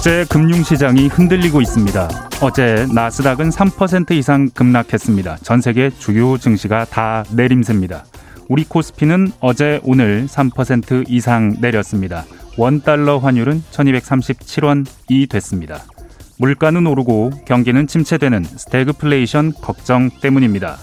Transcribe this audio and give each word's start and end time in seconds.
국제 0.00 0.24
금융시장이 0.30 1.08
흔들리고 1.08 1.60
있습니다. 1.60 2.08
어제 2.40 2.86
나스닥은 2.94 3.50
3% 3.50 4.12
이상 4.12 4.48
급락했습니다. 4.48 5.36
전 5.42 5.60
세계 5.60 5.90
주요 5.90 6.38
증시가 6.38 6.86
다 6.86 7.22
내림세입니다. 7.36 8.06
우리 8.48 8.64
코스피는 8.64 9.32
어제 9.40 9.78
오늘 9.84 10.26
3% 10.26 11.04
이상 11.06 11.54
내렸습니다. 11.60 12.24
원달러 12.56 13.18
환율은 13.18 13.62
1237원이 13.70 15.28
됐습니다. 15.28 15.82
물가는 16.38 16.86
오르고 16.86 17.32
경기는 17.44 17.86
침체되는 17.86 18.42
스태그플레이션 18.42 19.52
걱정 19.52 20.08
때문입니다. 20.22 20.78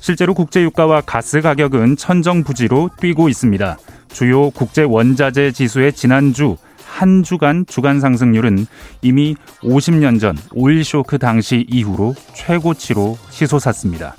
실제로 0.00 0.34
국제 0.34 0.60
유가와 0.60 1.02
가스 1.02 1.40
가격은 1.40 1.96
천정부지로 1.96 2.90
뛰고 3.00 3.28
있습니다. 3.28 3.78
주요 4.08 4.50
국제 4.50 4.82
원자재 4.82 5.52
지수의 5.52 5.92
지난주 5.92 6.56
한 6.90 7.22
주간 7.22 7.64
주간 7.66 8.00
상승률은 8.00 8.66
이미 9.00 9.36
50년 9.62 10.20
전 10.20 10.36
오일 10.52 10.84
쇼크 10.84 11.18
당시 11.18 11.64
이후로 11.68 12.14
최고치로 12.34 13.16
치솟았습니다. 13.30 14.16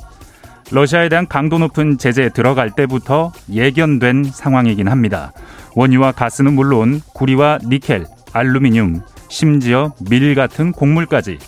러시아에 0.72 1.10
대한 1.10 1.28
강도 1.28 1.60
높은 1.60 1.98
제재에 1.98 2.30
들어갈 2.30 2.72
때부터 2.72 3.34
예견된 3.52 4.24
상황이긴 4.24 4.88
합니다. 4.88 5.34
원유와 5.76 6.14
가스는 6.14 6.54
물론 6.54 7.02
구리와 7.14 7.60
니켈, 7.66 8.06
알루미늄, 8.32 9.02
심지어 9.28 9.94
밀 10.10 10.34
같은 10.34 10.72
곡물까지 10.72 11.40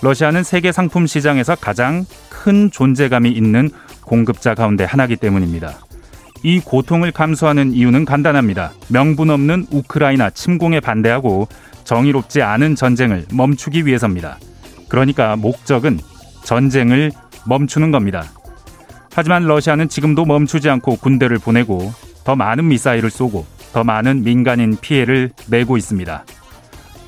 러시아는 0.00 0.42
세계 0.42 0.72
상품 0.72 1.06
시장에서 1.06 1.54
가장 1.54 2.04
큰 2.30 2.70
존재감이 2.70 3.30
있는 3.30 3.70
공급자 4.00 4.54
가운데 4.54 4.84
하나이기 4.84 5.16
때문입니다. 5.16 5.78
이 6.42 6.60
고통을 6.60 7.12
감수하는 7.12 7.72
이유는 7.72 8.04
간단합니다. 8.04 8.72
명분 8.88 9.30
없는 9.30 9.66
우크라이나 9.70 10.30
침공에 10.30 10.80
반대하고 10.80 11.48
정의롭지 11.84 12.42
않은 12.42 12.74
전쟁을 12.74 13.26
멈추기 13.32 13.86
위해서입니다. 13.86 14.38
그러니까 14.88 15.36
목적은 15.36 15.98
전쟁을 16.44 17.12
멈추는 17.46 17.90
겁니다. 17.90 18.24
하지만 19.14 19.44
러시아는 19.44 19.88
지금도 19.88 20.24
멈추지 20.24 20.68
않고 20.70 20.96
군대를 20.96 21.38
보내고 21.38 21.92
더 22.24 22.34
많은 22.34 22.68
미사일을 22.68 23.10
쏘고 23.10 23.46
더 23.72 23.84
많은 23.84 24.22
민간인 24.22 24.76
피해를 24.80 25.30
내고 25.48 25.76
있습니다. 25.76 26.24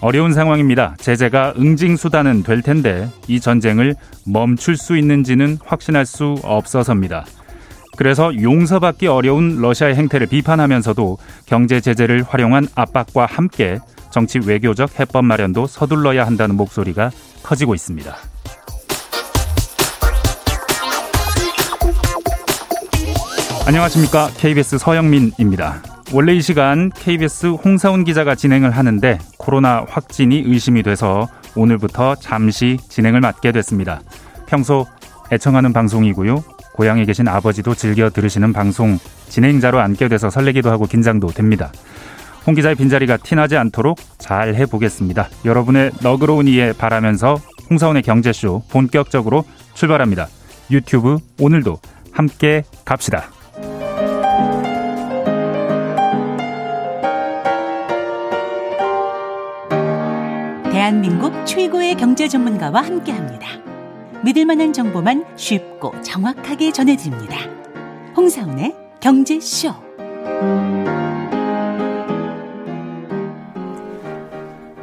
어려운 0.00 0.32
상황입니다. 0.34 0.96
제재가 0.98 1.54
응징수단은 1.58 2.42
될 2.42 2.62
텐데 2.62 3.08
이 3.26 3.40
전쟁을 3.40 3.94
멈출 4.26 4.76
수 4.76 4.98
있는지는 4.98 5.58
확신할 5.64 6.04
수 6.04 6.36
없어서입니다. 6.42 7.24
그래서 7.96 8.34
용서받기 8.34 9.06
어려운 9.06 9.60
러시아의 9.60 9.94
행태를 9.94 10.26
비판하면서도 10.26 11.18
경제 11.46 11.80
제재를 11.80 12.24
활용한 12.26 12.68
압박과 12.74 13.26
함께 13.26 13.78
정치 14.10 14.38
외교적 14.38 14.98
해법 15.00 15.24
마련도 15.24 15.66
서둘러야 15.66 16.26
한다는 16.26 16.56
목소리가 16.56 17.10
커지고 17.42 17.74
있습니다. 17.74 18.14
안녕하십니까. 23.66 24.28
KBS 24.36 24.78
서영민입니다. 24.78 25.82
원래 26.12 26.34
이 26.34 26.42
시간 26.42 26.90
KBS 26.90 27.46
홍사훈 27.46 28.04
기자가 28.04 28.34
진행을 28.34 28.70
하는데 28.70 29.18
코로나 29.38 29.86
확진이 29.88 30.42
의심이 30.44 30.82
돼서 30.82 31.28
오늘부터 31.56 32.16
잠시 32.16 32.76
진행을 32.88 33.20
맡게 33.20 33.52
됐습니다. 33.52 34.00
평소 34.46 34.86
애청하는 35.32 35.72
방송이고요. 35.72 36.53
고향에 36.74 37.04
계신 37.04 37.28
아버지도 37.28 37.74
즐겨 37.74 38.10
들으시는 38.10 38.52
방송 38.52 38.98
진행자로 39.28 39.78
앉게 39.78 40.08
돼서 40.08 40.28
설레기도 40.28 40.70
하고 40.70 40.86
긴장도 40.86 41.28
됩니다. 41.28 41.72
홍 42.46 42.54
기자의 42.54 42.74
빈자리가 42.74 43.16
티나지 43.18 43.56
않도록 43.56 43.98
잘 44.18 44.54
해보겠습니다. 44.56 45.28
여러분의 45.44 45.92
너그러운 46.02 46.48
이해 46.48 46.72
바라면서 46.72 47.38
홍사원의 47.70 48.02
경제쇼 48.02 48.64
본격적으로 48.70 49.44
출발합니다. 49.74 50.26
유튜브 50.70 51.18
오늘도 51.40 51.78
함께 52.10 52.64
갑시다. 52.84 53.30
대한민국 60.72 61.46
최고의 61.46 61.94
경제 61.94 62.26
전문가와 62.28 62.82
함께합니다. 62.82 63.73
믿을 64.24 64.46
만한 64.46 64.72
정보만 64.72 65.26
쉽고 65.36 66.00
정확하게 66.00 66.72
전해드립니다. 66.72 67.36
홍사운의 68.16 68.74
경제쇼. 68.98 69.74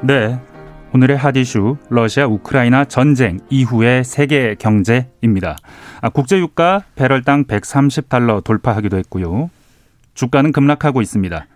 네. 0.02 0.40
오늘의 0.94 1.18
핫이슈 1.18 1.78
러시아 1.90 2.28
우크라이나 2.28 2.86
전쟁 2.86 3.40
이후의 3.50 4.04
세계 4.04 4.54
경제입니다. 4.56 5.56
아, 6.02 6.10
국제 6.10 6.38
유가 6.38 6.84
배럴당 6.96 7.46
130달러 7.46 8.44
돌파하기도 8.44 8.98
했고요. 8.98 9.50
주가는 10.14 10.52
급락하고 10.52 11.02
있습니다. 11.02 11.48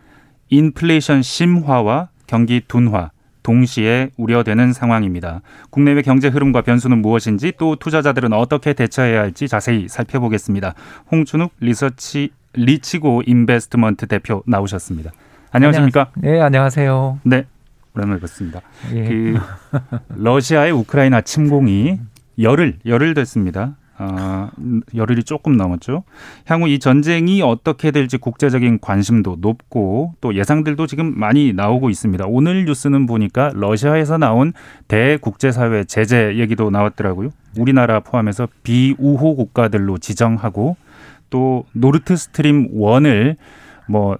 인플레이션 0.49 1.21
심화와 1.21 2.07
경기 2.25 2.61
둔화 2.67 3.11
동시에 3.45 4.09
우려되는 4.17 4.73
상황입니다. 4.73 5.41
국내외 5.69 6.01
경제 6.01 6.29
흐름과 6.29 6.63
변수는 6.63 6.97
무엇인지 7.03 7.53
또 7.59 7.75
투자자들은 7.75 8.33
어떻게 8.33 8.73
대처해야 8.73 9.21
할지 9.21 9.47
자세히 9.47 9.87
살펴보겠습니다. 9.87 10.73
홍춘욱 11.11 11.51
리서치 11.59 12.31
리치고 12.53 13.21
인베스트먼트 13.27 14.07
대표 14.07 14.41
나오셨습니다. 14.47 15.11
안녕하십니까? 15.51 16.07
네, 16.15 16.41
안녕하세요. 16.41 17.19
네. 17.23 17.45
오랜만에 17.95 18.19
뵙습니다. 18.19 18.61
예. 18.93 19.03
그 19.03 19.39
러시아의 20.09 20.71
우크라이나 20.71 21.21
침공이 21.21 21.99
열흘 22.39 22.79
열흘 22.87 23.13
됐습니다. 23.13 23.75
어, 23.97 24.49
열흘이 24.93 25.23
조금 25.23 25.55
넘었죠. 25.55 26.03
향후 26.45 26.67
이 26.67 26.79
전쟁이 26.79 27.41
어떻게 27.41 27.91
될지 27.91 28.17
국제적인 28.17 28.79
관심도 28.81 29.37
높고 29.39 30.15
또 30.19 30.35
예상들도 30.35 30.85
지금 30.87 31.17
많이 31.17 31.53
나오고 31.53 31.89
있습니다. 31.89 32.25
오늘 32.27 32.65
뉴스는 32.65 33.05
보니까 33.05 33.51
러시아에서 33.53 34.17
나온 34.17 34.53
대국제사회 34.87 35.85
제재 35.85 36.35
얘기도 36.37 36.69
나왔더라고요. 36.69 37.29
우리나라 37.57 38.01
포함해서 38.01 38.49
비우호 38.63 39.35
국가들로 39.35 39.97
지정하고 39.97 40.75
또 41.29 41.65
노르트 41.73 42.17
스트림 42.17 42.69
one을 42.73 43.60
뭐 43.60 44.17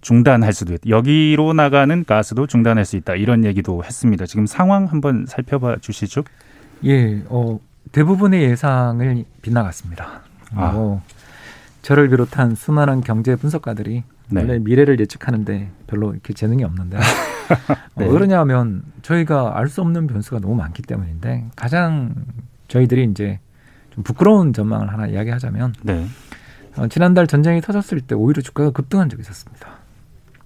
중단할 0.00 0.54
수도 0.54 0.72
있다. 0.72 0.88
여기로 0.88 1.52
나가는 1.52 2.04
가스도 2.04 2.46
중단할 2.46 2.86
수 2.86 2.96
있다. 2.96 3.14
이런 3.16 3.44
얘기도 3.44 3.84
했습니다. 3.84 4.24
지금 4.24 4.46
상황 4.46 4.86
한번 4.86 5.26
살펴봐 5.28 5.76
주시죠. 5.80 6.24
예, 6.84 7.22
어, 7.28 7.60
대부분의 7.92 8.42
예상을 8.42 9.24
빗나갔습니다. 9.42 10.22
아. 10.54 10.72
뭐 10.72 11.02
저를 11.82 12.08
비롯한 12.08 12.54
수많은 12.54 13.00
경제 13.00 13.36
분석가들이 13.36 14.04
네. 14.28 14.40
원래 14.40 14.58
미래를 14.58 15.00
예측하는데 15.00 15.70
별로 15.86 16.12
이렇게 16.12 16.32
재능이 16.34 16.62
없는데 16.64 16.98
네. 17.96 18.04
어, 18.04 18.06
왜 18.06 18.08
그러냐면 18.08 18.82
저희가 19.02 19.58
알 19.58 19.68
수 19.68 19.80
없는 19.80 20.06
변수가 20.06 20.40
너무 20.40 20.54
많기 20.54 20.82
때문인데 20.82 21.46
가장 21.56 22.14
저희들이 22.68 23.04
이제 23.10 23.40
좀 23.90 24.04
부끄러운 24.04 24.52
전망을 24.52 24.92
하나 24.92 25.06
이야기하자면 25.08 25.74
네. 25.82 26.06
어, 26.76 26.86
지난달 26.86 27.26
전쟁이 27.26 27.60
터졌을 27.60 28.00
때 28.00 28.14
오히려 28.14 28.40
주가가 28.42 28.70
급등한 28.70 29.08
적이 29.08 29.22
있었습니다. 29.22 29.68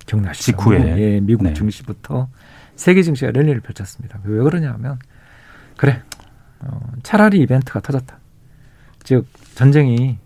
기억나시죠? 0.07 0.45
직후에 0.45 0.99
예, 0.99 1.21
미국 1.21 1.45
네. 1.45 1.53
증시부터 1.55 2.29
세계 2.77 3.03
증시가 3.03 3.31
랠리를 3.33 3.61
펼쳤습니다. 3.61 4.19
왜 4.25 4.43
그러냐면 4.43 4.99
그래 5.77 6.03
어, 6.67 6.81
차라리 7.03 7.41
이벤트가 7.41 7.81
터졌다. 7.81 8.19
즉 9.03 9.27
전쟁이 9.55 10.19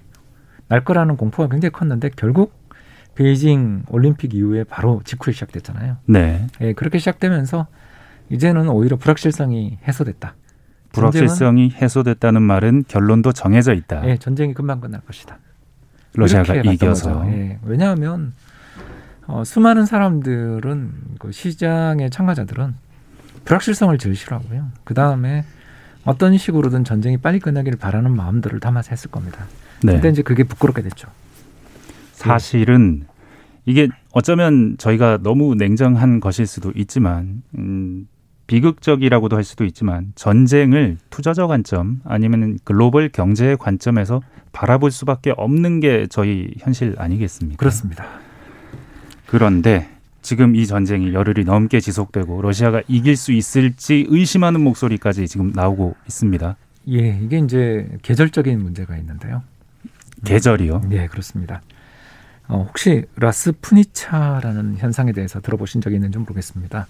날 0.68 0.84
거라는 0.84 1.16
공포가 1.16 1.48
굉장히 1.48 1.72
컸는데 1.72 2.10
결국 2.16 2.56
베이징 3.14 3.84
올림픽 3.88 4.34
이후에 4.34 4.64
바로 4.64 5.02
직후에 5.04 5.32
시작됐잖아요. 5.32 5.96
네. 6.06 6.46
예, 6.60 6.72
그렇게 6.72 6.98
시작되면서 6.98 7.66
이제는 8.30 8.68
오히려 8.68 8.96
불확실성이 8.96 9.78
해소됐다. 9.86 10.34
불확실성이 10.92 11.70
해소됐다는 11.70 12.42
말은 12.42 12.84
결론도 12.86 13.32
정해져 13.32 13.74
있다. 13.74 14.08
예, 14.08 14.16
전쟁이 14.18 14.54
금방 14.54 14.80
끝날 14.80 15.00
것이다. 15.00 15.38
러시아가 16.14 16.54
이겨서. 16.54 17.24
예, 17.28 17.58
왜냐하면 17.64 18.32
어, 19.26 19.44
수많은 19.44 19.84
사람들은 19.84 20.92
그 21.18 21.32
시장의 21.32 22.10
참가자들은 22.10 22.74
불확실성을 23.44 23.96
제일 23.98 24.14
싫어하고요. 24.14 24.68
그 24.84 24.94
다음에 24.94 25.44
어떤 26.08 26.38
식으로든 26.38 26.84
전쟁이 26.84 27.18
빨리 27.18 27.38
끝나기를 27.38 27.78
바라는 27.78 28.16
마음들을 28.16 28.60
담아서 28.60 28.92
했을 28.92 29.10
겁니다. 29.10 29.44
네. 29.82 29.92
근데 29.92 30.08
이제 30.08 30.22
그게 30.22 30.42
부끄럽게 30.42 30.80
됐죠. 30.80 31.06
사실은 32.12 33.04
이게 33.66 33.88
어쩌면 34.12 34.76
저희가 34.78 35.18
너무 35.22 35.54
냉정한 35.54 36.20
것일 36.20 36.46
수도 36.46 36.72
있지만 36.74 37.42
음, 37.58 38.08
비극적이라고도 38.46 39.36
할 39.36 39.44
수도 39.44 39.66
있지만 39.66 40.12
전쟁을 40.14 40.96
투자적 41.10 41.48
관점 41.48 42.00
아니면 42.04 42.58
글로벌 42.64 43.10
경제의 43.10 43.58
관점에서 43.58 44.22
바라볼 44.52 44.90
수밖에 44.90 45.34
없는 45.36 45.80
게 45.80 46.06
저희 46.08 46.54
현실 46.56 46.94
아니겠습니까? 46.96 47.58
그렇습니다. 47.58 48.06
그런데 49.26 49.90
지금 50.22 50.56
이 50.56 50.66
전쟁이 50.66 51.12
열흘이 51.14 51.44
넘게 51.44 51.80
지속되고 51.80 52.42
러시아가 52.42 52.82
이길 52.88 53.16
수 53.16 53.32
있을지 53.32 54.06
의심하는 54.08 54.60
목소리까지 54.62 55.28
지금 55.28 55.52
나오고 55.54 55.94
있습니다. 56.06 56.56
예, 56.90 57.18
이게 57.22 57.38
이제 57.38 57.88
계절적인 58.02 58.60
문제가 58.60 58.96
있는데요. 58.96 59.42
계절이요? 60.24 60.82
네, 60.88 61.06
그렇습니다. 61.06 61.62
어, 62.48 62.64
혹시 62.66 63.04
라스푸니차라는 63.16 64.78
현상에 64.78 65.12
대해서 65.12 65.40
들어보신 65.40 65.80
적이 65.80 65.96
있는지 65.96 66.18
모르겠습니다. 66.18 66.86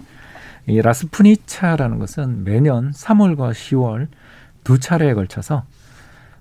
이 0.67 0.81
라스푸니차라는 0.81 1.99
것은 1.99 2.45
매년 2.45 2.93
3월과 2.93 3.53
10월 3.53 4.09
두 4.63 4.79
차례에 4.79 5.15
걸쳐서 5.15 5.65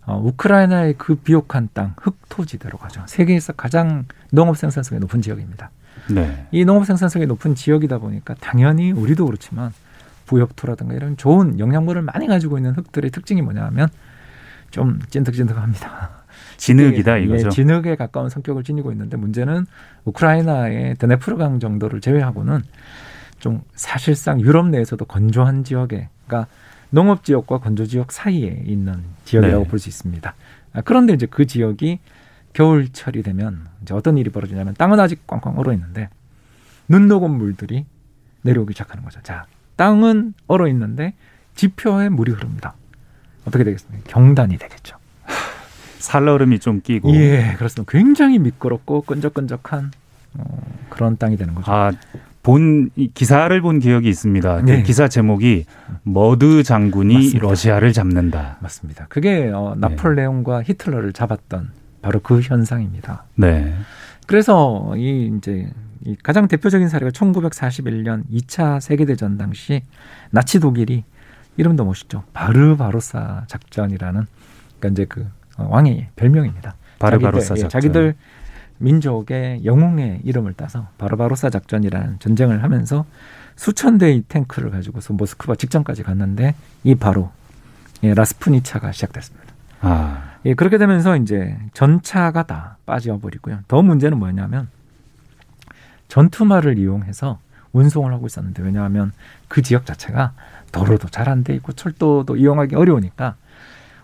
어, 0.05 0.21
우크라이나의 0.23 0.95
그 0.97 1.15
비옥한 1.15 1.69
땅, 1.73 1.93
흑토지대로 1.97 2.77
가죠. 2.77 3.03
세계에서 3.07 3.53
가장 3.53 4.05
농업 4.31 4.57
생산성이 4.57 4.99
높은 4.99 5.21
지역입니다. 5.21 5.71
네. 6.09 6.47
이 6.51 6.65
농업 6.65 6.85
생산성이 6.85 7.25
높은 7.25 7.55
지역이다 7.55 7.97
보니까 7.99 8.35
당연히 8.39 8.91
우리도 8.91 9.25
그렇지만 9.25 9.71
부엽토라든가 10.25 10.93
이런 10.93 11.17
좋은 11.17 11.59
영양분을 11.59 12.01
많이 12.01 12.27
가지고 12.27 12.57
있는 12.57 12.73
흙들의 12.73 13.11
특징이 13.11 13.41
뭐냐면 13.41 13.87
좀 14.71 14.99
찐득찐득합니다. 15.09 16.09
진흙이다 16.57 17.17
이거죠. 17.17 17.47
예, 17.47 17.49
진흙에 17.49 17.95
가까운 17.95 18.29
성격을 18.29 18.63
지니고 18.63 18.91
있는데 18.91 19.15
문제는 19.15 19.65
우크라이나의 20.05 20.95
드네프르강 20.95 21.59
정도를 21.59 22.01
제외하고는 22.01 22.61
좀 23.39 23.61
사실상 23.75 24.41
유럽 24.41 24.67
내에서도 24.67 25.03
건조한 25.05 25.63
지역에 25.63 26.09
그러니까 26.25 26.49
농업 26.89 27.23
지역과 27.23 27.59
건조 27.59 27.85
지역 27.85 28.11
사이에 28.11 28.63
있는 28.65 29.03
지역이라고 29.25 29.63
네. 29.63 29.69
볼수 29.69 29.89
있습니다. 29.89 30.33
아, 30.73 30.81
그런데 30.81 31.13
이제 31.13 31.25
그 31.29 31.45
지역이 31.45 31.99
겨울철이 32.57 33.21
되면 33.21 33.67
이제 33.83 33.93
어떤 33.93 34.17
일이 34.17 34.31
벌어지냐면 34.31 34.73
땅은 34.73 34.99
아직 34.99 35.27
꽝꽝 35.27 35.59
얼어 35.59 35.73
있는데 35.73 36.09
눈 36.87 37.07
녹은 37.07 37.29
물들이 37.29 37.85
내려오기 38.41 38.73
시작하는 38.73 39.03
거죠. 39.03 39.19
자, 39.21 39.45
땅은 39.75 40.33
얼어 40.47 40.67
있는데 40.69 41.13
지표에 41.53 42.09
물이 42.09 42.31
흐릅니다. 42.31 42.73
어떻게 43.45 43.63
되겠습니까? 43.63 44.05
경단이 44.07 44.57
되겠죠. 44.57 44.97
살얼음이 45.99 46.57
좀 46.57 46.81
끼고. 46.81 47.13
예, 47.13 47.53
그렇습니다. 47.57 47.91
굉장히 47.91 48.39
미끄럽고 48.39 49.01
끈적끈적한 49.01 49.91
어, 50.39 50.61
그런 50.89 51.15
땅이 51.15 51.37
되는 51.37 51.53
거죠. 51.53 51.71
아, 51.71 51.91
본 52.41 52.89
기사를 53.13 53.61
본 53.61 53.77
기억이 53.77 54.09
있습니다. 54.09 54.61
그 54.61 54.65
네. 54.65 54.77
그 54.77 54.83
기사 54.83 55.07
제목이 55.07 55.65
머드 56.01 56.63
장군이 56.63 57.13
맞습니다. 57.13 57.39
러시아를 57.39 57.93
잡는다. 57.93 58.57
맞습니다. 58.61 59.05
그게 59.09 59.51
어, 59.53 59.75
네. 59.75 59.89
나폴레옹과 59.89 60.63
네. 60.63 60.63
히틀러를 60.65 61.13
잡았던 61.13 61.69
바로 62.07 62.21
그 62.21 62.39
현상입니다. 62.39 63.25
네. 63.35 63.75
그래서 64.27 64.93
이 64.95 65.29
이제 65.37 65.69
이 66.05 66.15
가장 66.23 66.47
대표적인 66.47 66.87
사례가 66.87 67.11
1941년 67.11 68.23
2차 68.31 68.79
세계대전 68.79 69.37
당시 69.37 69.83
나치 70.31 70.61
독일이 70.61 71.03
이름도 71.57 71.83
멋있죠. 71.83 72.23
바르바로사 72.31 73.43
작전이라는 73.47 74.25
그러니까 74.79 74.87
이제 74.93 75.05
그 75.09 75.27
어, 75.57 75.67
왕의 75.69 76.07
별명입니다. 76.15 76.75
바르바로사 76.99 77.55
자기들, 77.55 77.57
예, 77.57 77.61
작전. 77.63 77.81
자기들 77.81 78.15
민족의 78.77 79.65
영웅의 79.65 80.21
이름을 80.23 80.53
따서 80.53 80.87
바르바로사 80.97 81.49
작전이라는 81.49 82.19
전쟁을 82.19 82.63
하면서 82.63 83.05
수천 83.57 83.97
대의 83.97 84.23
탱크를 84.29 84.71
가지고서 84.71 85.13
모스크바 85.13 85.55
직전까지 85.55 86.03
갔는데 86.03 86.55
이 86.85 86.95
바로 86.95 87.31
예, 88.03 88.13
라스푸니차가 88.13 88.93
시작됐습니다. 88.93 89.53
아. 89.81 90.26
예, 90.45 90.53
그렇게 90.53 90.77
되면서 90.77 91.17
이제 91.17 91.57
전차가 91.73 92.43
다 92.43 92.77
빠져버리고요. 92.85 93.59
더 93.67 93.81
문제는 93.81 94.17
뭐냐면 94.17 94.69
전투말을 96.07 96.77
이용해서 96.77 97.39
운송을 97.73 98.13
하고 98.13 98.27
있었는데 98.27 98.63
왜냐하면 98.63 99.11
그 99.47 99.61
지역 99.61 99.85
자체가 99.85 100.33
도로도 100.71 101.09
잘 101.09 101.27
안 101.29 101.43
돼 101.43 101.53
있고 101.55 101.73
철도도 101.73 102.37
이용하기 102.37 102.75
어려우니까 102.75 103.35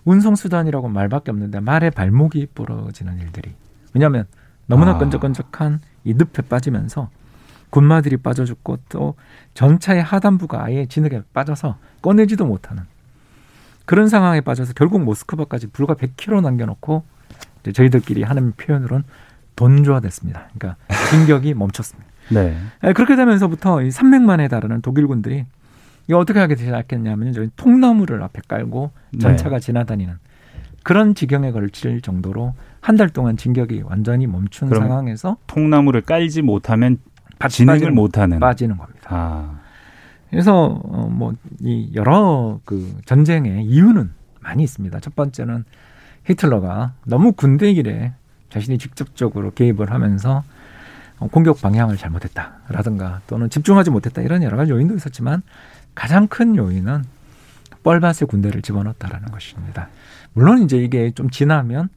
운송 0.06 0.36
수단이라고 0.36 0.90
말밖에 0.90 1.32
없는데 1.32 1.60
말에 1.62 1.90
발목이 1.90 2.48
부러지는 2.54 3.20
일들이 3.20 3.54
왜냐하면 3.94 4.26
너무나 4.68 4.92
아. 4.92 4.98
끈적끈적한 4.98 5.80
이 6.04 6.14
늪에 6.14 6.42
빠지면서 6.44 7.10
군마들이 7.70 8.18
빠져 8.18 8.46
죽고 8.46 8.80
또 8.90 9.16
전차의 9.54 10.04
하단부가 10.04 10.64
아예 10.64 10.86
진흙에 10.86 11.24
빠져서 11.34 11.78
꺼내지도 12.02 12.46
못하는 12.46 12.84
그런 13.86 14.08
상황에 14.08 14.42
빠져서 14.42 14.74
결국 14.74 15.02
모스크바까지 15.04 15.68
불과 15.68 15.94
100km 15.96 16.42
남겨놓고 16.42 17.04
저희들끼리 17.74 18.24
하는 18.24 18.52
표현으로는 18.54 19.04
돈조화됐습니다. 19.56 20.50
그러니까 20.58 20.78
진격이 21.10 21.54
멈췄습니다. 21.54 22.10
네. 22.30 22.58
예, 22.84 22.94
그렇게 22.94 23.16
되면서부터 23.16 23.82
이 23.82 23.90
300만에 23.90 24.50
달하는 24.50 24.82
독일군들이 24.82 25.46
이거 26.08 26.18
어떻게 26.18 26.40
하게 26.40 26.56
시작했냐면 26.56 27.34
저희 27.34 27.50
통나무를 27.56 28.22
앞에 28.24 28.42
깔고 28.48 28.92
전차가 29.20 29.58
네. 29.58 29.60
지나다니는 29.60 30.16
그런 30.84 31.16
지경에 31.16 31.52
걸칠 31.52 32.02
정도로 32.02 32.54
한 32.82 32.98
달 32.98 33.08
동안 33.10 33.38
진격이 33.38 33.84
완전히 33.86 34.28
멈춘 34.28 34.68
상황에서 34.70 35.38
통나무를 35.48 36.02
깔지 36.02 36.42
못하면 36.42 36.98
진행을 37.50 37.92
못하는 37.92 38.40
빠지는 38.40 38.78
겁니다. 38.78 39.08
아. 39.10 39.60
그래서 40.34 40.82
어, 40.84 41.08
뭐이 41.12 41.92
여러 41.94 42.60
그 42.66 42.98
전쟁의 43.06 43.66
이유는 43.66 44.10
많이 44.40 44.64
있습니다. 44.64 45.00
첫 45.00 45.16
번째는 45.16 45.64
히틀러가 46.26 46.94
너무 47.06 47.34
군대 47.34 47.70
일에 47.70 48.14
자신이 48.50 48.80
직접적으로 48.80 49.52
개입을 49.52 49.92
하면서 49.92 50.44
어, 51.20 51.28
공격 51.28 51.62
방향을 51.62 51.98
잘못했다라든가 51.98 53.22
또는 53.28 53.52
집중하지 53.52 53.92
못했다 53.92 54.24
이런 54.24 54.42
여러 54.42 54.58
가지 54.58 54.72
요인도 54.72 54.96
있었지만 54.96 55.44
가장 55.94 56.28
큰 56.28 56.56
요인은 56.56 57.04
뻘밭에 57.84 58.26
군대를 58.26 58.64
집어넣었다라는 58.64 59.28
것입니다. 59.28 59.90
물론 60.34 60.64
이제 60.64 60.78
이게 60.78 61.12
좀 61.12 61.30
지나면 61.30 61.90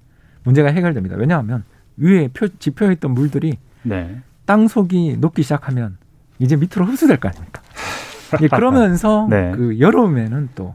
문제가 0.42 0.68
해결됩니다. 0.68 1.16
왜냐하면 1.16 1.64
위에 1.96 2.28
표, 2.28 2.48
지표에 2.48 2.92
있던 2.94 3.12
물들이 3.12 3.56
네. 3.82 4.20
땅 4.44 4.68
속이 4.68 5.16
녹기 5.20 5.42
시작하면 5.42 5.96
이제 6.38 6.54
밑으로 6.56 6.84
흡수될 6.84 7.16
거 7.16 7.28
아닙니까? 7.28 7.62
예, 8.40 8.48
그러면서 8.48 9.26
네. 9.30 9.52
그 9.52 9.78
여름에는 9.80 10.50
또 10.54 10.74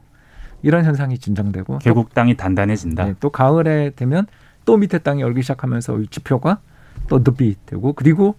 이런 0.63 0.85
현상이 0.85 1.17
진정되고 1.17 1.79
결국 1.79 2.09
또, 2.09 2.13
땅이 2.13 2.37
단단해진다. 2.37 3.05
네, 3.05 3.15
또 3.19 3.29
가을에 3.29 3.91
되면 3.95 4.27
또 4.65 4.77
밑에 4.77 4.99
땅이 4.99 5.23
얼기 5.23 5.41
시작하면서 5.41 5.99
지표가 6.09 6.59
또 7.07 7.23
늪이 7.25 7.55
되고 7.65 7.93
그리고 7.93 8.35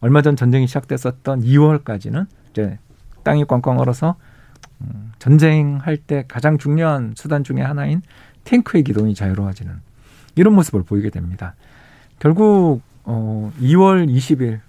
얼마 0.00 0.22
전 0.22 0.36
전쟁이 0.36 0.66
시작됐었던 0.66 1.42
2월까지는 1.42 2.26
이제 2.50 2.78
땅이 3.24 3.46
꽝꽝 3.46 3.78
얼어서 3.78 4.16
음, 4.80 5.12
전쟁할 5.18 5.96
때 5.96 6.24
가장 6.28 6.58
중요한 6.58 7.14
수단 7.16 7.42
중의 7.42 7.64
하나인 7.64 8.02
탱크의 8.44 8.84
기동이 8.84 9.14
자유로워지는 9.14 9.72
이런 10.36 10.54
모습을 10.54 10.82
보이게 10.82 11.10
됩니다. 11.10 11.54
결국 12.18 12.82
어 13.04 13.52
2월 13.60 14.08
20일 14.08 14.60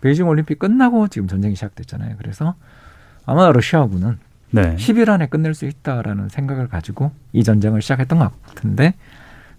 베이징 0.00 0.26
올림픽 0.28 0.58
끝나고 0.58 1.08
지금 1.08 1.28
전쟁이 1.28 1.54
시작됐잖아요. 1.54 2.16
그래서 2.18 2.54
아마 3.28 3.52
러시아군은 3.52 4.16
네. 4.50 4.74
10일 4.76 5.10
안에 5.10 5.26
끝낼 5.26 5.52
수 5.52 5.66
있다라는 5.66 6.30
생각을 6.30 6.66
가지고 6.66 7.12
이 7.34 7.44
전쟁을 7.44 7.82
시작했던 7.82 8.18
것 8.18 8.42
같은데 8.42 8.94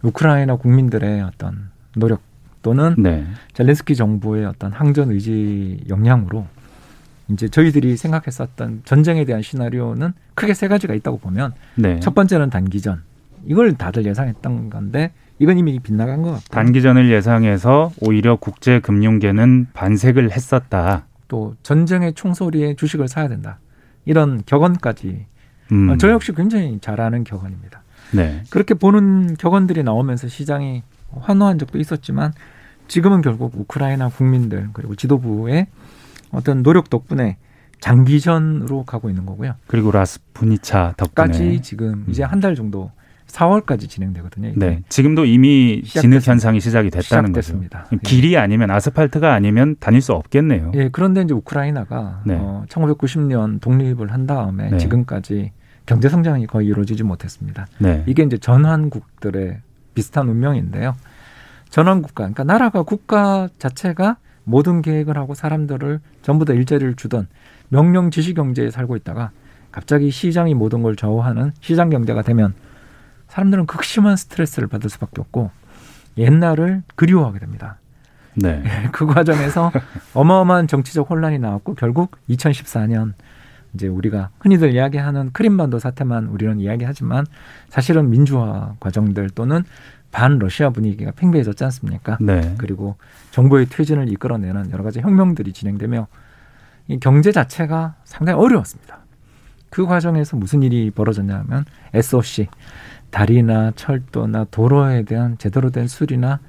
우크라이나 0.02 0.56
국민들의 0.56 1.22
어떤 1.22 1.70
노력 1.96 2.22
또는 2.64 2.96
네. 2.98 3.28
젤렌스키 3.54 3.96
정부의 3.96 4.46
어떤 4.46 4.72
항전 4.72 5.12
의지 5.12 5.84
역량으로 5.88 6.48
이제 7.30 7.48
저희들이 7.48 7.96
생각했었던 7.96 8.82
전쟁에 8.86 9.24
대한 9.24 9.44
시나리오는 9.44 10.14
크게 10.34 10.56
세 10.56 10.68
가지가 10.68 10.96
있다고 10.96 11.20
보면 11.20 11.54
네. 11.76 12.00
첫 12.00 12.16
번째는 12.16 12.50
단기전 12.50 13.04
이걸 13.46 13.76
다들 13.76 14.04
예상했던 14.04 14.72
건데 14.72 15.12
이건 15.38 15.60
이미 15.60 15.78
빗나간 15.78 16.24
것 16.24 16.32
같고 16.32 16.48
단기전을 16.50 17.12
예상해서 17.12 17.92
오히려 18.02 18.36
국제 18.36 18.80
금융계는 18.80 19.68
반색을 19.74 20.32
했었다. 20.32 21.06
또 21.30 21.56
전쟁의 21.64 22.14
총소리에 22.14 22.76
주식을 22.76 23.08
사야 23.08 23.30
된다. 23.30 23.60
이런 24.04 24.44
격언까지 24.46 25.26
음. 25.72 25.98
저 25.98 26.10
역시 26.10 26.34
굉장히 26.34 26.80
잘하는 26.82 27.24
격언입니다. 27.24 27.84
네. 28.12 28.44
그렇게 28.50 28.74
보는 28.74 29.36
격언들이 29.38 29.84
나오면서 29.84 30.28
시장이 30.28 30.84
환호한 31.22 31.60
적도 31.60 31.78
있었지만 31.80 32.34
지금은 32.88 33.22
결국 33.22 33.54
우크라이나 33.56 34.10
국민들 34.10 34.70
그리고 34.74 34.96
지도부의 34.96 35.68
어떤 36.32 36.64
노력 36.64 36.90
덕분에 36.90 37.38
장기전으로 37.80 38.84
가고 38.84 39.10
있는 39.10 39.26
거고요. 39.26 39.54
그리고 39.68 39.92
라스푸니차 39.92 40.96
덕분에 40.98 41.62
지금 41.62 41.94
음. 41.94 42.06
이제 42.10 42.24
한 42.24 42.40
달 42.40 42.56
정도 42.56 42.92
4월까지 43.30 43.90
진행되거든요. 43.90 44.54
네. 44.56 44.82
지금도 44.90 45.26
이미 45.26 45.82
진흙 45.84 46.28
현상이 46.28 46.60
시작이 46.60 46.90
됐다는 46.90 47.30
시작됐습니다. 47.30 47.84
거죠. 47.84 47.96
예. 47.96 48.00
길이 48.04 48.38
아니면 48.38 48.72
아스팔트가 48.72 49.34
아니면 49.34 49.76
다닐 49.80 50.02
수 50.02 50.14
없겠네요. 50.14 50.72
예. 50.76 50.90
그런데 50.92 51.22
이제 51.22 51.34
우크라이나가 51.34 52.22
네. 52.26 52.38
어, 52.40 52.66
1990년 52.70 53.62
독립을 53.62 54.12
한 54.12 54.28
다음에 54.28 54.72
네. 54.72 54.78
지금까지 54.78 55.52
경제 55.86 56.10
성장이 56.10 56.48
거의 56.48 56.68
이루어지지 56.68 57.04
못했습니다. 57.04 57.68
네. 57.80 58.04
이게 58.08 58.24
이제 58.24 58.38
전환국들의 58.38 59.58
비슷한 59.94 60.30
운명인데요. 60.30 60.96
전환국가, 61.70 62.24
그러니까 62.24 62.44
나라가 62.44 62.84
국가 62.84 63.48
자체가 63.58 64.18
모든 64.44 64.82
계획을 64.82 65.18
하고 65.18 65.34
사람들을 65.36 66.00
전부 66.22 66.46
다 66.46 66.54
일자리를 66.54 66.96
주던 66.96 67.28
명령 67.70 68.10
지시 68.10 68.34
경제에 68.34 68.72
살고 68.72 68.96
있다가 68.98 69.32
갑자기 69.72 70.10
시장이 70.10 70.56
모든 70.56 70.82
걸 70.82 70.96
좌우하는 70.96 71.52
시장 71.62 71.90
경제가 71.90 72.24
되면 72.24 72.54
사람들은 73.30 73.66
극심한 73.66 74.16
스트레스를 74.16 74.68
받을 74.68 74.90
수밖에 74.90 75.22
없고 75.22 75.52
옛날을 76.18 76.84
그리워하게 76.96 77.40
됩니다. 77.40 77.78
네. 78.36 78.64
그 78.92 79.06
과정에서 79.06 79.72
어마어마한 80.14 80.68
정치적 80.68 81.10
혼란이 81.10 81.40
나왔고 81.40 81.76
결국 81.76 82.18
2014년 82.30 83.14
이제 83.74 83.88
우리가 83.88 84.30
흔히들 84.40 84.74
이야기하는 84.74 85.32
크림반도 85.32 85.80
사태만 85.80 86.28
우리는 86.28 86.60
이야기하지만 86.60 87.26
사실은 87.70 88.10
민주화 88.10 88.76
과정들 88.80 89.30
또는 89.32 89.64
반 90.12 90.40
러시아 90.40 90.72
분위기가 90.72 91.12
팽배해졌지 91.12 91.64
않습니까? 91.66 92.18
네. 92.20 92.56
그리고 92.58 92.96
정부의 93.30 93.68
퇴진을 93.68 94.12
이끌어내는 94.12 94.72
여러 94.72 94.84
가지 94.84 95.00
혁명들이 95.02 95.54
진행되며 95.54 96.08
이 96.88 97.00
경제 97.00 97.32
자체가 97.32 97.96
상당히 98.04 98.40
어려웠습니다. 98.40 99.00
그 99.70 99.86
과정에서 99.86 100.36
무슨 100.36 100.64
일이 100.64 100.90
벌어졌냐면 100.90 101.64
SOC 101.94 102.48
다리나 103.12 103.72
철도나 103.76 104.46
도로에 104.52 105.04
대한 105.04 105.38
제대로 105.38 105.70
된 105.70 105.88
수리나 105.88 106.40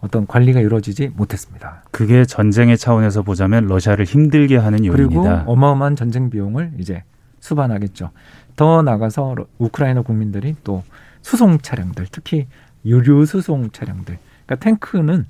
어떤 0.00 0.26
관리가 0.26 0.60
이루어지지 0.60 1.08
못했습니다. 1.08 1.82
그게 1.90 2.24
전쟁의 2.24 2.78
차원에서 2.78 3.22
보자면 3.22 3.66
러시아를 3.66 4.04
힘들게 4.04 4.56
하는 4.56 4.84
요인이다. 4.84 5.06
그리고 5.06 5.28
어마어마한 5.52 5.96
전쟁 5.96 6.30
비용을 6.30 6.72
이제 6.78 7.02
수반하겠죠. 7.40 8.10
더 8.54 8.82
나가서 8.82 9.34
우크라이나 9.58 10.02
국민들이 10.02 10.54
또 10.64 10.84
수송 11.22 11.58
차량들, 11.58 12.06
특히 12.10 12.46
유류 12.84 13.26
수송 13.26 13.70
차량들, 13.70 14.18
그러니까 14.46 14.64
탱크는 14.64 15.26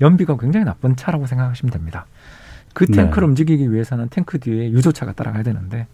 연비가 0.00 0.36
굉장히 0.36 0.64
나쁜 0.64 0.96
차라고 0.96 1.26
생각하시면 1.26 1.72
됩니다. 1.72 2.06
그 2.72 2.86
네. 2.86 2.92
탱크를 2.92 3.26
네. 3.26 3.30
움직이기 3.30 3.72
위해서는 3.72 4.08
탱크 4.08 4.38
뒤에 4.38 4.70
유조차가 4.70 5.12
따라가야 5.12 5.42
되는데 5.42 5.86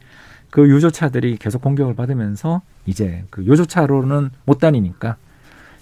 그 0.55 0.69
유조차들이 0.69 1.39
계속 1.39 1.63
공격을 1.63 1.97
받으면서 1.97 2.63
이제 2.87 3.25
그 3.31 3.45
유조차로는 3.45 4.31
못 4.45 4.61
다니니까 4.61 5.17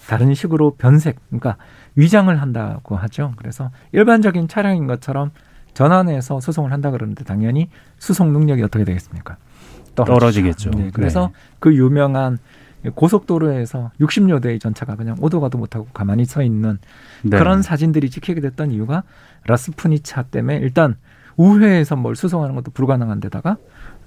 다른 0.07 0.33
식으로 0.33 0.73
변색, 0.79 1.19
그러니까 1.29 1.57
위장을 1.93 2.41
한다고 2.41 2.95
하죠. 2.95 3.33
그래서 3.35 3.69
일반적인 3.91 4.47
차량인 4.47 4.87
것처럼 4.87 5.29
전환해서 5.75 6.39
수송을 6.39 6.71
한다 6.71 6.89
그러는데 6.89 7.23
당연히 7.23 7.69
수송 7.99 8.33
능력이 8.33 8.63
어떻게 8.63 8.83
되겠습니까? 8.83 9.37
떨어지겠죠. 9.93 10.71
네, 10.71 10.89
그래서 10.91 11.27
네. 11.27 11.33
그 11.59 11.75
유명한 11.75 12.39
고속도로에서 12.95 13.91
60여 13.99 14.41
대의 14.41 14.57
전차가 14.57 14.95
그냥 14.95 15.17
오도 15.21 15.39
가도 15.39 15.59
못하고 15.59 15.85
가만히 15.93 16.25
서 16.25 16.41
있는 16.41 16.79
네. 17.21 17.37
그런 17.37 17.61
사진들이 17.61 18.09
찍히게 18.09 18.41
됐던 18.41 18.71
이유가 18.71 19.03
라스푸니차 19.45 20.23
때문에 20.23 20.57
일단 20.57 20.95
우회해서 21.37 21.95
뭘 21.95 22.15
수송하는 22.15 22.55
것도 22.55 22.71
불가능한 22.71 23.19
데다가 23.19 23.57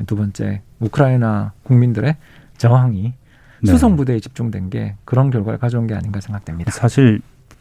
두 0.04 0.16
번째 0.16 0.62
우크라이나 0.80 1.52
국민들의 1.62 2.16
저항이 2.58 3.14
네. 3.62 3.72
수송 3.72 3.96
부대에 3.96 4.20
집중된 4.20 4.70
게 4.70 4.94
그런 5.04 5.30
결과를 5.30 5.58
가져온 5.58 5.86
게 5.86 5.94
아닌가 5.94 6.20
생각됩니다. 6.20 6.70
사실 6.70 7.20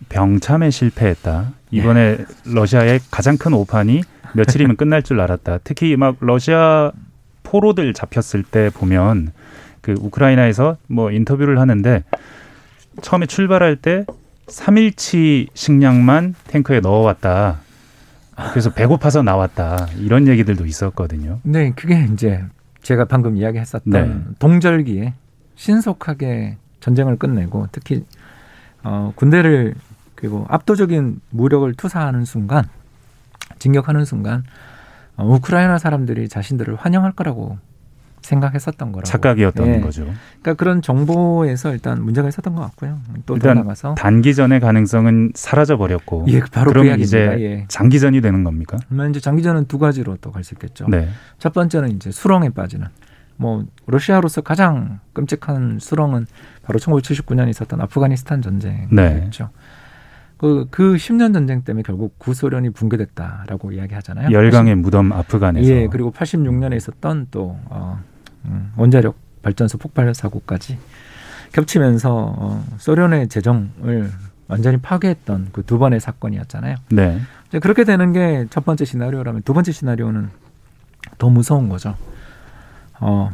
병참에 0.10 0.70
실패했다. 0.70 1.54
이번에 1.72 2.18
네. 2.18 2.26
러시아의 2.46 3.00
가장 3.12 3.38
큰 3.38 3.54
오판이 3.54 4.02
며칠이면 4.34 4.76
끝날 4.76 5.02
줄 5.02 5.20
알았다. 5.22 5.60
특히 5.64 5.96
막 5.96 6.18
러시아 6.20 6.92
포로들 7.44 7.94
잡혔을 7.94 8.44
때 8.44 8.70
보면 8.74 9.32
그 9.82 9.94
우크라이나에서 9.94 10.78
뭐 10.88 11.12
인터뷰를 11.12 11.60
하는데 11.60 12.04
처음에 13.02 13.26
출발할 13.26 13.78
때 13.78 14.06
3일치 14.48 15.48
식량만 15.54 16.36
탱크에 16.48 16.80
넣어왔다. 16.82 17.60
그래서 18.52 18.70
배고파서 18.70 19.22
나왔다. 19.22 19.88
이런 19.98 20.28
얘기들도 20.28 20.66
있었거든요. 20.66 21.40
네, 21.44 21.72
그게 21.76 22.08
이제 22.12 22.44
제가 22.82 23.06
방금 23.06 23.38
이야기했었던 23.38 23.92
네. 23.92 24.16
동절기에 24.40 25.14
신속하게 25.56 26.58
전쟁을 26.82 27.18
끝내고 27.18 27.68
특히 27.72 28.06
어, 28.84 29.12
군대를 29.16 29.74
그리고 30.14 30.46
압도적인 30.50 31.20
무력을 31.32 31.74
투사하는 31.74 32.26
순간 32.26 32.66
진격하는 33.60 34.06
순간 34.06 34.44
어, 35.18 35.26
우크라이나 35.26 35.78
사람들이 35.78 36.30
자신들을 36.30 36.76
환영할 36.76 37.14
거라고 37.14 37.58
생각했었던 38.26 38.92
거라고. 38.92 39.04
착각이었던 39.06 39.68
예. 39.68 39.80
거죠. 39.80 40.04
그러니까 40.42 40.54
그런 40.56 40.82
정보에서 40.82 41.72
일단 41.74 42.04
문제가 42.04 42.28
있었던 42.28 42.54
것 42.56 42.62
같고요. 42.62 43.00
또 43.26 43.36
일단 43.36 43.56
나가서 43.58 43.96
단기전의 43.96 44.60
가능성은 44.60 45.32
사라져 45.36 45.78
버렸고. 45.78 46.26
예, 46.28 46.42
바로 46.52 46.72
그 46.74 46.80
이야기입니다. 46.80 47.04
이제 47.06 47.18
예. 47.40 47.66
장기전이 47.68 48.22
되는 48.22 48.44
겁니까? 48.44 48.78
그러면 48.88 49.12
이제 49.12 49.20
장기전은 49.20 49.66
두 49.68 49.80
가지로 49.80 50.18
또 50.18 50.32
갈 50.32 50.44
수 50.44 50.54
있겠죠. 50.56 50.86
네. 50.90 51.08
첫 51.40 51.54
번째는 51.54 51.92
이제 51.92 52.12
수렁에 52.12 52.50
빠지는. 52.50 52.88
뭐 53.38 53.66
러시아로서 53.86 54.42
가장 54.42 55.00
끔찍한 55.14 55.80
수렁은 55.82 56.26
바로 56.64 56.80
1979년 56.80 57.50
있었던 57.50 57.82
아프가니스탄 57.82 58.42
전쟁이었죠. 58.42 58.90
네. 58.96 59.30
그, 60.38 60.68
그 60.70 60.96
10년 60.96 61.34
전쟁 61.34 61.64
때문에 61.64 61.84
결국 61.84 62.20
구소련이 62.20 62.70
붕괴됐다라고 62.72 63.72
이야기하잖아요. 63.72 64.32
열강의 64.32 64.76
80, 64.76 64.82
무덤 64.84 65.12
아프간에서. 65.14 65.70
예, 65.70 65.88
그리고 65.88 66.12
86년에 66.12 66.76
있었던 66.78 67.28
또 67.32 67.58
어, 67.66 67.98
음, 68.00 68.04
원자력 68.78 69.16
발전소 69.42 69.78
폭발 69.78 70.14
사고까지 70.14 70.78
겹치면서 71.52 72.36
어, 72.38 72.66
소련의 72.78 73.28
재정을 73.30 74.12
완전히 74.48 74.78
파괴했던 74.78 75.50
그 75.52 75.64
두 75.64 75.78
번의 75.80 76.00
사건이었잖아요. 76.00 76.76
네. 76.90 77.20
이제 77.48 77.60
그렇게 77.60 77.84
되는 77.84 78.14
게 78.14 78.46
첫 78.50 78.66
번째 78.66 78.86
시나리오라면 78.86 79.42
두 79.44 79.54
번째 79.54 79.72
시나리오는 79.72 80.30
더 81.18 81.30
무서운 81.30 81.70
거죠. 81.70 81.96
어, 83.00 83.32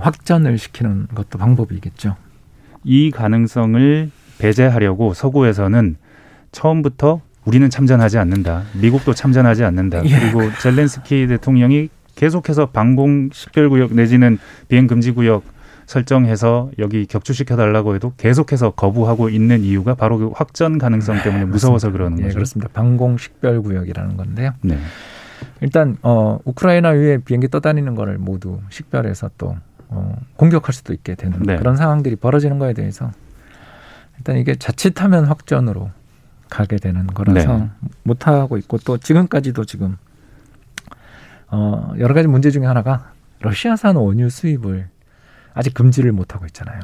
확전을 0.00 0.58
시키는 0.58 1.08
것도 1.14 1.38
방법이겠죠. 1.38 2.16
이 2.84 3.10
가능성을 3.10 4.10
배제하려고 4.38 5.14
서구에서는 5.14 5.96
처음부터 6.52 7.20
우리는 7.44 7.68
참전하지 7.70 8.18
않는다. 8.18 8.62
미국도 8.74 9.14
참전하지 9.14 9.64
않는다. 9.64 10.04
예. 10.04 10.18
그리고 10.18 10.50
젤렌스키 10.60 11.26
대통령이 11.26 11.88
계속해서 12.14 12.66
방공 12.66 13.30
식별구역 13.32 13.94
내지는 13.94 14.38
비행 14.68 14.86
금지 14.86 15.12
구역 15.12 15.42
설정해서 15.86 16.70
여기 16.78 17.06
격추시켜 17.06 17.56
달라고 17.56 17.94
해도 17.94 18.12
계속해서 18.16 18.70
거부하고 18.70 19.28
있는 19.28 19.62
이유가 19.62 19.94
바로 19.94 20.18
그 20.18 20.30
확전 20.34 20.78
가능성 20.78 21.22
때문에 21.22 21.44
네, 21.44 21.50
무서워서 21.50 21.90
그러는 21.90 22.18
예, 22.18 22.22
거죠. 22.22 22.28
네, 22.28 22.34
그렇습니다. 22.34 22.70
방공 22.72 23.18
식별 23.18 23.60
구역이라는 23.62 24.16
건데요. 24.16 24.52
네. 24.62 24.78
일단 25.60 25.96
어 26.02 26.38
우크라이나 26.44 26.90
위에 26.90 27.18
비행기 27.18 27.48
떠다니는 27.48 27.94
거를 27.94 28.18
모두 28.18 28.60
식별해서 28.70 29.30
또 29.36 29.56
어, 29.88 30.16
공격할 30.36 30.72
수도 30.72 30.92
있게 30.92 31.14
되는 31.14 31.38
네. 31.42 31.56
그런 31.56 31.76
상황들이 31.76 32.16
벌어지는 32.16 32.58
거에 32.58 32.72
대해서 32.72 33.12
일단 34.16 34.36
이게 34.38 34.54
자칫하면 34.54 35.26
확전으로 35.26 35.90
가게 36.48 36.76
되는 36.76 37.06
거라서 37.06 37.58
네. 37.58 37.70
못 38.04 38.26
하고 38.26 38.56
있고 38.56 38.78
또 38.78 38.96
지금까지도 38.96 39.64
지금 39.64 39.96
어, 41.54 41.94
여러 41.98 42.14
가지 42.14 42.26
문제 42.26 42.50
중에 42.50 42.66
하나가 42.66 43.12
러시아산 43.40 43.94
원유 43.94 44.28
수입을 44.28 44.88
아직 45.54 45.72
금지를 45.72 46.10
못 46.10 46.34
하고 46.34 46.46
있잖아요. 46.46 46.80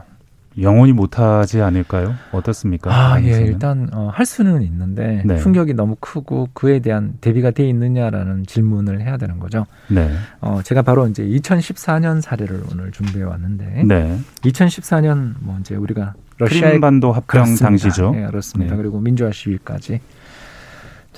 영원히 0.60 0.92
못하지 0.92 1.60
않을까요? 1.60 2.14
어떻습니까? 2.32 2.90
아, 2.92 3.22
예, 3.22 3.40
일단 3.40 3.88
어, 3.92 4.10
할 4.12 4.26
수는 4.26 4.62
있는데 4.62 5.22
네. 5.24 5.38
충격이 5.38 5.74
너무 5.74 5.96
크고 5.98 6.50
그에 6.54 6.80
대한 6.80 7.14
대비가 7.20 7.50
돼 7.50 7.68
있느냐라는 7.68 8.46
질문을 8.46 9.00
해야 9.00 9.16
되는 9.16 9.38
거죠. 9.40 9.66
네. 9.88 10.10
어, 10.40 10.60
제가 10.62 10.82
바로 10.82 11.06
이제 11.08 11.24
2014년 11.24 12.20
사례를 12.20 12.62
오늘 12.70 12.90
준비해 12.90 13.24
왔는데, 13.24 13.84
네. 13.86 14.18
2014년 14.42 15.34
뭐 15.40 15.56
이제 15.60 15.76
우리가 15.76 16.14
러시아 16.38 16.78
반도 16.80 17.12
합병. 17.12 17.54
당시죠. 17.54 18.12
네, 18.12 18.26
그렇습니다. 18.26 18.74
네. 18.74 18.82
그리고 18.82 18.98
민주화 19.00 19.30
시위까지 19.32 20.00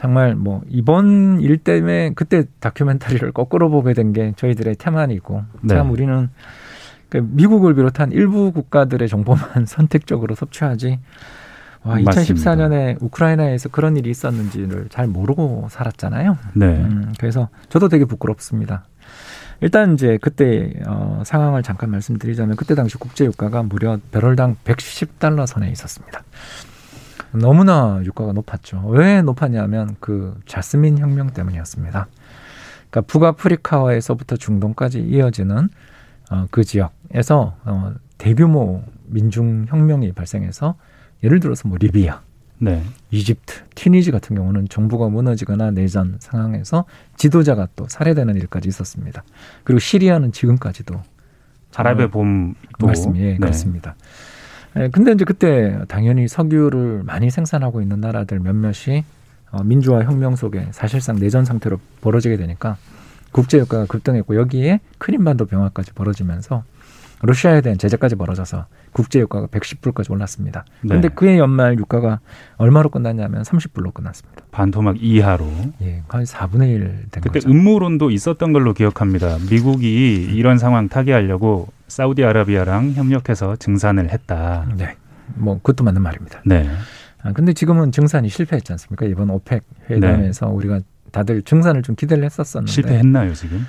정말 0.03 0.35
뭐 0.35 0.63
이번 0.69 1.41
일 1.41 1.59
때문에 1.59 2.11
그때 2.17 2.45
다큐멘터리를 2.59 3.31
거꾸로 3.31 3.71
보게 3.71 3.95
된 3.95 4.13
게 4.13 4.33
저희들의 4.37 4.75
태만이고 4.75 5.43
네. 5.63 5.75
참 5.77 5.93
우리는 5.93 6.29
그 7.09 7.19
미국을 7.31 7.75
비롯한 7.75 8.11
일부 8.11 8.51
국가들의 8.51 9.09
정보만 9.09 9.65
선택적으로 9.65 10.35
섭취하지 10.35 10.99
와, 11.85 11.97
2014년에 11.99 12.97
우크라이나에서 13.01 13.69
그런 13.69 13.97
일이 13.97 14.11
있었는지를 14.11 14.89
잘 14.91 15.07
모르고 15.07 15.69
살았잖아요. 15.71 16.37
네. 16.55 16.67
음, 16.67 17.13
그래서 17.19 17.49
저도 17.69 17.89
되게 17.89 18.05
부끄럽습니다. 18.05 18.85
일단 19.61 19.95
이제 19.95 20.19
그때 20.21 20.73
어, 20.87 21.23
상황을 21.25 21.63
잠깐 21.63 21.91
말씀드리자면 21.91 22.57
그때 22.57 22.75
당시 22.75 22.99
국제 22.99 23.25
유가가 23.25 23.63
무려 23.63 23.99
배럴당 24.11 24.57
110달러 24.65 25.47
선에 25.47 25.71
있었습니다. 25.71 26.25
너무나 27.35 28.01
유가가 28.05 28.33
높았죠. 28.33 28.85
왜 28.89 29.23
높았냐면 29.23 29.97
그 30.01 30.39
자스민 30.47 30.99
혁명 30.99 31.31
때문이었습니다. 31.31 32.07
그러니까 32.91 33.01
북아프리카에서부터 33.13 34.37
중동까지 34.37 35.01
이어지는 35.01 35.69
어, 36.31 36.47
그 36.51 36.65
지역에서 36.65 37.57
어, 37.65 37.95
대규모 38.19 38.83
민중 39.07 39.67
혁명이 39.69 40.13
발생해서 40.13 40.77
예를 41.23 41.41
들어서 41.41 41.69
뭐 41.69 41.79
리비아, 41.79 42.21
네. 42.59 42.83
이집트, 43.11 43.65
튀니지 43.75 44.11
같은 44.11 44.37
경우는 44.37 44.69
정부가 44.69 45.09
무너지거나 45.09 45.71
내전 45.73 46.17
상황에서 46.21 46.85
지도자가 47.17 47.69
또 47.77 47.87
살해되는 47.89 48.37
일까지 48.37 48.69
있었습니다. 48.69 49.23
그리고 49.65 49.79
시리아는 49.79 50.33
지금까지도 50.33 51.01
아랍의 51.75 52.11
봄도 52.11 52.87
말씀 52.87 53.17
예, 53.17 53.33
네. 53.33 53.39
그렇습니다. 53.39 53.95
예, 54.77 54.89
근데 54.89 55.13
이제 55.13 55.25
그때 55.25 55.79
당연히 55.89 56.29
석유를 56.29 57.03
많이 57.05 57.31
생산하고 57.31 57.83
있는 57.83 58.01
나라들 58.01 58.41
몇몇이 58.41 59.05
어, 59.51 59.63
민주화 59.63 60.03
혁명 60.03 60.35
속에 60.35 60.69
사실상 60.71 61.17
내전 61.19 61.45
상태로 61.45 61.79
벌어지게 62.01 62.37
되니까 62.37 62.77
국제 63.33 63.59
유가가 63.59 63.87
급등했고 63.87 64.37
여기에 64.37 64.81
크림반도 64.99 65.47
병화까지 65.47 65.93
벌어지면서 65.93 66.65
러시아에 67.23 67.61
대한 67.61 67.79
제재까지 67.79 68.17
벌어져서 68.17 68.67
국제 68.93 69.21
유가가 69.21 69.47
110불까지 69.47 70.11
올랐습니다. 70.11 70.65
그런데 70.83 71.09
네. 71.09 71.15
그해 71.15 71.39
연말 71.39 71.79
유가가 71.79 72.21
얼마로 72.57 72.91
끝났냐면 72.91 73.43
30불로 73.43 73.95
끝났습니다. 73.95 74.43
반토막 74.51 75.03
이하로. 75.03 75.47
예, 75.83 76.03
거의 76.09 76.27
4분의 76.27 76.69
1 76.75 76.81
된 77.11 77.23
그때 77.23 77.41
거죠. 77.41 77.49
음모론도 77.49 78.11
있었던 78.11 78.53
걸로 78.53 78.75
기억합니다. 78.75 79.39
미국이 79.51 80.29
이런 80.33 80.59
상황 80.59 80.89
타개하려고 80.89 81.69
사우디아라비아랑 81.87 82.93
협력해서 82.93 83.57
증산을 83.57 84.11
했다. 84.11 84.67
네. 84.77 84.97
뭐 85.35 85.57
그것도 85.57 85.85
맞는 85.85 86.03
말입니다. 86.03 86.43
네. 86.45 86.69
아, 87.23 87.33
근데 87.33 87.53
지금은 87.53 87.93
증산이 87.93 88.29
실패했지 88.29 88.73
않습니까? 88.73 89.07
이번 89.07 89.31
오펙 89.31 89.63
회담에서 89.91 90.47
네. 90.47 90.53
우리가 90.53 90.81
다들 91.13 91.43
증산을 91.43 91.83
좀 91.83 91.95
기대를 91.95 92.25
했었었는데 92.25 92.73
실패했나요, 92.73 93.35
지금? 93.35 93.65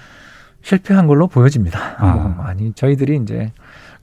실패한 0.64 1.06
걸로 1.08 1.28
보여집니다. 1.28 1.96
아. 1.98 2.14
뭐, 2.14 2.46
아니 2.46 2.74
저희들이 2.74 3.18
이제 3.22 3.52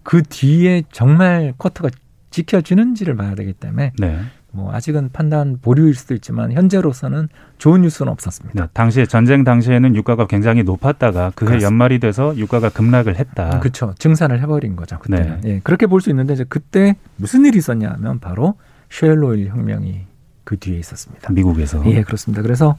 그 0.02 0.22
뒤에 0.22 0.84
정말 0.92 1.52
쿼터가 1.58 1.90
지켜지는지를 2.30 3.16
봐야 3.16 3.34
되기 3.34 3.52
때문에 3.52 3.92
네. 3.98 4.20
뭐 4.52 4.72
아직은 4.74 5.10
판단 5.12 5.58
보류일 5.62 5.94
수도 5.94 6.14
있지만 6.14 6.52
현재로서는 6.52 7.28
좋은 7.58 7.82
뉴스는 7.82 8.10
없었습니다. 8.12 8.60
네, 8.62 8.68
당시에 8.72 9.06
전쟁 9.06 9.44
당시에는 9.44 9.94
유가가 9.94 10.26
굉장히 10.26 10.62
높았다가 10.64 11.32
그해 11.34 11.60
연말이 11.62 11.98
돼서 12.00 12.36
유가가 12.36 12.68
급락을 12.68 13.16
했다. 13.16 13.60
그렇죠. 13.60 13.94
증산을 13.98 14.40
해버린 14.40 14.76
거죠. 14.76 14.98
그때. 14.98 15.16
네. 15.22 15.40
예, 15.44 15.60
그렇게 15.62 15.86
볼 15.86 16.00
수 16.00 16.10
있는데 16.10 16.34
이제 16.34 16.44
그때 16.48 16.96
무슨 17.16 17.44
일이 17.44 17.58
있었냐면 17.58 18.18
바로 18.20 18.54
셰일 18.90 19.27
오일 19.27 19.48
혁명이 19.48 20.06
그 20.44 20.58
뒤에 20.58 20.78
있었습니다. 20.78 21.32
미국에서. 21.32 21.84
예, 21.86 22.02
그렇습니다. 22.02 22.42
그래서 22.42 22.76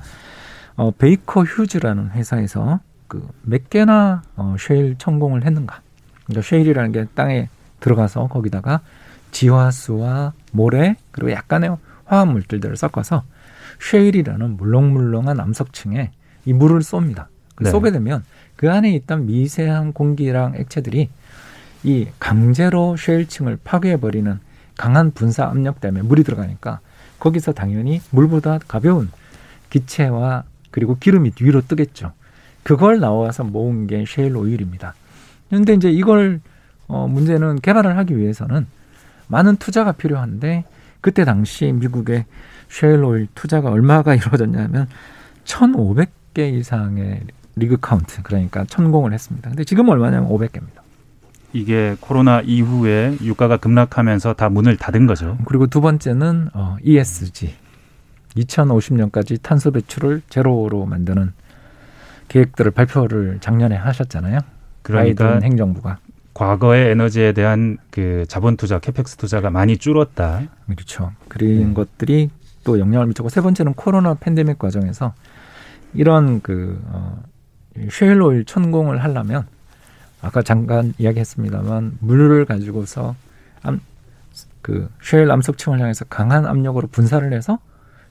어, 0.75 0.91
베이커 0.91 1.43
휴즈라는 1.43 2.11
회사에서 2.11 2.79
그 3.11 3.21
몇 3.43 3.69
개나 3.69 4.21
어, 4.37 4.55
쉐일 4.57 4.95
천공을 4.97 5.45
했는가. 5.45 5.81
그러니까 6.25 6.47
쉐일이라는 6.47 6.91
게 6.93 7.05
땅에 7.13 7.49
들어가서 7.81 8.27
거기다가 8.27 8.79
지하수와 9.31 10.31
모래 10.53 10.95
그리고 11.11 11.31
약간의 11.31 11.75
화학 12.05 12.31
물질들을 12.31 12.77
섞어서 12.77 13.23
쉐일이라는 13.81 14.55
물렁물렁한 14.55 15.41
암석층에 15.41 16.11
이 16.45 16.53
물을 16.53 16.79
쏩니다. 16.79 17.25
그 17.55 17.65
네. 17.65 17.71
쏘게 17.71 17.91
되면 17.91 18.23
그 18.55 18.71
안에 18.71 18.91
있던 18.91 19.25
미세한 19.25 19.91
공기랑 19.91 20.55
액체들이 20.55 21.09
이 21.83 22.07
강제로 22.19 22.95
쉐일층을 22.95 23.59
파괴해버리는 23.63 24.39
강한 24.77 25.11
분사 25.11 25.47
압력 25.47 25.81
때문에 25.81 26.03
물이 26.03 26.23
들어가니까 26.23 26.79
거기서 27.19 27.51
당연히 27.51 28.01
물보다 28.11 28.59
가벼운 28.67 29.11
기체와 29.69 30.43
그리고 30.69 30.97
기름이 30.97 31.33
위로 31.41 31.61
뜨겠죠. 31.61 32.13
그걸 32.63 32.99
나와서 32.99 33.43
모은 33.43 33.87
게 33.87 34.05
셰일 34.07 34.35
오일입니다. 34.35 34.93
그런데 35.49 35.73
이제 35.73 35.89
이걸 35.89 36.41
어 36.87 37.07
문제는 37.07 37.61
개발을 37.61 37.97
하기 37.97 38.17
위해서는 38.17 38.67
많은 39.27 39.57
투자가 39.57 39.93
필요한데 39.93 40.65
그때 40.99 41.25
당시 41.25 41.71
미국의 41.71 42.25
셰일 42.69 43.03
오일 43.03 43.27
투자가 43.33 43.69
얼마가 43.69 44.15
이루어졌냐면 44.15 44.87
1,500개 45.45 46.53
이상의 46.53 47.21
rig 47.55 47.77
count 47.79 48.21
그러니까 48.23 48.63
천공을 48.65 49.13
했습니다. 49.13 49.49
근데 49.49 49.63
지금 49.63 49.89
얼마냐면 49.89 50.29
500개입니다. 50.29 50.81
이게 51.53 51.97
코로나 51.99 52.39
이후에 52.41 53.17
유가가 53.21 53.57
급락하면서 53.57 54.33
다 54.33 54.47
문을 54.49 54.77
닫은 54.77 55.05
거죠. 55.05 55.37
그리고 55.45 55.67
두 55.67 55.81
번째는 55.81 56.49
어, 56.53 56.77
ESG 56.81 57.53
2050년까지 58.37 59.41
탄소 59.41 59.71
배출을 59.71 60.21
제로로 60.29 60.85
만드는 60.85 61.33
계획들을 62.31 62.71
발표를 62.71 63.39
작년에 63.41 63.75
하셨잖아요. 63.75 64.39
그러니까 64.83 65.39
행정부가 65.43 65.99
과거의 66.33 66.91
에너지에 66.91 67.33
대한 67.33 67.77
그 67.89 68.25
자본 68.29 68.55
투자, 68.55 68.79
CAPEX 68.79 69.17
투자가 69.17 69.49
많이 69.49 69.77
줄었다. 69.77 70.43
그렇죠. 70.65 71.11
그런 71.27 71.67
네. 71.67 71.73
것들이 71.73 72.29
또 72.63 72.79
영향을 72.79 73.07
미쳤고 73.07 73.27
세 73.27 73.41
번째는 73.41 73.73
코로나 73.73 74.13
팬데믹 74.13 74.57
과정에서 74.57 75.13
이런 75.93 76.41
그 76.41 76.81
어, 76.85 77.21
쉐일 77.89 78.21
오일 78.21 78.45
천공을 78.45 79.03
하려면 79.03 79.45
아까 80.21 80.41
잠깐 80.41 80.93
이야기했습니다만 80.97 81.97
물을 81.99 82.45
가지고서 82.45 83.15
암, 83.61 83.81
그 84.61 84.89
쉐일 85.01 85.29
암석층을 85.29 85.81
향해서 85.81 86.05
강한 86.05 86.45
압력으로 86.45 86.87
분사를 86.87 87.33
해서 87.33 87.59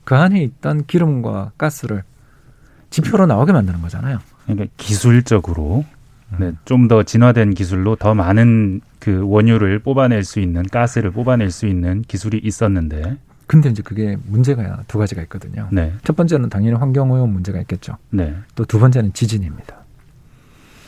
그 0.04 0.14
안에 0.14 0.42
있던 0.42 0.84
기름과 0.84 1.52
가스를 1.56 2.02
지표로 2.90 3.26
나오게 3.26 3.52
만드는 3.52 3.80
거잖아요. 3.82 4.18
그러니까 4.46 4.66
기술적으로 4.76 5.84
네, 6.38 6.46
음. 6.46 6.56
좀더 6.64 7.02
진화된 7.02 7.54
기술로 7.54 7.96
더 7.96 8.14
많은 8.14 8.80
그 8.98 9.22
원유를 9.26 9.80
뽑아낼 9.80 10.22
수 10.24 10.38
있는 10.40 10.62
가스를 10.64 11.10
뽑아낼 11.10 11.50
수 11.50 11.66
있는 11.66 12.02
기술이 12.02 12.38
있었는데 12.42 13.16
근데 13.46 13.68
이제 13.68 13.82
그게 13.82 14.16
문제가 14.26 14.82
두 14.86 14.98
가지가 14.98 15.22
있거든요. 15.22 15.66
네. 15.72 15.92
첫 16.04 16.14
번째는 16.14 16.50
당연히 16.50 16.76
환경오염 16.76 17.32
문제가 17.32 17.58
있겠죠. 17.62 17.96
네. 18.10 18.34
또 18.54 18.64
두 18.64 18.78
번째는 18.78 19.12
지진입니다. 19.12 19.76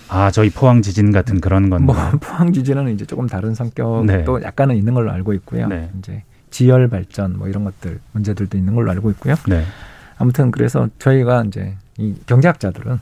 아, 0.09 0.31
저희 0.31 0.51
포항 0.51 0.83
지진 0.83 1.11
같은 1.11 1.41
그런 1.41 1.71
건뭐 1.71 1.95
포항 2.21 2.53
지진은 2.53 2.93
이제 2.95 3.05
조금 3.05 3.27
다른 3.27 3.55
성격도 3.55 4.05
네. 4.05 4.25
약간은 4.45 4.77
있는 4.77 4.95
걸로 4.95 5.11
알고 5.11 5.33
있고요. 5.35 5.67
네. 5.69 5.91
이제 5.99 6.23
지열 6.51 6.87
발전 6.88 7.37
뭐 7.38 7.49
이런 7.49 7.65
것들 7.65 7.99
문제들도 8.12 8.57
있는 8.59 8.75
걸로 8.75 8.91
알고 8.93 9.11
있고요. 9.12 9.35
네. 9.49 9.65
아무튼 10.19 10.51
그래서 10.51 10.88
저희가 10.99 11.45
이제 11.47 11.75
이 11.98 12.14
경제학자들은 12.26 12.98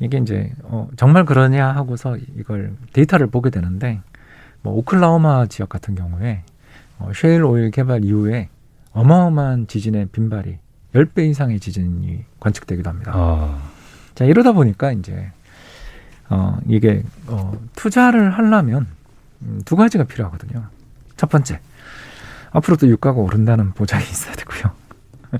이게 0.00 0.18
이제 0.18 0.52
어 0.62 0.88
정말 0.96 1.24
그러냐 1.24 1.68
하고서 1.68 2.16
이걸 2.36 2.74
데이터를 2.92 3.28
보게 3.28 3.50
되는데 3.50 4.00
뭐 4.62 4.74
오클라호마 4.74 5.46
지역 5.46 5.68
같은 5.68 5.94
경우에 5.94 6.42
어 6.98 7.10
셰일 7.14 7.44
오일 7.44 7.70
개발 7.70 8.04
이후에 8.04 8.48
어마어마한 8.92 9.66
지진의 9.66 10.06
빈발이 10.12 10.58
10배 10.94 11.28
이상의 11.30 11.60
지진이 11.60 12.24
관측되기도 12.40 12.88
합니다. 12.88 13.12
아. 13.14 13.58
자, 14.14 14.24
이러다 14.24 14.52
보니까 14.52 14.92
이제 14.92 15.32
어 16.30 16.58
이게 16.66 17.02
어 17.26 17.52
투자를 17.74 18.30
하려면 18.30 18.86
음, 19.42 19.60
두 19.64 19.76
가지가 19.76 20.04
필요하거든요. 20.04 20.64
첫 21.16 21.28
번째, 21.28 21.60
앞으로도 22.52 22.88
유가가 22.88 23.20
오른다는 23.20 23.72
보장이 23.72 24.04
있어야 24.04 24.34
되고요. 24.36 24.72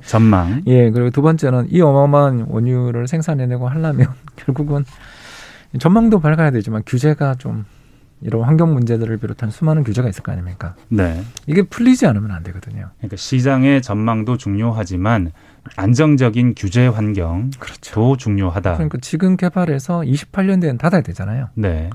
전망. 0.06 0.62
예, 0.66 0.90
그리고 0.90 1.10
두 1.10 1.22
번째는 1.22 1.68
이 1.70 1.80
어마어마한 1.80 2.46
원유를 2.48 3.06
생산해내고 3.08 3.68
하려면 3.68 4.08
결국은 4.36 4.84
전망도 5.78 6.20
밝아야 6.20 6.50
되지만 6.50 6.82
규제가 6.86 7.34
좀 7.34 7.64
이런 8.20 8.42
환경 8.42 8.72
문제들을 8.72 9.18
비롯한 9.18 9.50
수많은 9.50 9.84
규제가 9.84 10.08
있을 10.08 10.22
거 10.22 10.32
아닙니까? 10.32 10.74
네. 10.88 11.22
이게 11.46 11.62
풀리지 11.62 12.06
않으면 12.06 12.30
안 12.30 12.42
되거든요. 12.44 12.90
그러니까 12.98 13.16
시장의 13.16 13.82
전망도 13.82 14.38
중요하지만 14.38 15.32
안정적인 15.76 16.54
규제 16.56 16.86
환경도 16.86 17.58
그렇죠. 17.58 18.16
중요하다. 18.16 18.74
그러니까 18.74 18.98
지금 19.00 19.36
개발해서 19.36 20.00
28년 20.00 20.60
되면 20.60 20.78
닫아야 20.78 21.02
되잖아요. 21.02 21.48
네. 21.54 21.90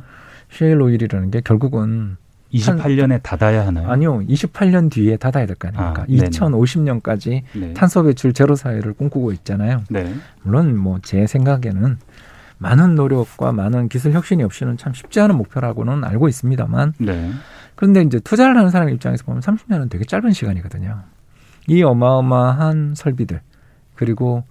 셰일 0.52 0.82
오일이라는 0.82 1.32
게 1.32 1.42
결국은 1.42 2.18
28년에 2.54 3.22
닫아야 3.22 3.66
하나요? 3.68 3.90
아니요. 3.92 4.20
28년 4.28 4.90
뒤에 4.92 5.18
닫아야 5.18 5.46
될 5.46 5.56
거 5.56 5.68
아닙니까? 5.68 6.02
아, 6.04 6.06
2050년까지 6.08 7.44
네. 7.56 7.74
탄소 7.74 8.04
배출 8.04 8.34
제로 8.34 8.56
사회를 8.56 8.94
꿈꾸고 8.94 9.32
있잖아요. 9.34 9.84
네. 9.90 10.14
물론 10.44 10.78
뭐 10.78 11.00
제 11.04 11.26
생각에는 11.28 11.98
많은 12.58 12.96
노력과 12.96 13.52
많은 13.54 13.88
기술 13.88 14.12
혁신이 14.14 14.44
없이는 14.44 14.78
참 14.78 14.94
쉽지 14.94 15.20
않은 15.22 15.36
목표라고는 15.38 16.04
알고 16.04 16.28
있습니다만 16.28 16.94
네. 17.00 17.32
그런데 17.76 18.02
이제 18.02 18.20
투자를 18.20 18.58
하는 18.58 18.70
사람 18.70 18.90
입장에서 18.90 19.24
보면 19.24 19.42
30년은 19.42 19.90
되게 19.90 20.04
짧은 20.04 20.32
시간이거든요. 20.32 21.00
이 21.68 21.84
어마어마한 21.84 22.96
설비들 22.96 23.40
그리고 23.96 24.44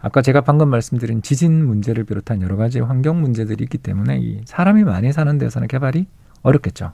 아까 0.00 0.22
제가 0.22 0.40
방금 0.40 0.68
말씀드린 0.70 1.22
지진 1.22 1.64
문제를 1.66 2.04
비롯한 2.04 2.40
여러 2.42 2.56
가지 2.56 2.80
환경 2.80 3.20
문제들이 3.20 3.62
있기 3.64 3.78
때문에 3.78 4.18
이 4.18 4.40
사람이 4.46 4.84
많이 4.84 5.12
사는 5.12 5.36
데서는 5.38 5.68
개발이 5.68 6.06
어렵겠죠. 6.42 6.92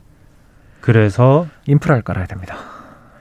그래서 0.80 1.46
인프라를 1.66 2.02
깔아야 2.02 2.26
됩니다. 2.26 2.56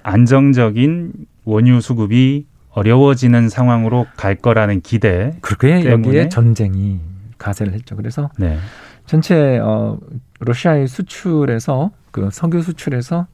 안정적인 0.03 1.13
원유 1.43 1.81
수급이 1.81 2.47
어려워지는 2.71 3.49
상황으로 3.49 4.05
갈 4.15 4.35
거라는 4.35 4.81
기대. 4.81 5.33
그렇게 5.41 5.89
여기에 5.89 6.29
전쟁이 6.29 6.99
가세를 7.37 7.73
했죠. 7.73 7.95
그래서 7.95 8.29
네. 8.37 8.57
전체 9.05 9.57
어 9.59 9.97
러시아의 10.39 10.87
수출에서 10.87 11.91
그 12.11 12.29
석유 12.31 12.61
수출에서 12.61 13.27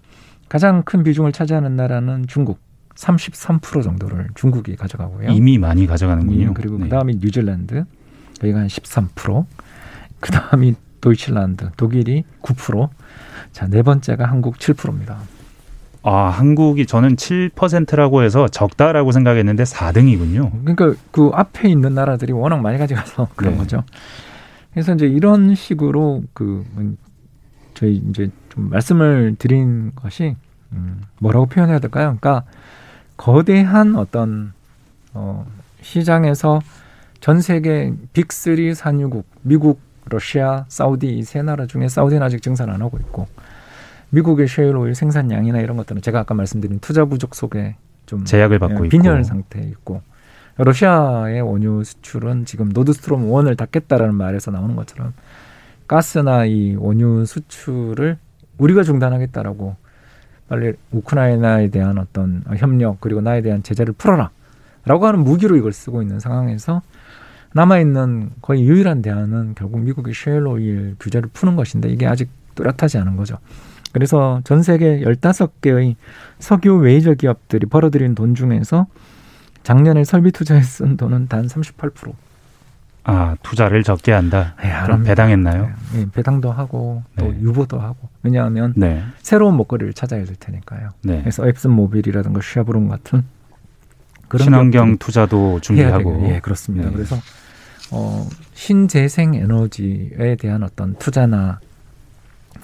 가장 0.50 0.84
큰 0.84 1.04
비중을 1.04 1.32
차지하는 1.32 1.76
나라는 1.76 2.26
중국. 2.28 2.60
33% 2.96 3.82
정도를 3.82 4.28
중국이 4.36 4.76
가져가고요. 4.76 5.32
이미 5.32 5.58
많이 5.58 5.88
가져가는군요. 5.88 6.50
예, 6.50 6.54
그리고 6.54 6.78
네. 6.78 6.84
그다음이 6.84 7.16
뉴질랜드 7.16 7.86
여기가 8.44 8.60
한 8.60 8.68
13%, 8.68 9.46
그다음이 10.20 10.76
도이칠란드 11.04 11.72
독일이 11.76 12.24
9%, 12.42 12.90
자 13.52 13.68
네 13.68 13.82
번째가 13.82 14.26
한국 14.26 14.58
7%입니다. 14.58 15.18
아, 16.02 16.30
한국이 16.30 16.86
저는 16.86 17.16
7%라고 17.16 18.24
해서 18.24 18.48
적다라고 18.48 19.12
생각했는데 19.12 19.64
4등이군요. 19.64 20.52
그러니까 20.64 20.94
그 21.12 21.30
앞에 21.34 21.70
있는 21.70 21.94
나라들이 21.94 22.32
워낙 22.34 22.62
많이 22.62 22.78
가져가서 22.78 23.30
그런 23.36 23.54
네. 23.54 23.60
거죠. 23.60 23.84
그래서 24.74 24.94
이제 24.94 25.06
이런 25.06 25.56
식으로 25.56 26.24
그 26.34 26.66
저희 27.74 27.96
이제 28.10 28.30
좀 28.50 28.70
말씀을 28.70 29.36
드린 29.38 29.92
것이 29.96 30.36
음, 30.72 31.02
뭐라고 31.20 31.46
표현해야 31.46 31.80
될까요? 31.80 32.18
그러니까 32.20 32.44
거대한 33.18 33.96
어떤 33.96 34.54
어 35.14 35.46
시장에서 35.82 36.62
전 37.20 37.40
세계 37.40 37.94
빅3 38.14 38.74
산유국 38.74 39.26
미국, 39.44 39.80
러시아, 40.10 40.66
사우디 40.68 41.08
이 41.18 41.24
세 41.24 41.42
나라 41.42 41.66
중에 41.66 41.88
사우디는 41.88 42.22
아직 42.24 42.42
증산 42.42 42.70
안 42.70 42.82
하고 42.82 42.98
있고 42.98 43.28
미국의 44.10 44.48
셰일 44.48 44.76
오일 44.76 44.96
생산량이나 44.96 45.60
이런 45.60 45.78
것들은 45.78 46.02
제가 46.02 46.20
아까 46.20 46.34
말씀드린 46.34 46.80
투자 46.80 47.06
부족 47.06 47.34
속에 47.36 47.76
좀 48.06 48.26
제약을 48.26 48.60
받고 48.60 48.86
예, 48.86 48.90
빈혈 48.90 49.16
있고. 49.20 49.24
상태에 49.24 49.64
있고 49.64 50.02
러시아의 50.58 51.42
원유 51.42 51.84
수출은 51.84 52.46
지금 52.46 52.70
노드스트림 52.70 53.30
one을 53.32 53.56
닫겠다라는 53.56 54.14
말에서 54.16 54.52
나오는 54.52 54.76
것처럼 54.76 55.14
가스나 55.88 56.46
이 56.46 56.76
원유 56.78 57.26
수출을 57.26 58.18
우리가 58.60 58.84
중단하겠다라고 58.84 59.76
빨리 60.48 60.74
우크라이나에 60.92 61.70
대한 61.70 61.98
어떤 61.98 62.44
협력 62.58 63.02
그리고 63.02 63.22
나에 63.22 63.42
대한 63.42 63.64
제재를 63.64 63.94
풀어라 63.98 64.30
라고 64.86 65.08
하는 65.08 65.22
무기로 65.22 65.56
이걸 65.56 65.74
쓰고 65.74 66.02
있는 66.04 66.20
상황에서 66.20 66.82
남아 67.54 67.80
있는 67.80 68.32
거의 68.42 68.64
유일한 68.64 69.02
대안은 69.02 69.56
결국 69.56 69.82
미국의 69.82 70.14
셰일 70.14 70.48
오일 70.48 70.96
규제를 71.00 71.30
푸는 71.34 71.56
것인데 71.56 71.90
이게 71.90 72.06
아직 72.08 72.30
뚜렷하지 72.56 72.98
않은 72.98 73.16
거죠. 73.16 73.38
그래서 73.92 74.42
전 74.44 74.64
세계 74.64 75.02
열다섯 75.02 75.62
개의 75.62 75.96
석유 76.40 76.78
메이저 76.78 77.14
기업들이 77.14 77.68
벌어들인 77.68 78.16
돈 78.16 78.34
중에서 78.34 78.88
작년에 79.62 80.04
설비 80.04 80.32
투자에 80.32 80.62
쓴 80.62 80.98
돈은 80.98 81.28
단 81.28 81.46
38%. 81.46 82.14
아 83.06 83.36
투자를 83.44 83.84
적게 83.84 84.14
한다. 84.14 84.56
네, 84.62 84.72
그럼 84.84 85.04
배당했나요? 85.04 85.72
네, 85.92 86.00
네, 86.00 86.06
배당도 86.12 86.52
하고 86.52 87.04
또 87.18 87.32
네. 87.32 87.42
유보도 87.42 87.80
하고 87.80 88.08
왜냐하면 88.24 88.74
네. 88.78 89.04
새로운 89.22 89.58
먹거리를 89.58 89.94
찾아야 89.94 90.24
될 90.24 90.36
테니까요. 90.38 90.92
네. 91.04 91.20
그래서 91.20 91.46
앱슨 91.46 91.72
모빌이라든가 91.72 92.40
쉐브론 92.42 92.88
같은 92.88 93.24
그런 94.30 94.46
친환경 94.46 94.98
투자도 94.98 95.60
준비하고 95.60 96.30
예 96.30 96.40
그렇습니다. 96.40 96.88
네. 96.88 96.94
그래서 96.96 97.18
어, 97.94 98.28
신재생 98.54 99.36
에너지에 99.36 100.36
대한 100.40 100.64
어떤 100.64 100.96
투자나 100.96 101.60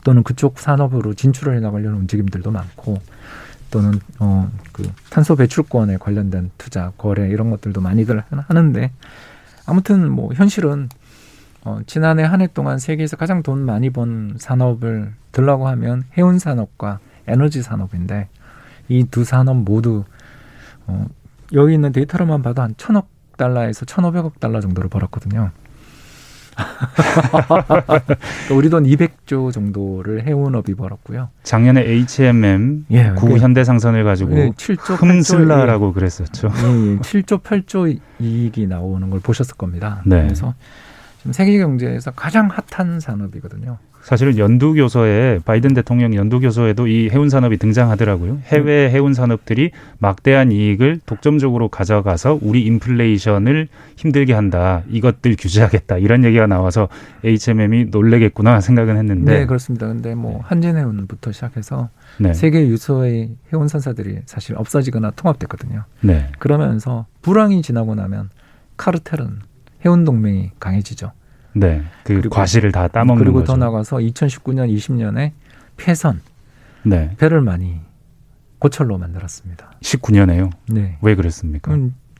또는 0.03 0.23
그쪽 0.23 0.59
산업으로 0.59 1.13
진출을 1.13 1.55
해나가려는 1.55 1.99
움직임들도 1.99 2.49
많고 2.51 2.97
또는 3.69 3.99
어, 4.19 4.51
그 4.71 4.89
탄소 5.09 5.35
배출권에 5.35 5.97
관련된 5.97 6.49
투자 6.57 6.91
거래 6.97 7.29
이런 7.29 7.51
것들도 7.51 7.79
많이들 7.79 8.23
하는데 8.29 8.91
아무튼 9.65 10.09
뭐 10.09 10.33
현실은 10.33 10.89
어, 11.63 11.79
지난해 11.85 12.23
한 12.23 12.41
해 12.41 12.47
동안 12.47 12.79
세계에서 12.79 13.17
가장 13.17 13.43
돈 13.43 13.59
많이 13.59 13.89
번 13.91 14.35
산업을 14.39 15.13
들라고 15.31 15.67
하면 15.67 16.05
해운 16.17 16.39
산업과 16.39 16.99
에너지 17.27 17.61
산업인데 17.61 18.29
이 18.87 19.03
두 19.11 19.23
산업 19.23 19.57
모두 19.57 20.05
어, 20.87 21.05
여기 21.53 21.75
있는 21.75 21.91
데이터로만 21.91 22.41
봐도 22.41 22.63
한 22.63 22.73
천억 22.77 23.09
달러에서 23.39 23.86
천오백억 23.86 24.39
달러 24.39 24.62
정도를 24.62 24.89
벌었거든요. 24.89 25.49
우리 28.54 28.69
돈 28.69 28.84
200조 28.84 29.52
정도를 29.52 30.28
해운업이 30.28 30.75
벌었고요. 30.75 31.30
작년에 31.43 31.82
H&M 31.82 32.86
예, 32.91 33.12
구 33.12 33.28
그, 33.28 33.38
현대상선을 33.38 34.04
가지고 34.04 34.38
예, 34.38 34.49
7조 34.49 35.02
흠슬라라고 35.02 35.89
예, 35.89 35.93
그랬었죠. 35.93 36.49
예, 36.49 36.97
7조 36.99 37.34
예, 37.34 37.62
8조 37.62 37.99
이익이 38.19 38.67
나오는 38.67 39.10
걸 39.10 39.19
보셨을 39.21 39.56
겁니다. 39.56 40.02
네. 40.06 40.23
그래서 40.23 40.54
지금 41.19 41.34
세계 41.34 41.58
경제에서 41.58 42.12
가장 42.12 42.49
핫한 42.49 42.99
산업이거든요. 42.99 43.78
사실은 44.01 44.38
연두 44.38 44.73
교서에 44.73 45.39
바이든 45.45 45.73
대통령 45.73 46.15
연두 46.15 46.39
교서에도 46.39 46.88
이 46.88 47.09
해운 47.09 47.29
산업이 47.29 47.57
등장하더라고요. 47.57 48.39
해외 48.45 48.88
음. 48.88 48.91
해운 48.91 49.13
산업들이 49.13 49.71
막대한 49.99 50.51
이익을 50.51 51.01
독점적으로 51.05 51.67
가져가서 51.69 52.39
우리 52.41 52.63
인플레이션을 52.65 53.67
힘들게 53.97 54.33
한다. 54.33 54.83
이것들 54.89 55.35
규제하겠다. 55.38 55.97
이런 55.97 56.23
얘기가 56.23 56.47
나와서 56.47 56.88
HMM이 57.23 57.85
놀래겠구나 57.85 58.62
생각은 58.62 58.97
했는데. 58.97 59.39
네, 59.39 59.45
그렇습니다. 59.45 59.88
근데 59.88 60.15
뭐 60.15 60.41
한진해운부터 60.43 61.31
시작해서 61.31 61.89
네. 62.19 62.33
세계 62.33 62.67
유서의 62.67 63.31
해운 63.53 63.67
산사들이 63.67 64.19
사실 64.25 64.55
없어지거나 64.55 65.12
통합됐거든요. 65.12 65.83
네. 66.01 66.29
그러면서 66.39 67.05
불황이 67.21 67.62
지나고 67.62 67.95
나면 67.95 68.29
카르텔은 68.77 69.39
해운 69.85 70.05
동맹이 70.05 70.51
강해지죠. 70.59 71.12
네. 71.59 71.83
그 72.03 72.15
그리고, 72.15 72.29
과실을 72.29 72.71
다 72.71 72.87
따먹는 72.87 73.23
그리고 73.23 73.39
거죠. 73.39 73.53
더 73.53 73.57
나가서 73.57 73.97
2019년 73.97 74.73
20년에 74.75 75.31
폐선 75.77 76.21
네. 76.83 77.15
배를 77.17 77.41
많이 77.41 77.79
고철로 78.59 78.97
만들었습니다. 78.97 79.71
19년에요? 79.81 80.51
네. 80.69 80.97
왜 81.01 81.15
그랬습니까? 81.15 81.75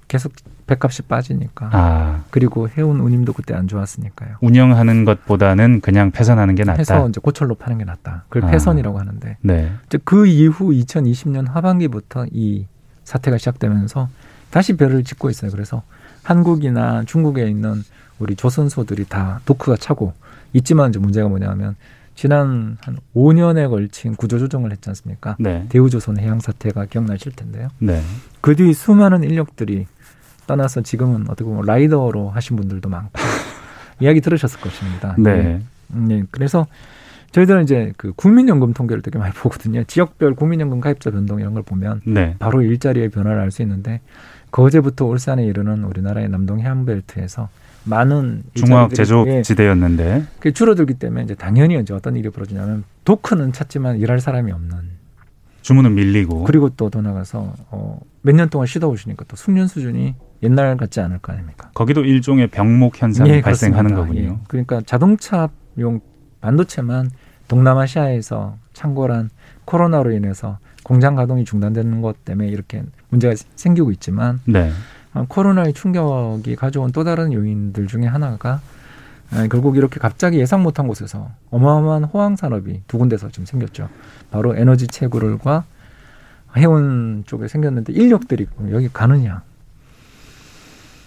계속 0.08 0.34
배값이 0.68 1.04
빠지니까. 1.04 1.70
아. 1.72 2.24
그리고 2.30 2.68
해운 2.70 3.00
운임도 3.00 3.34
그때 3.34 3.54
안 3.54 3.68
좋았으니까요. 3.68 4.38
운영하는 4.42 5.06
것보다는 5.06 5.82
그냥 5.82 6.12
폐선하는 6.12 6.56
게 6.56 6.64
낫다. 6.64 6.80
해서 6.80 7.10
이제 7.10 7.20
고철로 7.22 7.56
파는 7.56 7.80
게 7.80 7.86
낫다. 7.86 8.26
그걸 8.30 8.50
아. 8.50 8.52
폐선이라고 8.52 9.00
하는데. 9.00 9.38
네. 9.42 9.72
그 10.04 10.28
이후 10.28 10.72
2020년 10.72 11.48
하반기부터 11.50 12.26
이 12.32 12.68
사태가 13.04 13.38
시작되면서 13.38 14.10
다시 14.50 14.78
배를 14.78 15.04
짓고 15.04 15.30
있어요. 15.30 15.52
그래서 15.52 15.84
한국이나 16.24 17.04
중국에 17.06 17.48
있는 17.48 17.84
우리 18.20 18.36
조선소들이 18.36 19.06
다 19.06 19.40
도크가 19.46 19.78
차고 19.78 20.14
있지만 20.54 20.90
이제 20.90 21.00
문제가 21.00 21.28
뭐냐면 21.30 21.76
지난 22.16 22.78
한 22.82 22.98
5년에 23.16 23.70
걸친 23.70 24.16
구조조정을 24.16 24.72
했지 24.72 24.90
않습니까? 24.90 25.38
네. 25.40 25.66
대우조선 25.70 26.20
해양 26.20 26.40
사태가 26.40 26.86
기억나실 26.86 27.32
텐데요. 27.34 27.70
네. 27.80 28.02
그 28.42 28.56
뒤 28.56 28.74
수많은 28.74 29.24
인력들이 29.24 29.86
떠나서 30.48 30.82
지금은 30.82 31.24
어떻게 31.30 31.46
보면 31.46 31.66
라이더로 31.66 32.30
하신 32.32 32.58
분들도 32.58 32.90
많고 32.90 33.12
이야기 34.02 34.20
들으셨을 34.20 34.60
것입니다. 34.60 35.16
네. 35.18 35.44
네. 35.44 35.62
네. 35.88 36.24
그래서 36.32 36.68
저희들은 37.32 37.64
이제 37.64 37.94
그 37.96 38.12
국민연금 38.14 38.74
통계를 38.74 39.02
되게 39.04 39.18
많이 39.20 39.32
보거든요. 39.36 39.84
지역별 39.84 40.34
국민연금 40.36 40.82
가입자 40.82 41.12
변동 41.12 41.40
이런 41.40 41.54
걸 41.54 41.64
보면 41.64 42.02
네. 42.06 42.36
바로 42.40 42.62
일자리의 42.64 43.10
변화를 43.10 43.40
알 43.40 43.52
수 43.52 43.62
있는데 43.62 44.02
거제부터 44.52 45.06
울산에 45.06 45.46
이르는 45.46 45.84
우리나라의 45.84 46.28
남동 46.30 46.60
해안벨트에서 46.60 47.50
많은 47.90 48.44
중화학 48.54 48.94
제조 48.94 49.26
예, 49.28 49.42
지대였는데 49.42 50.26
그 50.40 50.54
줄어들기 50.54 50.94
때문에 50.96 51.24
이제 51.24 51.36
당연히 51.36 51.80
이제 51.80 51.94
어떤 51.94 52.16
일이 52.16 52.30
벌어지냐면 52.30 52.84
도크는 53.06 53.52
찾지만 53.54 53.98
일할 53.98 54.20
사람이 54.20 54.52
없는 54.52 54.78
주문은 55.62 55.94
밀리고 55.96 56.44
그리고 56.46 56.70
또 56.70 56.90
더 56.90 57.02
나가서 57.02 57.54
어, 57.72 58.00
몇 58.22 58.36
년 58.36 58.50
동안 58.50 58.66
쉬다 58.68 58.88
오시니까 58.88 59.26
또 59.28 59.36
숙련 59.36 59.68
수준이 59.68 60.16
옛날 60.44 60.78
같지 60.78 61.00
않을 61.02 61.20
거 61.20 61.34
아닙니까? 61.34 61.70
거기도 61.74 62.04
일종의 62.06 62.48
병목 62.48 63.02
현상이 63.02 63.30
예, 63.30 63.42
발생하는 63.42 63.94
거군요. 63.96 64.22
예. 64.22 64.38
그러니까 64.48 64.82
자동차용 64.86 66.00
반도체만 66.42 67.12
동남아시아에서 67.48 68.56
창궐한 68.74 69.30
코로나로 69.66 70.12
인해서 70.12 70.58
공장 70.84 71.16
가동이 71.16 71.44
중단되는 71.46 72.02
것 72.02 72.24
때문에 72.26 72.48
이렇게 72.48 72.84
문제가 73.10 73.36
생기고 73.56 73.92
있지만 73.92 74.40
네. 74.46 74.72
아, 75.14 75.26
코로나의 75.28 75.74
충격이 75.74 76.56
가져온 76.56 76.92
또 76.92 77.04
다른 77.04 77.34
요인들 77.34 77.88
중에 77.88 78.06
하나가 78.06 78.62
아, 79.32 79.48
결국 79.48 79.78
이렇게 79.78 80.00
갑자기 80.00 80.40
예상 80.40 80.64
못한 80.64 80.88
곳에서 80.88 81.30
어마어마한 81.52 82.06
호황 82.06 82.36
산업이 82.36 82.82
두 82.88 82.98
군데서 82.98 83.30
좀 83.30 83.46
생겼죠. 83.46 83.90
바로 84.32 84.56
에너지 84.56 84.88
채굴과 84.88 85.66
해운 86.58 87.24
쪽에 87.28 87.48
생겼는데 87.48 87.94
인력들이 87.94 88.48
여기 88.72 88.90
가느냐. 88.92 89.44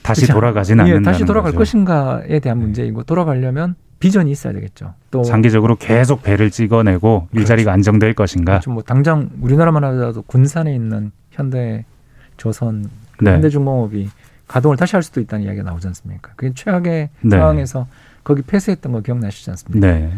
다시 0.02 0.26
돌아가진 0.26 0.80
않는다. 0.80 0.98
예, 0.98 1.02
다시 1.02 1.24
돌아갈 1.24 1.52
거죠. 1.52 1.58
것인가에 1.58 2.40
대한 2.40 2.58
네. 2.58 2.64
문제이고 2.64 3.04
돌아가려면 3.04 3.76
비전이 4.00 4.32
있어야 4.32 4.52
되겠죠. 4.52 4.94
또 5.12 5.22
장기적으로 5.22 5.76
계속 5.76 6.22
배를 6.22 6.50
찍어내고 6.50 7.28
그렇죠. 7.30 7.40
일자리가 7.40 7.72
안정될 7.72 8.14
것인가. 8.14 8.54
그렇죠. 8.54 8.72
뭐 8.72 8.82
당장 8.82 9.30
우리나라만 9.40 9.84
하더라도 9.84 10.22
군산에 10.22 10.74
있는 10.74 11.12
현대 11.30 11.84
조선 12.36 12.90
네. 13.22 13.32
현대중공업이 13.34 14.08
가동을 14.48 14.76
다시 14.76 14.96
할 14.96 15.02
수도 15.02 15.20
있다는 15.20 15.44
이야기가 15.46 15.64
나오지 15.64 15.86
않습니까? 15.88 16.32
그게 16.36 16.52
최악의 16.54 17.08
네. 17.22 17.30
상황에서 17.36 17.86
거기 18.24 18.42
폐쇄했던 18.42 18.92
거 18.92 19.00
기억나시지 19.00 19.48
않습니까? 19.50 19.86
네. 19.86 20.12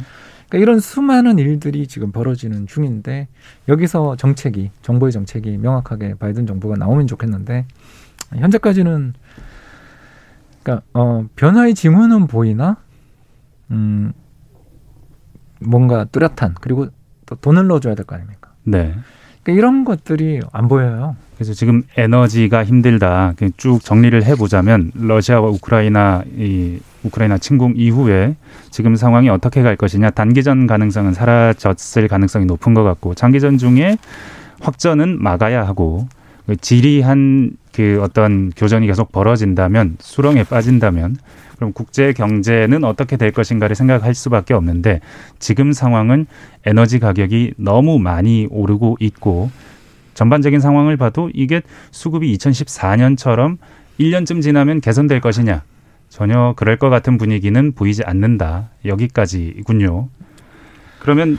그러니까 0.48 0.58
이런 0.58 0.80
수많은 0.80 1.38
일들이 1.38 1.86
지금 1.86 2.12
벌어지는 2.12 2.66
중인데 2.66 3.28
여기서 3.68 4.16
정책이 4.16 4.70
정부의 4.82 5.12
정책이 5.12 5.58
명확하게 5.58 6.14
바이든 6.14 6.46
정부가 6.46 6.76
나오면 6.76 7.06
좋겠는데 7.06 7.66
현재까지는 8.36 9.14
그러니까 10.62 10.84
어 10.94 11.26
변화의 11.36 11.74
징후는 11.74 12.26
보이나 12.26 12.76
음 13.70 14.12
뭔가 15.60 16.04
뚜렷한 16.04 16.54
그리고 16.60 16.88
또 17.26 17.36
돈을 17.36 17.66
넣어줘야 17.68 17.94
될 17.94 18.04
거 18.04 18.16
아닙니까? 18.16 18.52
네. 18.64 18.94
그러니까 19.44 19.52
이런 19.58 19.84
것들이 19.84 20.40
안 20.52 20.68
보여요. 20.68 21.16
그래서 21.36 21.52
지금 21.52 21.82
에너지가 21.96 22.64
힘들다. 22.64 23.34
쭉 23.56 23.84
정리를 23.84 24.24
해보자면 24.24 24.92
러시아와 24.94 25.48
우크라이나 25.48 26.24
이 26.36 26.78
우크라이나 27.04 27.38
침공 27.38 27.74
이후에 27.76 28.36
지금 28.70 28.96
상황이 28.96 29.28
어떻게 29.28 29.62
갈 29.62 29.76
것이냐 29.76 30.10
단기전 30.10 30.66
가능성은 30.66 31.12
사라졌을 31.12 32.08
가능성이 32.08 32.46
높은 32.46 32.72
것 32.72 32.82
같고 32.82 33.14
장기전 33.14 33.58
중에 33.58 33.98
확전은 34.60 35.22
막아야 35.22 35.66
하고 35.66 36.08
그 36.46 36.56
지리한 36.56 37.50
그 37.74 38.00
어떤 38.02 38.50
교전이 38.50 38.86
계속 38.86 39.10
벌어진다면 39.10 39.96
수렁에 39.98 40.44
빠진다면 40.44 41.16
그럼 41.56 41.72
국제 41.72 42.12
경제는 42.12 42.84
어떻게 42.84 43.16
될 43.16 43.32
것인가를 43.32 43.74
생각할 43.74 44.14
수밖에 44.14 44.54
없는데 44.54 45.00
지금 45.38 45.72
상황은 45.72 46.26
에너지 46.64 46.98
가격이 46.98 47.54
너무 47.56 47.98
많이 47.98 48.46
오르고 48.50 48.98
있고 49.00 49.50
전반적인 50.14 50.60
상황을 50.60 50.96
봐도 50.96 51.30
이게 51.34 51.62
수급이 51.90 52.36
2014년처럼 52.36 53.58
1년쯤 53.98 54.40
지나면 54.42 54.80
개선될 54.80 55.20
것이냐 55.20 55.62
전혀 56.08 56.54
그럴 56.56 56.76
것 56.76 56.90
같은 56.90 57.18
분위기는 57.18 57.72
보이지 57.72 58.04
않는다. 58.04 58.70
여기까지군요. 58.84 60.08
그러면 61.00 61.38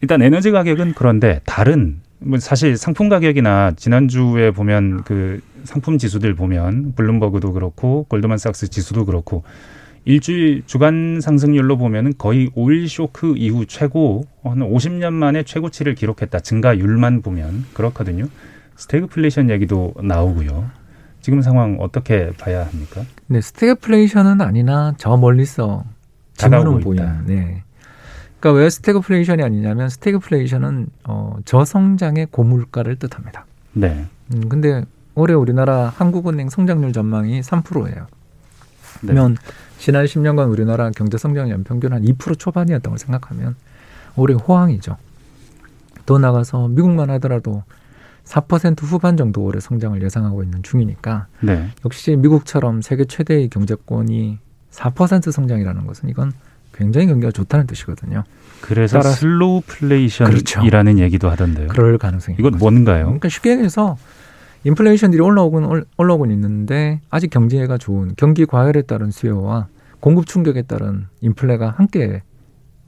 일단 0.00 0.22
에너지 0.22 0.52
가격은 0.52 0.94
그런데 0.94 1.40
다른 1.44 2.00
뭐 2.13 2.13
사실 2.38 2.76
상품 2.76 3.08
가격이나 3.08 3.72
지난주에 3.76 4.50
보면 4.50 5.04
그 5.04 5.40
상품 5.64 5.98
지수들 5.98 6.34
보면 6.34 6.94
블룸버그도 6.94 7.52
그렇고 7.52 8.04
골드만삭스 8.08 8.68
지수도 8.68 9.04
그렇고 9.04 9.44
일주일 10.04 10.62
주간 10.66 11.20
상승률로 11.20 11.78
보면은 11.78 12.12
거의 12.18 12.50
오일 12.54 12.88
쇼크 12.88 13.34
이후 13.36 13.64
최고 13.66 14.24
한 14.42 14.58
50년 14.58 15.12
만에 15.14 15.42
최고치를 15.44 15.94
기록했다. 15.94 16.40
증가율만 16.40 17.22
보면 17.22 17.64
그렇거든요. 17.72 18.26
스태그플레이션 18.76 19.50
얘기도 19.50 19.94
나오고요. 20.02 20.68
지금 21.20 21.40
상황 21.40 21.78
어떻게 21.80 22.30
봐야 22.38 22.66
합니까? 22.66 23.02
네, 23.28 23.40
스태그플레이션은 23.40 24.42
아니나 24.42 24.92
저 24.98 25.16
멀리서 25.16 25.84
지붕은 26.36 26.80
보이는. 26.80 27.24
네. 27.26 27.62
그러니까 28.44 28.60
왜 28.60 28.68
스태그플레이션이 28.68 29.42
아니냐면 29.42 29.88
스태그플레이션은 29.88 30.88
어, 31.04 31.38
저성장의 31.46 32.28
고물가를 32.30 32.96
뜻합니다. 32.96 33.46
네. 33.72 34.04
음, 34.34 34.50
근데 34.50 34.84
올해 35.14 35.32
우리나라 35.32 35.88
한국은행 35.88 36.50
성장률 36.50 36.92
전망이 36.92 37.40
3%예요. 37.40 38.06
네. 39.00 39.00
그러면 39.00 39.38
지난 39.78 40.04
10년간 40.04 40.50
우리나라 40.50 40.90
경제 40.90 41.16
성장 41.16 41.48
연평균 41.48 41.94
한 41.94 42.02
2% 42.02 42.38
초반이었던 42.38 42.90
걸 42.90 42.98
생각하면 42.98 43.56
올해 44.14 44.34
호황이죠. 44.34 44.98
더 46.04 46.18
나가서 46.18 46.68
미국만 46.68 47.08
하더라도 47.12 47.62
4% 48.24 48.82
후반 48.82 49.16
정도 49.16 49.42
올해 49.42 49.58
성장을 49.58 50.02
예상하고 50.02 50.42
있는 50.42 50.62
중이니까 50.62 51.28
네. 51.40 51.70
역시 51.86 52.14
미국처럼 52.16 52.82
세계 52.82 53.06
최대의 53.06 53.48
경제권이 53.48 54.38
4% 54.70 55.32
성장이라는 55.32 55.86
것은 55.86 56.10
이건 56.10 56.32
굉장히 56.76 57.06
경기가 57.06 57.30
좋다는 57.30 57.66
뜻이거든요. 57.66 58.24
그래서 58.60 58.98
따라 58.98 59.14
slowflation이라는 59.14 60.94
그렇죠. 60.94 61.04
얘기도 61.04 61.30
하던데요. 61.30 61.68
그럴 61.68 61.98
가능성이. 61.98 62.36
이건 62.40 62.58
뭔가요? 62.58 63.04
그러니까 63.04 63.28
쉽게 63.28 63.50
얘기해서 63.52 63.96
인플레이션들이 64.64 65.20
올라오곤 65.20 65.84
올라오곤 65.98 66.30
있는데 66.32 67.00
아직 67.10 67.28
경제가 67.28 67.76
좋은 67.76 68.14
경기 68.16 68.46
과열에 68.46 68.82
따른 68.82 69.10
수요와 69.10 69.68
공급 70.00 70.26
충격에 70.26 70.62
따른 70.62 71.06
인플레가 71.20 71.74
함께 71.76 72.22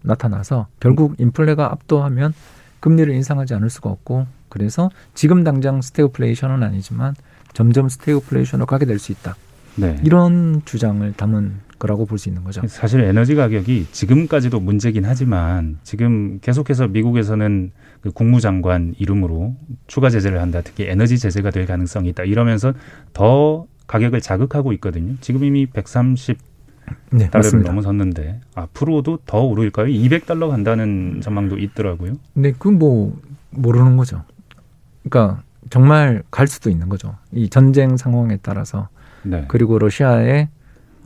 나타나서 0.03 0.69
결국 0.81 1.17
인플레가 1.19 1.71
압도하면 1.73 2.33
금리를 2.81 3.13
인상하지 3.15 3.55
않을 3.55 3.69
수가 3.69 3.91
없고 3.91 4.27
그래서 4.49 4.91
지금 5.15 5.45
당장 5.45 5.83
스태그플레이션은 5.83 6.63
아니지만 6.63 7.15
점점 7.53 7.89
스태그플레이션으로 7.89 8.67
가게 8.67 8.87
될 8.87 8.99
수 8.99 9.13
있다. 9.13 9.37
네. 9.77 10.01
이런 10.03 10.63
주장을 10.65 11.13
담은 11.13 11.66
거라고 11.79 12.07
볼 12.07 12.19
수 12.19 12.29
있는 12.29 12.45
거죠. 12.45 12.63
사실 12.67 13.01
에너지 13.01 13.35
가격이 13.35 13.89
지금까지도 13.93 14.61
문제긴 14.61 15.05
하지만 15.05 15.79
지금 15.83 16.39
계속해서 16.41 16.89
미국에서는 16.89 17.73
그 18.01 18.11
국무장관 18.11 18.95
이름으로 18.99 19.55
추가 19.87 20.09
제재를 20.11 20.41
한다. 20.41 20.63
특히 20.63 20.85
에너지 20.89 21.19
제재가 21.19 21.51
될 21.51 21.67
가능성이 21.67 22.11
있다. 22.11 22.25
이러면서 22.25 22.73
더 23.13 23.67
가격을 23.87 24.21
자극하고 24.21 24.73
있거든요. 24.75 25.15
지금 25.21 25.45
이미 25.45 25.67
130 25.67 26.39
네, 27.11 27.29
달러를 27.31 27.63
넘어섰는데 27.63 28.41
앞으로도 28.55 29.19
더 29.27 29.43
오를까요? 29.43 29.87
200달러 29.87 30.49
간다는 30.49 31.21
전망도 31.21 31.59
있더라고요. 31.59 32.15
네, 32.35 32.53
그뭐 32.53 33.19
모르는 33.51 33.97
거죠. 33.97 34.23
그러니까 35.09 35.43
정말 35.71 36.23
갈 36.31 36.47
수도 36.47 36.71
있는 36.71 36.89
거죠. 36.89 37.17
이 37.33 37.49
전쟁 37.49 37.97
상황에 37.97 38.39
따라서 38.41 38.89
네. 39.23 39.45
그리고 39.49 39.79
러시아의 39.79 40.49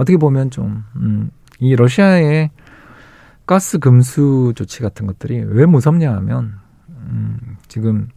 어떻게 0.00 0.16
보면 0.16 0.50
좀, 0.50 0.82
음, 0.96 1.30
이 1.58 1.76
러시아의 1.76 2.50
가스 3.44 3.78
금수 3.78 4.54
조치 4.56 4.80
같은 4.80 5.06
것들이 5.06 5.44
왜 5.46 5.66
무섭냐 5.66 6.10
하면, 6.16 6.54
음, 6.88 7.38
지금 7.68 8.08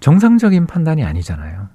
정상적인 0.00 0.66
판단이 0.66 1.02
아니잖아요. 1.04 1.68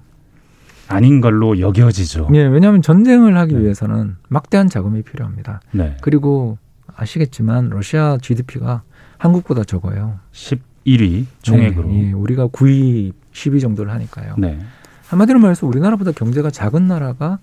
아닌 0.86 1.20
걸로 1.20 1.58
여겨지죠. 1.58 2.28
예, 2.34 2.44
왜냐하면 2.44 2.82
전쟁을 2.82 3.36
하기 3.36 3.54
네. 3.54 3.62
위해서는 3.62 4.16
막대한 4.28 4.68
자금이 4.68 5.02
필요합니다. 5.02 5.60
네. 5.72 5.96
그리고 6.02 6.58
아시겠지만 6.94 7.70
러시아 7.70 8.18
GDP가 8.22 8.82
한국보다 9.18 9.64
적어요. 9.64 10.20
11위 10.32 11.26
총액으로. 11.42 11.88
네, 11.88 12.08
예, 12.08 12.12
우리가 12.12 12.46
9위, 12.48 13.12
10위 13.32 13.60
정도를 13.60 13.92
하니까요. 13.92 14.36
네. 14.38 14.60
한마디로 15.08 15.40
말해서 15.40 15.66
우리나라보다 15.66 16.12
경제가 16.12 16.50
작은 16.50 16.86
나라가 16.86 17.40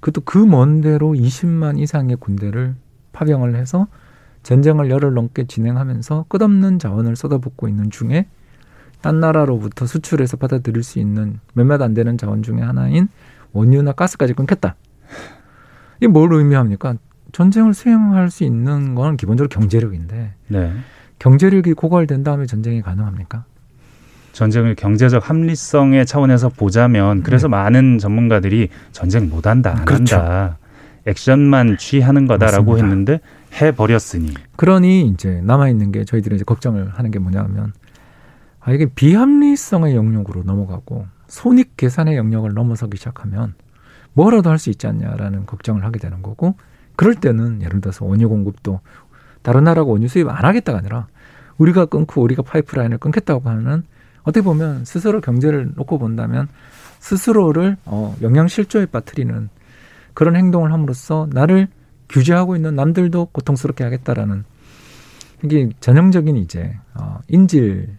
그것도 0.00 0.22
그 0.24 0.46
먼 0.46 0.80
데로 0.80 1.12
20만 1.12 1.78
이상의 1.78 2.16
군대를 2.16 2.74
파병을 3.12 3.56
해서 3.56 3.86
전쟁을 4.42 4.90
열흘 4.90 5.14
넘게 5.14 5.44
진행하면서 5.46 6.26
끝없는 6.28 6.78
자원을 6.78 7.16
쏟아붓고 7.16 7.68
있는 7.68 7.90
중에 7.90 8.26
딴 9.00 9.20
나라로부터 9.20 9.86
수출해서 9.86 10.36
받아들일 10.36 10.82
수 10.82 10.98
있는 10.98 11.40
몇몇 11.54 11.82
안 11.82 11.94
되는 11.94 12.16
자원 12.16 12.42
중에 12.42 12.60
하나인 12.60 13.08
원유나 13.52 13.92
가스까지 13.92 14.34
끊겼다. 14.34 14.76
이게 15.98 16.08
뭘 16.08 16.32
의미합니까? 16.32 16.96
전쟁을 17.32 17.74
수행할 17.74 18.30
수 18.30 18.44
있는 18.44 18.94
건 18.94 19.16
기본적으로 19.16 19.48
경제력인데 19.48 20.34
네. 20.48 20.72
경제력이 21.18 21.72
고갈된 21.72 22.22
다음에 22.22 22.46
전쟁이 22.46 22.82
가능합니까? 22.82 23.44
전쟁을 24.36 24.74
경제적 24.74 25.30
합리성의 25.30 26.04
차원에서 26.04 26.50
보자면 26.50 27.22
그래서 27.22 27.46
네. 27.46 27.52
많은 27.52 27.96
전문가들이 27.96 28.68
전쟁 28.92 29.30
못 29.30 29.46
한다 29.46 29.74
안 29.78 29.84
그렇죠. 29.86 30.16
한다 30.16 30.58
액션만 31.06 31.78
취하는 31.78 32.26
거다라고 32.26 32.72
맞습니다. 32.72 32.86
했는데 32.86 33.20
해 33.54 33.72
버렸으니 33.72 34.34
그러니 34.56 35.06
이제 35.08 35.40
남아 35.42 35.70
있는 35.70 35.90
게 35.90 36.04
저희들이 36.04 36.34
이제 36.36 36.44
걱정을 36.44 36.90
하는 36.90 37.10
게 37.10 37.18
뭐냐면 37.18 37.72
아 38.60 38.72
이게 38.72 38.84
비합리성의 38.84 39.96
영역으로 39.96 40.42
넘어가고 40.42 41.06
손익 41.28 41.78
계산의 41.78 42.18
영역을 42.18 42.52
넘어서기 42.52 42.98
시작하면 42.98 43.54
뭐라도 44.12 44.50
할 44.50 44.58
수 44.58 44.68
있지 44.68 44.86
않냐라는 44.86 45.46
걱정을 45.46 45.82
하게 45.82 45.98
되는 45.98 46.20
거고 46.20 46.56
그럴 46.94 47.14
때는 47.14 47.62
예를 47.62 47.80
들어서 47.80 48.04
원유 48.04 48.28
공급도 48.28 48.80
다른 49.40 49.64
나라가 49.64 49.90
원유 49.90 50.08
수입 50.08 50.28
안 50.28 50.44
하겠다가 50.44 50.76
아니라 50.76 51.06
우리가 51.56 51.86
끊고 51.86 52.20
우리가 52.20 52.42
파이프라인을 52.42 52.98
끊겠다고 52.98 53.48
하는 53.48 53.84
어떻게 54.26 54.42
보면 54.42 54.84
스스로 54.84 55.20
경제를 55.20 55.70
놓고 55.76 55.98
본다면 55.98 56.48
스스로를 56.98 57.76
어, 57.84 58.14
영양 58.22 58.48
실조에 58.48 58.86
빠뜨리는 58.86 59.48
그런 60.14 60.36
행동을 60.36 60.72
함으로써 60.72 61.28
나를 61.32 61.68
규제하고 62.08 62.56
있는 62.56 62.74
남들도 62.74 63.26
고통스럽게 63.26 63.84
하겠다라는 63.84 64.44
이게 65.44 65.70
전형적인 65.80 66.36
이제 66.36 66.76
어, 66.94 67.20
인질 67.28 67.96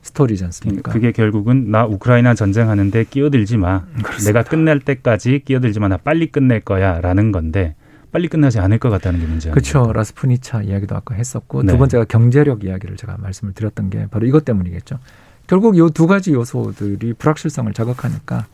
스토리지 0.00 0.44
않습니까? 0.44 0.92
그게 0.92 1.12
결국은 1.12 1.70
나 1.70 1.84
우크라이나 1.84 2.34
전쟁하는데 2.34 3.04
끼어들지 3.04 3.56
마. 3.58 3.84
그렇습니다. 4.02 4.24
내가 4.24 4.42
끝낼 4.42 4.80
때까지 4.80 5.42
끼어들지 5.44 5.80
마. 5.80 5.88
나 5.88 5.96
빨리 5.96 6.28
끝낼 6.28 6.60
거야라는 6.60 7.32
건데 7.32 7.74
빨리 8.12 8.28
끝나지 8.28 8.60
않을 8.60 8.78
것 8.78 8.88
같다는 8.88 9.20
게 9.20 9.26
문제예요. 9.26 9.52
그렇죠. 9.52 9.92
라스푸티차 9.92 10.62
이야기도 10.62 10.94
아까 10.96 11.14
했었고 11.16 11.64
네. 11.64 11.72
두 11.72 11.78
번째가 11.78 12.04
경제력 12.04 12.64
이야기를 12.64 12.96
제가 12.96 13.16
말씀을 13.18 13.52
드렸던 13.52 13.90
게 13.90 14.06
바로 14.06 14.26
이것 14.26 14.44
때문이겠죠. 14.44 14.98
결국 15.46 15.76
이 15.76 15.80
두 15.94 16.06
가지 16.06 16.32
요소들이 16.32 17.14
불확실성을 17.14 17.72
자극하니까 17.72 18.46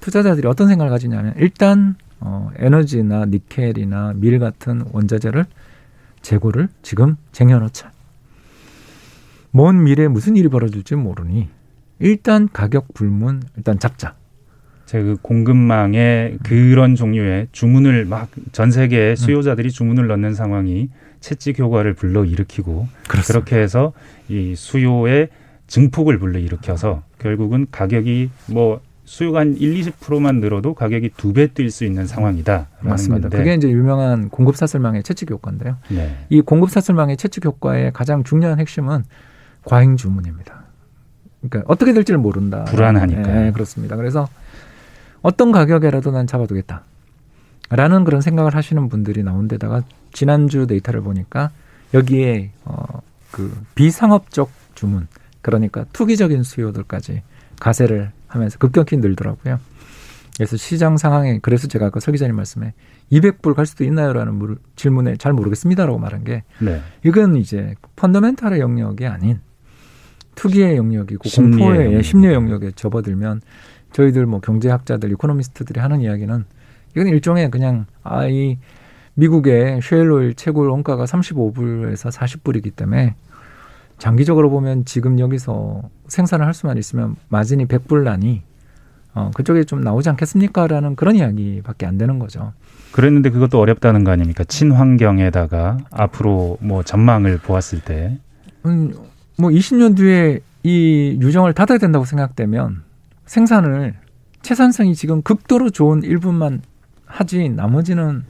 투자자들이 0.00 0.46
어떤 0.46 0.68
생각을 0.68 0.90
가지냐면 0.90 1.34
일단 1.36 1.96
어, 2.20 2.50
에너지나 2.56 3.26
니켈이나 3.26 4.12
밀 4.16 4.38
같은 4.38 4.82
원자재를 4.92 5.46
재고를 6.22 6.68
지금 6.82 7.16
쟁여놓자. 7.32 7.90
먼 9.52 9.82
미래에 9.82 10.08
무슨 10.08 10.36
일이 10.36 10.48
벌어질지 10.48 10.94
모르니 10.96 11.48
일단 11.98 12.48
가격 12.52 12.94
불문 12.94 13.42
일단 13.56 13.78
잡자. 13.78 14.14
제그 14.86 15.18
공급망에 15.22 16.36
그런 16.42 16.94
종류의 16.94 17.48
주문을 17.52 18.04
막 18.06 18.28
전 18.52 18.70
세계 18.70 19.10
음. 19.10 19.16
수요자들이 19.16 19.70
주문을 19.70 20.06
넣는 20.08 20.34
상황이 20.34 20.90
채찍 21.20 21.58
효과를 21.58 21.94
불러 21.94 22.24
일으키고. 22.24 22.88
그렇게 23.08 23.56
해서 23.58 23.92
이 24.28 24.54
수요의 24.56 25.28
증폭을 25.74 26.18
불러 26.18 26.38
일으켜서 26.38 27.02
결국은 27.18 27.66
가격이 27.70 28.30
뭐 28.52 28.80
수요가 29.04 29.40
한 29.40 29.56
1, 29.56 29.74
20%만 29.80 30.40
늘어도 30.40 30.74
가격이 30.74 31.10
두 31.16 31.32
배 31.32 31.46
뛸 31.48 31.70
수 31.70 31.84
있는 31.84 32.06
상황이다. 32.06 32.66
맞습니다. 32.80 33.22
건데. 33.28 33.38
그게 33.38 33.54
이제 33.54 33.68
유명한 33.70 34.28
공급 34.28 34.56
사슬망의 34.56 35.02
채찍 35.04 35.30
효과인데요. 35.30 35.76
네. 35.88 36.16
이 36.28 36.40
공급 36.40 36.70
사슬망의 36.70 37.16
채찍 37.16 37.44
효과의 37.44 37.92
가장 37.92 38.22
중요한 38.24 38.58
핵심은 38.60 39.04
과잉 39.64 39.96
주문입니다. 39.96 40.64
그러니까 41.40 41.72
어떻게 41.72 41.92
될지를 41.92 42.18
모른다. 42.18 42.64
불안하니까. 42.64 43.22
네, 43.22 43.52
그렇습니다. 43.52 43.96
그래서 43.96 44.28
어떤 45.22 45.52
가격에라도 45.52 46.10
난 46.10 46.26
잡아두겠다. 46.26 46.82
라는 47.70 48.02
그런 48.04 48.20
생각을 48.20 48.54
하시는 48.56 48.88
분들이 48.88 49.22
나온 49.22 49.46
데다가 49.46 49.82
지난주 50.12 50.66
데이터를 50.66 51.00
보니까 51.02 51.50
여기에 51.94 52.50
어, 52.64 53.00
그 53.30 53.56
비상업적 53.76 54.50
주문 54.74 55.06
그러니까 55.42 55.84
투기적인 55.92 56.42
수요들까지 56.42 57.22
가세를 57.60 58.10
하면서 58.26 58.58
급격히 58.58 58.96
늘더라고요. 58.96 59.58
그래서 60.36 60.56
시장 60.56 60.96
상황에 60.96 61.38
그래서 61.42 61.68
제가 61.68 61.86
아까 61.86 62.00
서 62.00 62.12
기자님 62.12 62.36
말씀에 62.36 62.72
200불 63.12 63.54
갈 63.54 63.66
수도 63.66 63.84
있나요라는 63.84 64.56
질문에 64.76 65.16
잘 65.16 65.32
모르겠습니다라고 65.32 65.98
말한 65.98 66.24
게 66.24 66.44
네. 66.60 66.80
이건 67.04 67.36
이제 67.36 67.74
펀더멘탈의 67.96 68.60
영역이 68.60 69.06
아닌 69.06 69.40
투기의 70.36 70.76
영역이고 70.76 71.28
공포의 71.28 71.86
영역. 71.86 72.02
심리의 72.02 72.34
영역에 72.34 72.70
접어들면 72.70 73.42
저희들 73.92 74.24
뭐 74.26 74.40
경제학자들, 74.40 75.10
이코노미스트들이 75.12 75.80
하는 75.80 76.00
이야기는 76.00 76.44
이건 76.92 77.08
일종의 77.08 77.50
그냥 77.50 77.86
아이 78.02 78.58
미국의 79.14 79.80
쉐일오일 79.82 80.34
최고 80.34 80.70
원가가 80.70 81.04
35불에서 81.04 82.10
40불이기 82.10 82.74
때문에 82.76 83.14
장기적으로 84.00 84.48
보면 84.48 84.86
지금 84.86 85.20
여기서 85.20 85.82
생산을 86.08 86.46
할 86.46 86.54
수만 86.54 86.78
있으면 86.78 87.16
마진이 87.28 87.66
100불 87.66 88.02
나니 88.02 88.42
어, 89.12 89.30
그쪽에 89.34 89.64
좀 89.64 89.82
나오지 89.82 90.08
않겠습니까? 90.08 90.66
라는 90.66 90.96
그런 90.96 91.16
이야기밖에 91.16 91.84
안 91.84 91.98
되는 91.98 92.18
거죠. 92.18 92.54
그랬는데 92.92 93.30
그것도 93.30 93.60
어렵다는 93.60 94.02
거 94.02 94.10
아닙니까? 94.10 94.42
친환경에다가 94.44 95.78
앞으로 95.90 96.56
뭐 96.60 96.82
전망을 96.82 97.38
보았을 97.38 97.80
때. 97.80 98.18
음, 98.64 98.92
뭐 99.36 99.50
20년 99.50 99.96
뒤에 99.96 100.40
이 100.62 101.18
유정을 101.20 101.52
닫아야 101.52 101.78
된다고 101.78 102.04
생각되면 102.04 102.82
생산을 103.26 103.94
채산성이 104.42 104.94
지금 104.94 105.20
극도로 105.22 105.70
좋은 105.70 106.02
일부만 106.02 106.62
하지 107.04 107.50
나머지는 107.50 108.24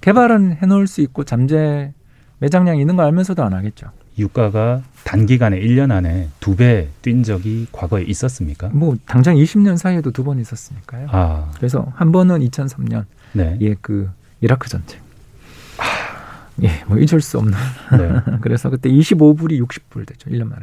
개발은 0.00 0.56
해놓을 0.60 0.88
수 0.88 1.02
있고 1.02 1.22
잠재 1.24 1.92
매장량이 2.38 2.80
있는 2.80 2.96
거 2.96 3.04
알면서도 3.04 3.44
안 3.44 3.52
하겠죠. 3.52 3.90
유가가 4.18 4.82
단기간에 5.04 5.58
1년 5.60 5.90
안에 5.90 6.28
두 6.40 6.56
배 6.56 6.88
뛴 7.02 7.22
적이 7.22 7.66
과거에 7.72 8.02
있었습니까? 8.04 8.68
뭐 8.72 8.96
당장 9.06 9.34
20년 9.36 9.76
사이에도 9.76 10.10
두 10.10 10.24
번 10.24 10.38
있었으니까요. 10.38 11.08
아. 11.10 11.50
그래서 11.56 11.86
한 11.94 12.12
번은 12.12 12.40
2003년 12.40 13.04
네. 13.32 13.58
예, 13.60 13.74
그 13.80 14.08
이라크 14.40 14.68
전쟁. 14.68 15.00
아. 15.78 15.84
예, 16.62 16.84
뭐 16.86 16.96
잊을 16.98 17.20
수 17.20 17.38
없는. 17.38 17.52
네. 17.98 18.20
그래서 18.40 18.70
그때 18.70 18.88
25불이 18.88 19.60
60불 19.66 20.06
되죠. 20.06 20.30
1년 20.30 20.44
만에. 20.48 20.62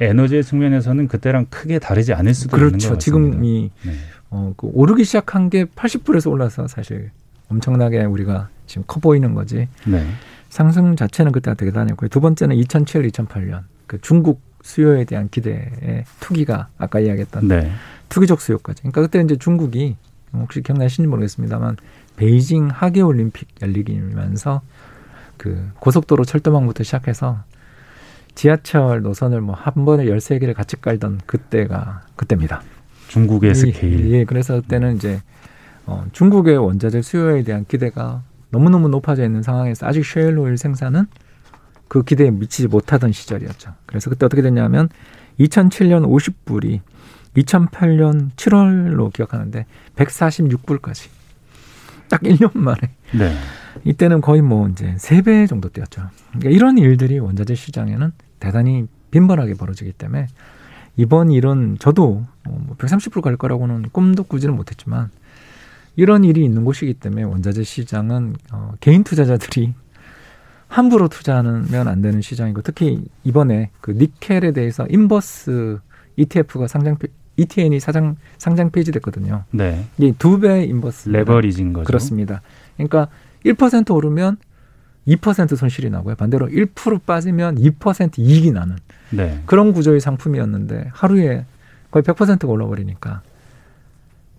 에너지의 0.00 0.44
측면에서는 0.44 1.08
그때랑 1.08 1.46
크게 1.50 1.78
다르지 1.78 2.12
않을 2.14 2.34
수도 2.34 2.56
그렇죠. 2.56 2.76
있는 2.76 2.88
것 2.88 2.94
같습니다. 2.96 2.98
지금이 3.04 3.70
네. 3.84 3.92
어, 4.30 4.52
그 4.56 4.68
오르기 4.72 5.04
시작한 5.04 5.48
게 5.50 5.64
80불에서 5.64 6.30
올라서 6.30 6.68
사실 6.68 7.10
엄청나게 7.48 8.04
우리가 8.04 8.48
지금 8.66 8.84
커 8.86 9.00
보이는 9.00 9.34
거지. 9.34 9.68
네. 9.86 10.06
상승 10.48 10.96
자체는 10.96 11.32
그때가 11.32 11.54
되게 11.54 11.70
다녔고요. 11.72 12.08
두 12.08 12.20
번째는 12.20 12.56
2007, 12.56 13.02
2008년 13.10 13.62
그 13.86 14.00
중국 14.00 14.40
수요에 14.62 15.04
대한 15.04 15.28
기대의 15.30 16.04
투기가 16.20 16.68
아까 16.78 17.00
이야기했던 17.00 17.48
네. 17.48 17.70
투기적 18.08 18.40
수요까지. 18.40 18.82
그러니까 18.82 19.02
그때 19.02 19.20
이제 19.20 19.36
중국이 19.36 19.96
혹시 20.34 20.62
기억나시는지 20.62 21.08
모르겠습니다만 21.08 21.76
베이징 22.16 22.68
하계 22.68 23.00
올림픽 23.00 23.48
열리기면서 23.62 24.62
그 25.36 25.70
고속도로 25.80 26.24
철도망부터 26.24 26.82
시작해서 26.84 27.44
지하철 28.34 29.02
노선을 29.02 29.40
뭐 29.40 29.54
한 29.56 29.84
번에 29.84 30.06
열세 30.06 30.38
개를 30.38 30.54
같이 30.54 30.80
깔던 30.80 31.20
그때가 31.26 32.02
그때입니다. 32.16 32.62
중국의 33.08 33.54
스케일. 33.54 34.10
예, 34.10 34.24
그래서 34.24 34.60
그때는 34.60 34.96
이제 34.96 35.20
어, 35.86 36.04
중국의 36.12 36.58
원자재 36.58 37.02
수요에 37.02 37.42
대한 37.42 37.64
기대가 37.66 38.22
너무너무 38.50 38.88
높아져 38.88 39.24
있는 39.24 39.42
상황에서 39.42 39.86
아직 39.86 40.04
셰일 40.04 40.38
오일 40.38 40.56
생산은 40.56 41.06
그 41.88 42.02
기대에 42.02 42.30
미치지 42.30 42.68
못하던 42.68 43.12
시절이었죠. 43.12 43.74
그래서 43.86 44.10
그때 44.10 44.26
어떻게 44.26 44.42
됐냐면 44.42 44.88
2007년 45.40 46.06
50불이 46.06 46.80
2008년 47.36 48.30
7월로 48.36 49.12
기억하는데 49.12 49.66
146불까지 49.96 51.08
딱 52.08 52.22
1년 52.22 52.56
만에. 52.56 52.78
네. 53.12 53.34
이때는 53.84 54.20
거의 54.20 54.42
뭐 54.42 54.68
이제 54.68 54.94
3배 54.96 55.48
정도 55.48 55.68
뛰었죠. 55.68 56.08
그러니까 56.30 56.50
이런 56.50 56.78
일들이 56.78 57.18
원자재 57.18 57.54
시장에는 57.54 58.12
대단히 58.40 58.86
빈번하게 59.10 59.54
벌어지기 59.54 59.92
때문에 59.92 60.26
이번 60.96 61.30
일은 61.30 61.76
저도 61.78 62.24
뭐 62.44 62.76
130%갈 62.76 63.36
거라고는 63.36 63.90
꿈도 63.92 64.24
꾸지는 64.24 64.56
못했지만 64.56 65.10
이런 65.98 66.22
일이 66.22 66.44
있는 66.44 66.64
곳이기 66.64 66.94
때문에 66.94 67.24
원자재 67.24 67.64
시장은 67.64 68.36
어, 68.52 68.72
개인 68.78 69.02
투자자들이 69.02 69.74
함부로 70.68 71.08
투자하면 71.08 71.88
안 71.88 72.00
되는 72.02 72.20
시장이고 72.20 72.62
특히 72.62 73.02
이번에 73.24 73.70
그 73.80 73.90
니켈에 73.90 74.52
대해서 74.52 74.86
인버스 74.88 75.80
ETF가 76.16 76.68
상장 76.68 76.96
ETN이 77.36 77.80
사장 77.80 78.14
상장 78.38 78.70
폐지됐거든요. 78.70 79.42
네. 79.50 79.86
이게 79.98 80.12
두 80.18 80.38
배 80.38 80.62
인버스 80.64 81.08
레버리진 81.08 81.72
거죠. 81.72 81.84
그렇습니다. 81.84 82.42
그러니까 82.76 83.08
1% 83.44 83.92
오르면 83.92 84.36
2% 85.08 85.56
손실이 85.56 85.90
나고요. 85.90 86.14
반대로 86.14 86.46
1% 86.46 87.06
빠지면 87.06 87.56
2% 87.56 88.20
이익이 88.20 88.52
나는 88.52 88.76
네. 89.10 89.42
그런 89.46 89.72
구조의 89.72 89.98
상품이었는데 90.00 90.90
하루에 90.92 91.44
거의 91.90 92.04
100%가 92.04 92.46
올라버리니까 92.46 93.22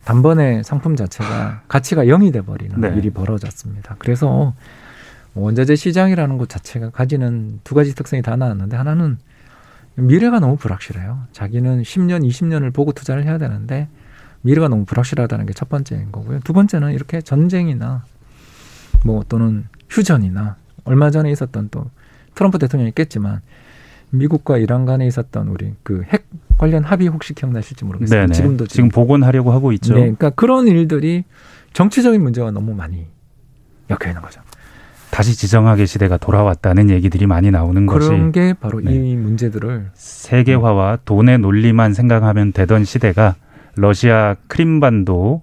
단번에 0.09 0.63
상품 0.63 0.95
자체가 0.95 1.61
가치가 1.67 2.03
0이 2.05 2.33
돼 2.33 2.41
버리는 2.41 2.81
네. 2.81 2.91
일이 2.97 3.11
벌어졌습니다. 3.11 3.95
그래서 3.99 4.55
원자재 5.35 5.75
시장이라는 5.75 6.39
것 6.39 6.49
자체가 6.49 6.89
가지는 6.89 7.59
두 7.63 7.75
가지 7.75 7.93
특성이 7.93 8.23
다 8.23 8.35
나왔는데 8.35 8.75
하나는 8.75 9.19
미래가 9.93 10.39
너무 10.39 10.55
불확실해요. 10.55 11.25
자기는 11.31 11.83
10년, 11.83 12.27
20년을 12.27 12.73
보고 12.73 12.91
투자를 12.91 13.23
해야 13.23 13.37
되는데 13.37 13.87
미래가 14.41 14.67
너무 14.67 14.83
불확실하다는 14.85 15.45
게 15.45 15.53
첫 15.53 15.69
번째인 15.69 16.11
거고요. 16.11 16.39
두 16.43 16.53
번째는 16.53 16.93
이렇게 16.93 17.21
전쟁이나 17.21 18.03
뭐 19.05 19.23
또는 19.29 19.67
휴전이나 19.91 20.55
얼마 20.85 21.11
전에 21.11 21.29
있었던 21.31 21.69
또 21.69 21.85
트럼프 22.33 22.57
대통령이 22.57 22.93
깼지만 22.93 23.41
미국과 24.09 24.57
이란 24.57 24.85
간에 24.85 25.05
있었던 25.05 25.49
우리 25.49 25.75
그 25.83 26.03
핵 26.09 26.25
관련 26.59 26.83
합의 26.83 27.07
혹시 27.07 27.33
기억나실지 27.33 27.85
모르겠어요. 27.85 28.19
네네. 28.19 28.33
지금도 28.33 28.67
지금, 28.67 28.89
지금 28.89 28.89
복원하려고 28.89 29.51
하고 29.51 29.71
있죠. 29.71 29.93
네, 29.93 30.01
그러니까 30.01 30.29
그런 30.31 30.67
일들이 30.67 31.23
정치적인 31.71 32.21
문제가 32.21 32.51
너무 32.51 32.75
많이 32.75 33.07
엮여 33.89 34.09
있는 34.09 34.21
거죠. 34.21 34.41
다시 35.09 35.37
지정학의 35.37 35.87
시대가 35.87 36.17
돌아왔다는 36.17 36.89
얘기들이 36.89 37.27
많이 37.27 37.49
나오는 37.49 37.85
그런 37.85 37.99
것이 37.99 38.09
그런 38.09 38.31
게 38.33 38.53
바로 38.53 38.81
네. 38.81 38.93
이 38.93 39.15
문제들을 39.15 39.91
세계화와 39.93 40.99
돈의 41.05 41.39
논리만 41.39 41.93
생각하면 41.93 42.51
되던 42.51 42.83
시대가 42.83 43.35
러시아 43.75 44.35
크림반도 44.47 45.41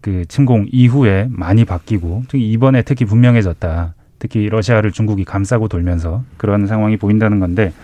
그 0.00 0.24
침공 0.26 0.66
이후에 0.72 1.28
많이 1.30 1.66
바뀌고 1.66 2.24
이번에 2.32 2.80
특히 2.82 3.04
분명해졌다. 3.04 3.94
특히 4.18 4.48
러시아를 4.48 4.90
중국이 4.90 5.26
감싸고 5.26 5.68
돌면서 5.68 6.24
그런 6.38 6.66
상황이 6.66 6.96
보인다는 6.96 7.40
건데 7.40 7.74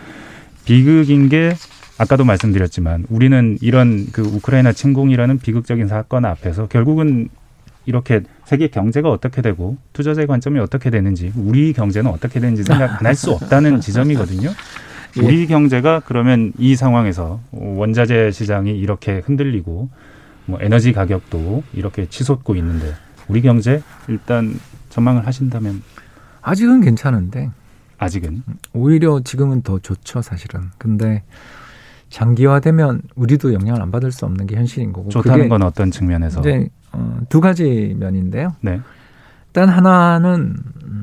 비극인 0.64 1.29
게 1.29 1.53
아까도 2.03 2.25
말씀드렸지만 2.25 3.07
우리는 3.09 3.57
이런 3.61 4.07
그 4.13 4.23
우크라이나 4.23 4.73
침공이라는 4.73 5.39
비극적인 5.39 5.87
사건 5.87 6.25
앞에서 6.25 6.67
결국은 6.67 7.29
이렇게 7.87 8.23
세계 8.45 8.69
경제가 8.69 9.09
어떻게 9.09 9.41
되고 9.41 9.77
투자자의 9.93 10.27
관점이 10.27 10.59
어떻게 10.59 10.91
되는지 10.91 11.33
우리 11.37 11.73
경제는 11.73 12.11
어떻게 12.11 12.41
되는지 12.41 12.65
생각 12.65 13.01
안 13.01 13.07
할 13.07 13.15
수 13.15 13.31
없다는 13.33 13.81
지점이거든요. 13.81 14.51
예. 15.19 15.21
우리 15.23 15.47
경제가 15.47 16.01
그러면 16.05 16.53
이 16.59 16.75
상황에서 16.75 17.41
원자재 17.53 18.31
시장이 18.33 18.77
이렇게 18.79 19.19
흔들리고 19.25 19.89
뭐 20.47 20.59
에너지 20.61 20.93
가격도 20.93 21.63
이렇게 21.73 22.07
치솟고 22.09 22.57
있는데 22.57 22.95
우리 23.29 23.43
경제 23.43 23.81
일단 24.09 24.59
전망을 24.91 25.27
하신다면 25.27 25.83
아직은 26.41 26.81
괜찮은데 26.81 27.51
아직은 27.99 28.43
오히려 28.73 29.21
지금은 29.23 29.63
더 29.63 29.79
좋죠 29.79 30.23
사실은. 30.23 30.71
근데 30.79 31.23
장기화되면 32.13 33.03
우리도 33.15 33.55
영향을 33.55 33.81
안 33.81 33.91
받을 33.91 34.13
수 34.13 34.27
없는 34.27 34.47
게 34.47 34.55
현실인 34.57 34.93
거고. 34.93 35.09
좋다는 35.09 35.49
건 35.49 35.63
어떤 35.63 35.91
측면에서? 35.91 36.41
이제 36.41 36.69
어, 36.93 37.19
두 37.31 37.41
가지 37.41 37.97
면인데요. 37.99 38.55
네. 38.61 38.81
일단 39.49 39.71
하나는 39.71 40.57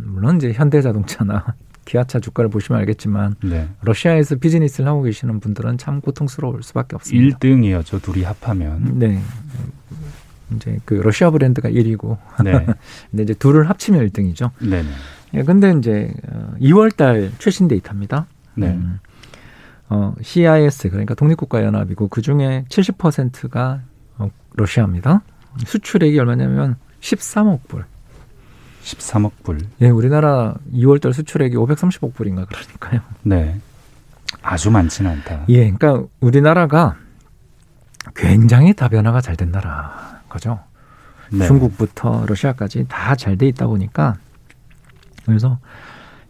물론 0.05 0.38
이제 0.38 0.53
현대자동차나 0.53 1.55
기아차 1.86 2.20
주가를 2.20 2.49
보시면 2.51 2.80
알겠지만 2.82 3.36
네. 3.43 3.68
러시아에서 3.82 4.36
비즈니스를 4.36 4.88
하고 4.88 5.01
계시는 5.01 5.39
분들은 5.39 5.80
참 5.80 5.99
고통스러울 5.99 6.62
수밖에 6.62 6.95
없습니다. 6.95 7.39
1등이었죠. 7.39 8.01
둘이 8.03 8.24
합하면. 8.24 8.99
네. 8.99 9.20
이제 10.55 10.78
그 10.86 10.93
러시아 10.93 11.32
브랜드가 11.32 11.70
1위고. 11.70 12.18
네. 12.43 12.68
근데 13.10 13.24
이제 13.24 13.34
둘을 13.34 13.68
합치면 13.68 14.07
1등이죠. 14.07 14.51
네. 14.62 14.84
예, 15.34 15.43
근데 15.43 15.72
이제 15.72 16.14
2월 16.62 16.93
어, 16.93 16.95
달 16.95 17.32
최신 17.39 17.68
데이터입니다. 17.68 18.28
네. 18.55 18.68
음, 18.68 18.99
어, 19.89 20.13
CIS 20.21 20.89
그러니까 20.89 21.15
독립국가 21.15 21.63
연합이고 21.63 22.07
그 22.09 22.21
중에 22.21 22.65
70%가 22.69 23.81
어, 24.17 24.29
러시아입니다. 24.53 25.21
수출액이 25.65 26.17
얼마냐면 26.19 26.75
13억 27.01 27.61
불. 27.67 27.85
13억 28.83 29.31
불. 29.43 29.59
예, 29.81 29.89
우리나라 29.89 30.55
2월 30.73 31.01
달 31.01 31.13
수출액이 31.13 31.55
530억 31.57 32.13
불인가 32.13 32.45
그러니까요. 32.45 33.01
네. 33.23 33.59
아주 34.41 34.69
많지는 34.71 35.11
않다. 35.11 35.45
예, 35.49 35.71
그러니까 35.71 36.03
우리나라가 36.19 36.95
굉장히 38.15 38.73
다변화가 38.73 39.21
잘 39.21 39.35
된 39.35 39.51
나라 39.51 40.21
거죠. 40.29 40.59
네. 41.31 41.45
중국부터 41.47 42.25
러시아까지 42.27 42.85
다 42.87 43.15
잘 43.15 43.37
돼 43.37 43.47
있다 43.47 43.67
보니까 43.67 44.15
그래서 45.25 45.59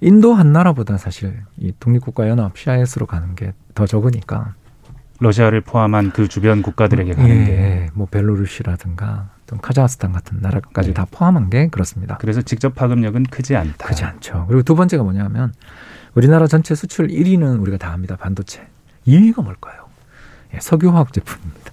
인도 0.02 0.34
한 0.34 0.52
나라보다 0.54 0.98
사실 0.98 1.44
이 1.58 1.74
독립국가연합 1.80 2.58
CIS로 2.58 3.06
가는 3.06 3.36
게 3.36 3.54
더 3.80 3.86
적으니까 3.88 4.56
러시아를 5.22 5.62
포함한 5.62 6.12
그 6.12 6.28
주변 6.28 6.62
국가들에게 6.62 7.14
가는 7.14 7.30
예, 7.30 7.46
게. 7.46 7.90
뭐 7.94 8.08
벨로루시라든가 8.12 9.30
또 9.46 9.56
카자흐스탄 9.58 10.12
같은 10.12 10.40
나라까지 10.42 10.90
네. 10.90 10.94
다 10.94 11.06
포함한 11.10 11.50
게 11.50 11.70
그렇습니다. 11.70 12.18
그래서 12.18 12.42
직접 12.42 12.76
파급력은 12.76 13.24
크지 13.24 13.56
않다. 13.56 13.88
크지 13.88 14.04
않죠. 14.04 14.46
그리고 14.50 14.64
두 14.64 14.76
번째가 14.76 15.04
뭐냐면 15.04 15.54
우리나라 16.14 16.46
전체 16.48 16.76
수출 16.76 17.08
1위는 17.08 17.62
우리가 17.62 17.78
다 17.78 17.94
압니다. 17.94 18.18
반도체. 18.18 18.68
2위가 19.08 19.44
뭘까요? 19.44 19.86
예, 20.54 20.60
석유화학 20.60 21.14
제품입니다. 21.14 21.72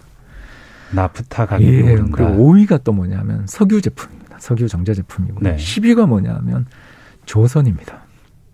나프타 0.93 1.47
가격이 1.47 1.73
예, 1.73 1.93
오른다. 1.93 2.11
그리고 2.13 2.31
5위가 2.55 2.85
또 2.85 2.93
뭐냐면 2.93 3.47
석유 3.49 3.81
제품입니다. 3.81 4.39
석유 4.39 4.69
정제 4.69 4.95
제품이고 4.95 5.41
네. 5.41 5.57
10위가 5.57 6.07
뭐냐면 6.07 6.67
조선입니다. 7.25 8.06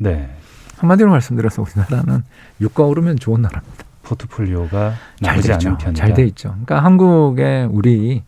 네. 0.03 0.31
한마디로 0.79 1.11
말씀드려서 1.11 1.63
우리나라는 1.63 2.25
유가 2.61 2.85
오르면 2.85 3.19
좋은 3.19 3.43
나라입니다. 3.43 3.85
포트폴리오가 4.03 4.95
나쁘지 5.21 5.53
않은 5.53 5.79
편이다. 5.79 5.93
잘돼 6.07 6.25
있죠. 6.29 6.49
그러니까 6.51 6.83
한국에 6.85 7.69
우리 7.71 8.23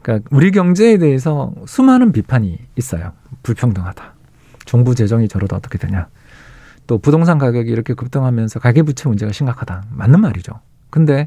그러니까 0.00 0.28
우리 0.32 0.50
경제에 0.50 0.98
대해서 0.98 1.52
수많은 1.66 2.12
비판이 2.12 2.58
있어요. 2.76 3.12
불평등하다. 3.42 4.14
정부 4.64 4.94
재정이 4.94 5.28
저러다 5.28 5.56
어떻게 5.56 5.76
되냐. 5.78 6.08
또 6.86 6.98
부동산 6.98 7.38
가격이 7.38 7.70
이렇게 7.70 7.94
급등하면서 7.94 8.58
가계부채 8.60 9.08
문제가 9.08 9.30
심각하다. 9.32 9.84
맞는 9.90 10.20
말이죠. 10.20 10.58
근데 10.90 11.26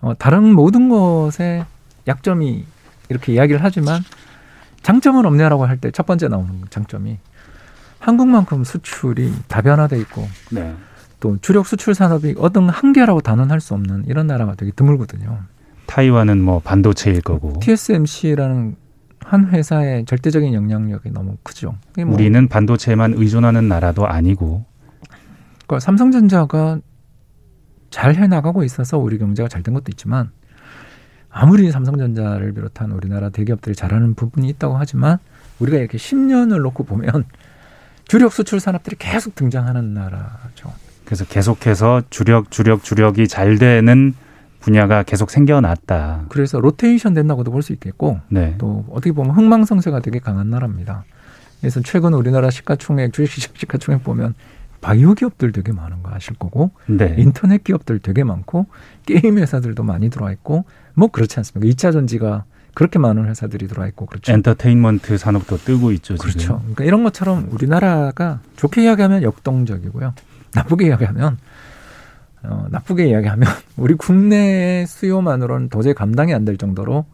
어, 0.00 0.14
다른 0.18 0.54
모든 0.54 0.88
것에 0.88 1.64
약점이 2.08 2.64
이렇게 3.10 3.32
이야기를 3.34 3.62
하지만 3.62 4.00
장점은 4.82 5.26
없냐라고 5.26 5.66
할 5.66 5.76
때 5.78 5.90
첫 5.90 6.06
번째 6.06 6.28
나오는 6.28 6.62
장점이 6.70 7.18
한국만큼 8.00 8.64
수출이 8.64 9.32
다변화돼 9.46 9.98
있고 10.00 10.26
네. 10.50 10.74
또 11.20 11.36
주력 11.42 11.66
수출 11.66 11.94
산업이 11.94 12.34
어떤 12.38 12.68
한계라고 12.68 13.20
단언할 13.20 13.60
수 13.60 13.74
없는 13.74 14.04
이런 14.06 14.26
나라가 14.26 14.54
되게 14.54 14.72
드물거든요. 14.72 15.38
타이완은 15.86 16.40
뭐 16.42 16.60
반도체일 16.60 17.20
거고. 17.20 17.60
TSMC라는 17.60 18.76
한 19.22 19.48
회사의 19.48 20.06
절대적인 20.06 20.54
영향력이 20.54 21.10
너무 21.10 21.36
크죠. 21.42 21.76
뭐 21.98 22.14
우리는 22.14 22.48
반도체만 22.48 23.14
의존하는 23.16 23.68
나라도 23.68 24.06
아니고. 24.06 24.64
그러니까 25.66 25.80
삼성전자가 25.80 26.80
잘 27.90 28.14
해나가고 28.14 28.64
있어서 28.64 28.98
우리 28.98 29.18
경제가 29.18 29.48
잘 29.48 29.62
된 29.62 29.74
것도 29.74 29.86
있지만 29.90 30.30
아무리 31.28 31.70
삼성전자를 31.70 32.54
비롯한 32.54 32.92
우리나라 32.92 33.28
대기업들이 33.28 33.76
잘하는 33.76 34.14
부분이 34.14 34.48
있다고 34.48 34.76
하지만 34.78 35.18
우리가 35.58 35.76
이렇게 35.78 35.98
10년을 35.98 36.62
놓고 36.62 36.84
보면 36.84 37.24
주력 38.10 38.32
수출 38.32 38.58
산업들이 38.58 38.96
계속 38.98 39.36
등장하는 39.36 39.94
나라죠. 39.94 40.72
그래서 41.04 41.24
계속해서 41.24 42.02
주력 42.10 42.50
주력 42.50 42.82
주력이 42.82 43.28
잘 43.28 43.56
되는 43.56 44.14
분야가 44.58 45.04
계속 45.04 45.30
생겨났다. 45.30 46.24
그래서 46.28 46.58
로테이션 46.58 47.14
된다고도 47.14 47.52
볼 47.52 47.62
수 47.62 47.72
있겠고 47.72 48.18
네. 48.28 48.56
또 48.58 48.84
어떻게 48.90 49.12
보면 49.12 49.36
흥망성쇠가 49.36 50.00
되게 50.00 50.18
강한 50.18 50.50
나라입니다. 50.50 51.04
그래서 51.60 51.80
최근 51.84 52.12
우리나라 52.14 52.50
시가총액 52.50 53.12
주식시장 53.12 53.54
시가총액 53.56 54.02
보면 54.02 54.34
바이오 54.80 55.14
기업들 55.14 55.52
되게 55.52 55.70
많은 55.70 56.02
거 56.02 56.10
아실 56.12 56.34
거고 56.34 56.72
네. 56.88 57.14
인터넷 57.16 57.62
기업들 57.62 58.00
되게 58.00 58.24
많고 58.24 58.66
게임 59.06 59.38
회사들도 59.38 59.84
많이 59.84 60.10
들어와 60.10 60.32
있고 60.32 60.64
뭐 60.94 61.06
그렇지 61.12 61.38
않습니까? 61.38 61.70
이차 61.70 61.92
전지가 61.92 62.42
그렇게 62.74 62.98
많은 62.98 63.26
회사들이 63.26 63.68
들어와 63.68 63.86
있고 63.88 64.06
그렇죠. 64.06 64.32
엔터테인먼트 64.32 65.18
산업도 65.18 65.58
뜨고 65.58 65.92
있죠. 65.92 66.16
지금. 66.16 66.30
그렇죠. 66.30 66.58
그러니까 66.60 66.84
이런 66.84 67.02
것처럼 67.04 67.48
우리나라가 67.50 68.40
좋게 68.56 68.82
이야기하면 68.84 69.22
역동적이고요. 69.22 70.14
나쁘게 70.54 70.86
이야기하면 70.86 71.38
어, 72.42 72.66
나쁘게 72.70 73.08
이야기하면 73.08 73.48
우리 73.76 73.94
국내 73.94 74.84
수요만으로는 74.86 75.68
도저히 75.68 75.94
감당이 75.94 76.32
안 76.34 76.44
될 76.44 76.56
정도로 76.56 77.04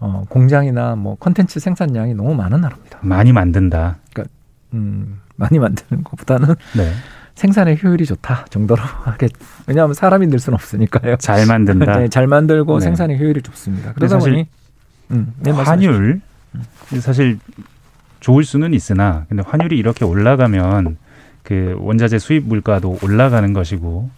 어, 0.00 0.24
공장이나 0.28 0.94
뭐 0.94 1.16
컨텐츠 1.16 1.58
생산량이 1.58 2.14
너무 2.14 2.34
많은 2.34 2.60
나라입니다. 2.60 2.98
많이 3.02 3.32
만든다. 3.32 3.96
그러니까 4.12 4.32
음, 4.74 5.20
많이 5.36 5.58
만드는 5.58 6.04
것보다는 6.04 6.54
네. 6.76 6.92
생산의 7.38 7.78
효율이 7.82 8.04
좋다 8.04 8.46
정도로 8.50 8.82
하게 8.82 9.28
왜냐하면 9.66 9.94
사람이 9.94 10.26
늘 10.26 10.40
수는 10.40 10.54
없으니까요. 10.54 11.16
잘 11.18 11.46
만든다. 11.46 11.98
네, 11.98 12.08
잘 12.08 12.26
만들고 12.26 12.80
네. 12.80 12.84
생산의 12.84 13.18
효율이 13.18 13.42
좋습니다. 13.42 13.92
그러다 13.92 14.18
보니 14.18 14.46
음, 15.12 15.32
네, 15.38 15.52
환율 15.52 16.20
사실 17.00 17.38
좋을 18.20 18.42
수는 18.42 18.74
있으나 18.74 19.24
근데 19.28 19.44
환율이 19.46 19.78
이렇게 19.78 20.04
올라가면 20.04 20.96
그 21.44 21.76
원자재 21.78 22.18
수입 22.18 22.44
물가도 22.44 22.98
올라가는 23.02 23.52
것이고 23.52 24.10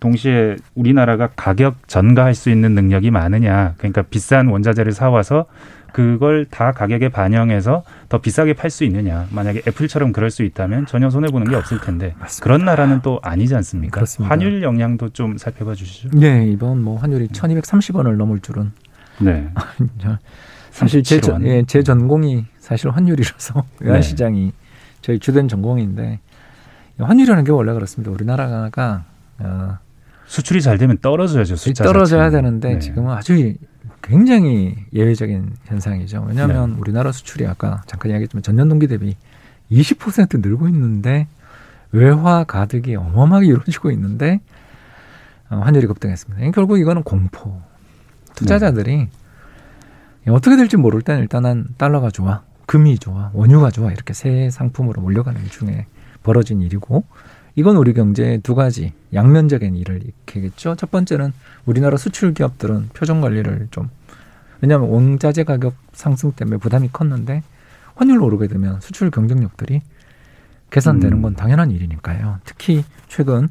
동시에 0.00 0.56
우리나라가 0.74 1.30
가격 1.34 1.88
전가할 1.88 2.34
수 2.34 2.50
있는 2.50 2.74
능력이 2.74 3.10
많으냐 3.10 3.74
그러니까 3.78 4.02
비싼 4.02 4.48
원자재를 4.48 4.92
사와서 4.92 5.46
그걸 5.92 6.44
다 6.44 6.72
가격에 6.72 7.08
반영해서 7.08 7.82
더 8.10 8.18
비싸게 8.18 8.52
팔 8.52 8.68
수 8.68 8.84
있느냐 8.84 9.26
만약에 9.30 9.62
애플처럼 9.66 10.12
그럴 10.12 10.30
수 10.30 10.42
있다면 10.42 10.84
전혀 10.84 11.08
손해 11.08 11.28
보는 11.30 11.48
게 11.48 11.56
없을 11.56 11.80
텐데 11.80 12.14
맞습니다. 12.18 12.44
그런 12.44 12.64
나라는 12.66 13.00
또 13.00 13.18
아니지 13.22 13.54
않습니까? 13.54 13.94
그렇습니다. 13.94 14.30
환율 14.30 14.62
영향도 14.62 15.10
좀 15.10 15.38
살펴봐 15.38 15.74
주시죠. 15.74 16.10
네 16.12 16.46
이번 16.48 16.82
뭐 16.82 16.98
환율이 16.98 17.28
1,230원을 17.28 18.16
넘을 18.16 18.40
줄은 18.40 18.72
네 19.20 19.48
사실 20.70 21.02
제, 21.02 21.18
예, 21.44 21.62
제 21.66 21.82
전공이 21.82 22.44
사실 22.58 22.90
환율이라서 22.90 23.64
외환시장이 23.80 24.44
네. 24.44 24.52
저희 25.00 25.18
주된 25.18 25.48
전공인데 25.48 26.20
환율이라는 26.98 27.44
게 27.44 27.52
원래 27.52 27.72
그렇습니다. 27.72 28.10
우리나라가 28.10 29.04
어, 29.38 29.78
수출이 30.26 30.60
잘 30.62 30.78
되면 30.78 30.98
떨어져야죠. 30.98 31.56
숫자 31.56 31.84
떨어져야 31.84 32.24
자체는. 32.30 32.60
되는데 32.60 32.68
네. 32.74 32.78
지금은 32.78 33.12
아주 33.14 33.54
굉장히 34.02 34.76
예외적인 34.92 35.54
현상이죠. 35.64 36.24
왜냐하면 36.28 36.72
네. 36.74 36.76
우리나라 36.80 37.12
수출이 37.12 37.46
아까 37.46 37.82
잠깐 37.86 38.10
이야기했지만 38.10 38.42
전년 38.42 38.68
동기 38.68 38.86
대비 38.86 39.16
20% 39.70 40.40
늘고 40.40 40.68
있는데 40.68 41.26
외화 41.92 42.44
가득이 42.44 42.96
어마어마하게 42.96 43.46
이루어지고 43.46 43.90
있는데 43.92 44.40
어, 45.48 45.56
환율이 45.58 45.86
급등했습니다. 45.86 46.50
결국 46.50 46.78
이거는 46.78 47.02
공포. 47.02 47.60
투자자들이 48.34 48.96
네. 48.96 49.10
어떻게 50.32 50.56
될지 50.56 50.76
모를 50.76 51.02
때는 51.02 51.22
일단은 51.22 51.66
달러가 51.78 52.10
좋아, 52.10 52.42
금이 52.66 52.98
좋아, 52.98 53.30
원유가 53.32 53.70
좋아 53.70 53.92
이렇게 53.92 54.12
새 54.12 54.50
상품으로 54.50 55.00
몰려가는 55.00 55.40
중에 55.46 55.86
벌어진 56.22 56.60
일이고 56.60 57.04
이건 57.56 57.76
우리 57.76 57.94
경제의 57.94 58.38
두 58.42 58.54
가지 58.54 58.92
양면적인 59.14 59.74
일을 59.76 60.02
일으키겠죠. 60.02 60.76
첫 60.76 60.90
번째는 60.90 61.32
우리나라 61.64 61.96
수출 61.96 62.34
기업들은 62.34 62.90
표정 62.92 63.20
관리를 63.22 63.68
좀 63.70 63.88
왜냐하면 64.60 64.90
원자재 64.90 65.44
가격 65.44 65.74
상승 65.92 66.32
때문에 66.32 66.58
부담이 66.58 66.90
컸는데 66.92 67.42
환율 67.94 68.22
오르게 68.22 68.46
되면 68.46 68.78
수출 68.80 69.10
경쟁력들이 69.10 69.80
개선되는 70.70 71.16
음. 71.18 71.22
건 71.22 71.34
당연한 71.34 71.70
일이니까요. 71.70 72.40
특히 72.44 72.84
최근 73.08 73.48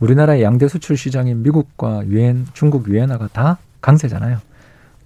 우리나라의 0.00 0.42
양대 0.42 0.66
수출 0.66 0.96
시장인 0.96 1.42
미국과 1.42 2.06
유엔, 2.06 2.46
중국, 2.54 2.88
유엔화가 2.88 3.28
다 3.32 3.58
강세잖아요. 3.80 4.38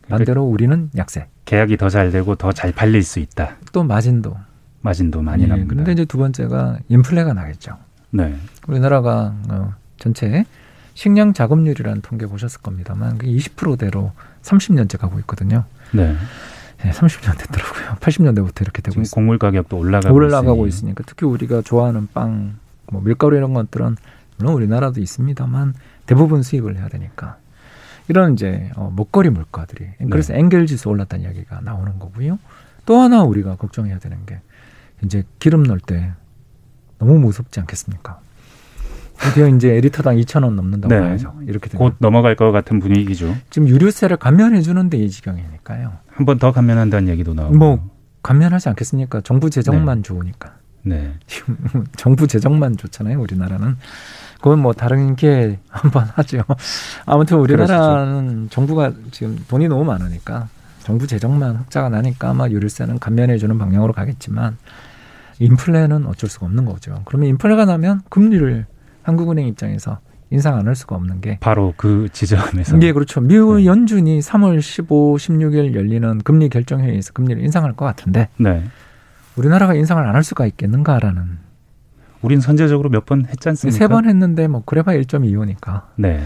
반대로 0.09 0.43
우리는 0.45 0.91
약세. 0.97 1.27
계약이 1.45 1.77
더 1.77 1.89
잘 1.91 2.11
되고 2.11 2.35
더 2.35 2.53
잘 2.53 2.73
팔릴 2.73 3.03
수 3.03 3.19
있다. 3.19 3.57
또 3.73 3.83
마진도 3.85 4.37
마진도 4.81 5.21
많이 5.21 5.43
네, 5.43 5.49
납니다. 5.49 5.69
그런데 5.71 5.93
이제 5.93 6.05
두 6.07 6.17
번째가 6.19 6.79
인플레가 6.89 7.33
나겠죠. 7.35 7.77
네. 8.13 8.35
우리나라가 8.69 9.35
어, 9.49 9.75
전체 9.99 10.45
식량 10.95 11.33
자금률이라는 11.33 12.03
통계 12.03 12.27
보셨을 12.27 12.61
겁니다만 12.61 13.19
그게 13.19 13.33
20%대로 13.33 14.13
30년째 14.43 14.99
가고 14.99 15.19
있거든요. 15.21 15.65
네. 15.93 16.15
네, 16.83 16.91
30년 16.91 17.39
됐더라고요. 17.39 17.97
80년대부터 18.01 18.63
이렇게 18.63 18.83
되고 18.83 19.01
있습니다. 19.01 19.15
곡물 19.15 19.39
가격도 19.39 19.79
올라가고, 19.79 20.15
올라가고 20.15 20.67
있으니. 20.67 20.91
있으니까 20.91 21.05
특히 21.07 21.27
우리가 21.27 21.63
좋아하는 21.63 22.09
빵, 22.13 22.57
뭐 22.91 23.01
밀가루 23.01 23.37
이런 23.37 23.55
것들은 23.55 23.97
물론 24.37 24.55
우리나라도 24.55 25.01
있습니다만 25.01 25.75
대부분 26.07 26.43
수입을 26.43 26.77
해야 26.77 26.89
되니까 26.89 27.37
이런 28.09 28.35
이제 28.35 28.71
어, 28.75 28.93
먹거리 28.95 29.31
물가들이 29.31 29.87
그래서 30.11 30.33
네. 30.33 30.41
엔겔 30.41 30.67
지수 30.67 30.89
올랐다는 30.89 31.25
이야기가 31.25 31.61
나오는 31.61 31.99
거고요. 31.99 32.39
또 32.85 32.99
하나 32.99 33.23
우리가 33.23 33.57
걱정해야 33.57 33.99
되는 33.99 34.27
게 34.27 34.41
이제 35.05 35.23
기름 35.39 35.63
넣을 35.63 35.79
때 35.79 36.13
너무 37.05 37.19
무섭지 37.19 37.59
않겠습니까? 37.61 38.19
드디어 39.19 39.49
이제 39.49 39.75
에리터당 39.75 40.17
2천 40.17 40.45
원 40.45 40.57
넘는다고 40.57 40.93
네. 40.95 41.01
봐야죠. 41.01 41.35
이렇게 41.47 41.69
되면. 41.69 41.79
곧 41.91 41.97
넘어갈 41.99 42.35
것 42.37 42.51
같은 42.53 42.79
분위기죠. 42.81 43.35
지금 43.51 43.69
유류세를 43.69 44.17
감면해 44.17 44.61
주는 44.63 44.89
데 44.91 44.99
이 44.99 45.11
지경이니까요. 45.11 45.93
한 46.09 46.27
번 46.27 46.39
더 46.39 46.53
감면한다는 46.53 47.09
얘기도 47.09 47.35
나오고. 47.35 47.57
뭐 47.57 47.91
감면하지 48.23 48.69
않겠습니까? 48.71 49.21
정부 49.23 49.51
재정만 49.51 49.99
네. 49.99 50.03
좋으니까. 50.03 50.55
네. 50.85 51.15
정부 51.97 52.27
재정만 52.27 52.77
좋잖아요. 52.77 53.21
우리나라는. 53.21 53.77
그건 54.39 54.59
뭐 54.61 54.73
다른 54.73 55.15
게 55.15 55.59
한번 55.69 56.05
하죠. 56.15 56.43
아무튼 57.07 57.39
우리나라는 57.39 58.27
그러시죠. 58.27 58.49
정부가 58.51 58.93
지금 59.13 59.39
돈이 59.49 59.69
너무 59.69 59.85
많으니까 59.85 60.49
정부 60.83 61.07
재정만 61.07 61.55
흑자가 61.57 61.89
나니까 61.91 62.31
아마 62.31 62.49
유류세는 62.49 62.99
감면해 62.99 63.39
주는 63.39 63.57
방향으로 63.57 63.93
가겠지만 63.93 64.57
인플레는 65.45 66.07
어쩔 66.07 66.29
수가 66.31 66.47
없는 66.47 66.65
거죠. 66.65 67.03
그러면 67.05 67.29
인플레가 67.31 67.65
나면 67.65 68.03
금리를 68.09 68.67
한국은행 69.03 69.47
입장에서 69.49 69.99
인상 70.31 70.57
안 70.57 70.67
할 70.67 70.75
수가 70.75 70.97
없는 70.97 71.21
게 71.21 71.37
바로 71.41 71.75
그 71.77 72.09
지점에서 72.13 72.81
예, 72.83 72.93
그렇죠. 72.93 73.21
미국 73.21 73.57
네. 73.59 73.67
연준이 73.67 74.21
3월 74.21 74.61
15, 74.63 75.17
16일 75.17 75.75
열리는 75.75 76.19
금리 76.19 76.49
결정 76.49 76.81
회의에서 76.81 77.13
금리를 77.13 77.43
인상할 77.43 77.75
것 77.75 77.85
같은데 77.85 78.29
네. 78.39 78.63
우리나라가 79.37 79.75
인상을 79.75 80.03
안 80.07 80.15
할 80.15 80.23
수가 80.23 80.47
있겠는가라는 80.47 81.39
우린 82.23 82.41
선제적으로 82.41 82.89
몇 82.89 83.05
번 83.05 83.27
했지 83.27 83.49
않습니까? 83.49 83.77
세 83.77 83.89
번 83.89 84.07
했는데 84.09 84.47
뭐 84.49 84.63
그래봐야 84.65 84.97
1.25니까. 85.01 85.83
네. 85.97 86.23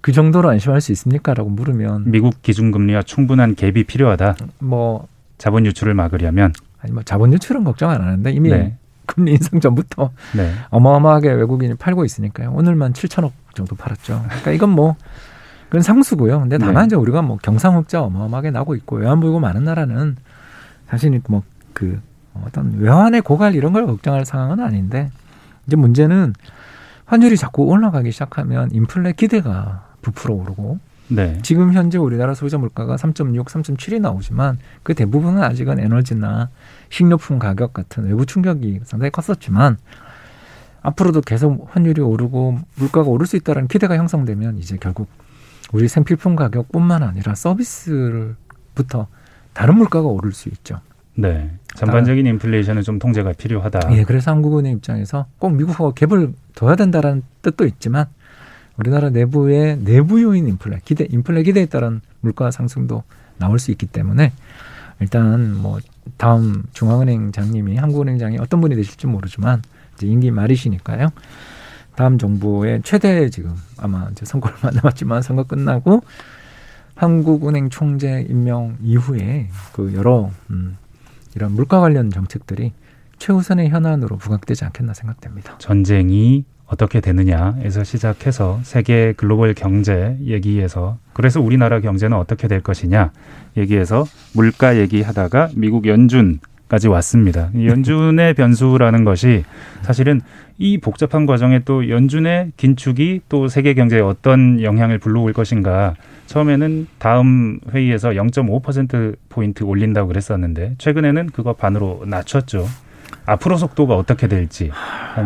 그 0.00 0.12
정도로 0.12 0.48
안심할 0.48 0.80
수 0.80 0.92
있습니까라고 0.92 1.50
물으면 1.50 2.04
미국 2.06 2.40
기준금리와 2.42 3.02
충분한 3.02 3.56
갭이 3.56 3.86
필요하다. 3.86 4.36
뭐 4.60 5.06
자본 5.36 5.66
유출을 5.66 5.92
막으려면 5.94 6.52
아니 6.82 6.92
뭐 6.92 7.02
자본 7.02 7.32
유출은 7.32 7.64
걱정 7.64 7.90
안 7.90 8.00
하는데 8.02 8.30
이미 8.32 8.50
네. 8.50 8.76
금리 9.06 9.32
인상 9.32 9.60
전부터 9.60 10.10
네. 10.36 10.52
어마어마하게 10.70 11.32
외국인이 11.32 11.74
팔고 11.74 12.04
있으니까요. 12.04 12.52
오늘만 12.52 12.92
7천억 12.92 13.32
정도 13.54 13.74
팔았죠. 13.76 14.22
그러니까 14.26 14.50
이건 14.52 14.70
뭐 14.70 14.96
그건 15.68 15.82
상수고요. 15.82 16.40
근데 16.40 16.58
다만 16.58 16.82
네. 16.82 16.86
이제 16.86 16.96
우리가 16.96 17.22
뭐 17.22 17.36
경상흑자 17.42 18.02
어마어마하게 18.02 18.50
나고 18.50 18.74
있고 18.76 18.96
외환보유고 18.96 19.40
많은 19.40 19.64
나라는 19.64 20.16
사실 20.88 21.20
뭐그 21.28 22.00
어떤 22.44 22.78
외환의 22.78 23.22
고갈 23.22 23.54
이런 23.54 23.72
걸 23.72 23.86
걱정할 23.86 24.24
상황은 24.24 24.60
아닌데 24.60 25.10
이제 25.66 25.76
문제는 25.76 26.34
환율이 27.06 27.36
자꾸 27.36 27.64
올라가기 27.64 28.12
시작하면 28.12 28.70
인플레 28.72 29.12
기대가 29.12 29.84
부풀어 30.02 30.34
오르고 30.34 30.78
네. 31.10 31.38
지금 31.42 31.72
현재 31.72 31.98
우리나라 31.98 32.34
소비자 32.34 32.56
물가가 32.56 32.96
3.6, 32.96 33.44
3.7이 33.44 34.00
나오지만 34.00 34.58
그 34.82 34.94
대부분은 34.94 35.42
아직은 35.42 35.80
에너지나 35.80 36.50
식료품 36.88 37.38
가격 37.38 37.72
같은 37.72 38.04
외부 38.04 38.24
충격이 38.24 38.80
상당히 38.84 39.10
컸었지만 39.10 39.76
앞으로도 40.82 41.20
계속 41.22 41.68
환율이 41.70 42.00
오르고 42.00 42.58
물가가 42.76 43.10
오를 43.10 43.26
수 43.26 43.36
있다는 43.36 43.68
기대가 43.68 43.96
형성되면 43.96 44.58
이제 44.58 44.78
결국 44.80 45.08
우리 45.72 45.88
생필품 45.88 46.36
가격뿐만 46.36 47.02
아니라 47.02 47.34
서비스부터 47.34 49.06
다른 49.52 49.76
물가가 49.76 50.06
오를 50.06 50.32
수 50.32 50.48
있죠. 50.48 50.80
네. 51.14 51.50
전반적인 51.76 52.26
인플레이션은 52.26 52.82
좀 52.82 52.98
통제가 52.98 53.32
필요하다. 53.32 53.94
예, 53.96 54.04
그래서 54.04 54.30
한국은행 54.30 54.72
입장에서 54.72 55.26
꼭 55.38 55.50
미국하고 55.50 55.94
갭을 55.94 56.32
둬야 56.54 56.76
된다는 56.76 57.22
뜻도 57.42 57.66
있지만 57.66 58.06
우리나라 58.80 59.10
내부의 59.10 59.78
내부 59.80 60.22
요인 60.22 60.48
인플레, 60.48 60.80
기대 60.86 61.06
인플레 61.10 61.42
기대에 61.42 61.66
따른 61.66 62.00
물가 62.20 62.50
상승도 62.50 63.02
나올 63.36 63.58
수 63.58 63.70
있기 63.72 63.84
때문에 63.84 64.32
일단 65.00 65.54
뭐 65.54 65.78
다음 66.16 66.64
중앙은행장님이 66.72 67.76
한국은행장이 67.76 68.38
어떤 68.38 68.62
분이 68.62 68.74
되실지 68.76 69.06
모르지만 69.06 69.62
이제 69.94 70.06
임기 70.06 70.30
말이시니까요. 70.30 71.08
다음 71.94 72.16
정부의 72.16 72.80
최대 72.82 73.28
지금 73.28 73.54
아마 73.76 74.08
이제 74.12 74.24
선거를 74.24 74.56
만나봤지만 74.64 75.20
선거 75.20 75.42
끝나고 75.42 76.02
한국은행 76.94 77.68
총재 77.68 78.24
임명 78.30 78.78
이후에 78.82 79.48
그 79.74 79.92
여러 79.94 80.30
음, 80.48 80.78
이런 81.34 81.52
물가 81.52 81.80
관련 81.80 82.08
정책들이 82.08 82.72
최우선의 83.18 83.68
현안으로 83.68 84.16
부각되지 84.16 84.64
않겠나 84.64 84.94
생각됩니다. 84.94 85.58
전쟁이 85.58 86.46
어떻게 86.70 87.00
되느냐에서 87.00 87.82
시작해서 87.84 88.60
세계 88.62 89.12
글로벌 89.16 89.54
경제 89.54 90.16
얘기에서 90.22 90.98
그래서 91.12 91.40
우리나라 91.40 91.80
경제는 91.80 92.16
어떻게 92.16 92.46
될 92.48 92.60
것이냐 92.60 93.10
얘기해서 93.56 94.04
물가 94.34 94.78
얘기하다가 94.78 95.50
미국 95.56 95.86
연준 95.86 96.38
까지 96.68 96.86
왔습니다. 96.86 97.50
연준의 97.52 98.34
변수라는 98.34 99.02
것이 99.02 99.42
사실은 99.82 100.20
이 100.56 100.78
복잡한 100.78 101.26
과정에 101.26 101.62
또 101.64 101.88
연준의 101.88 102.52
긴축이 102.56 103.22
또 103.28 103.48
세계 103.48 103.74
경제에 103.74 103.98
어떤 103.98 104.62
영향을 104.62 104.98
불러올 104.98 105.32
것인가 105.32 105.94
처음에는 106.26 106.86
다음 107.00 107.58
회의에서 107.72 108.10
0.5% 108.10 109.16
포인트 109.28 109.64
올린다고 109.64 110.06
그랬었는데 110.06 110.76
최근에는 110.78 111.30
그거 111.30 111.54
반으로 111.54 112.04
낮췄죠. 112.06 112.66
앞으로 113.26 113.56
속도가 113.56 113.96
어떻게 113.96 114.26
될지 114.28 114.70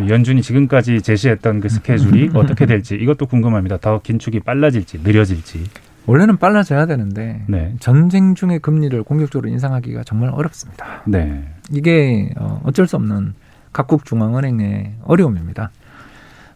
연준이 0.08 0.42
지금까지 0.42 1.02
제시했던 1.02 1.60
그 1.60 1.68
스케줄이 1.68 2.30
어떻게 2.34 2.66
될지 2.66 2.94
이것도 2.96 3.26
궁금합니다. 3.26 3.78
더 3.78 4.00
긴축이 4.00 4.40
빨라질지 4.40 5.00
느려질지. 5.02 5.64
원래는 6.06 6.36
빨라져야 6.36 6.86
되는데 6.86 7.44
네. 7.46 7.74
전쟁 7.80 8.34
중에 8.34 8.58
금리를 8.58 9.02
공격적으로 9.04 9.48
인상하기가 9.48 10.04
정말 10.04 10.30
어렵습니다. 10.30 11.02
네. 11.06 11.48
이게 11.70 12.30
어, 12.36 12.60
어쩔 12.64 12.86
수 12.86 12.96
없는 12.96 13.34
각국 13.72 14.04
중앙은행의 14.04 14.96
어려움입니다. 15.04 15.70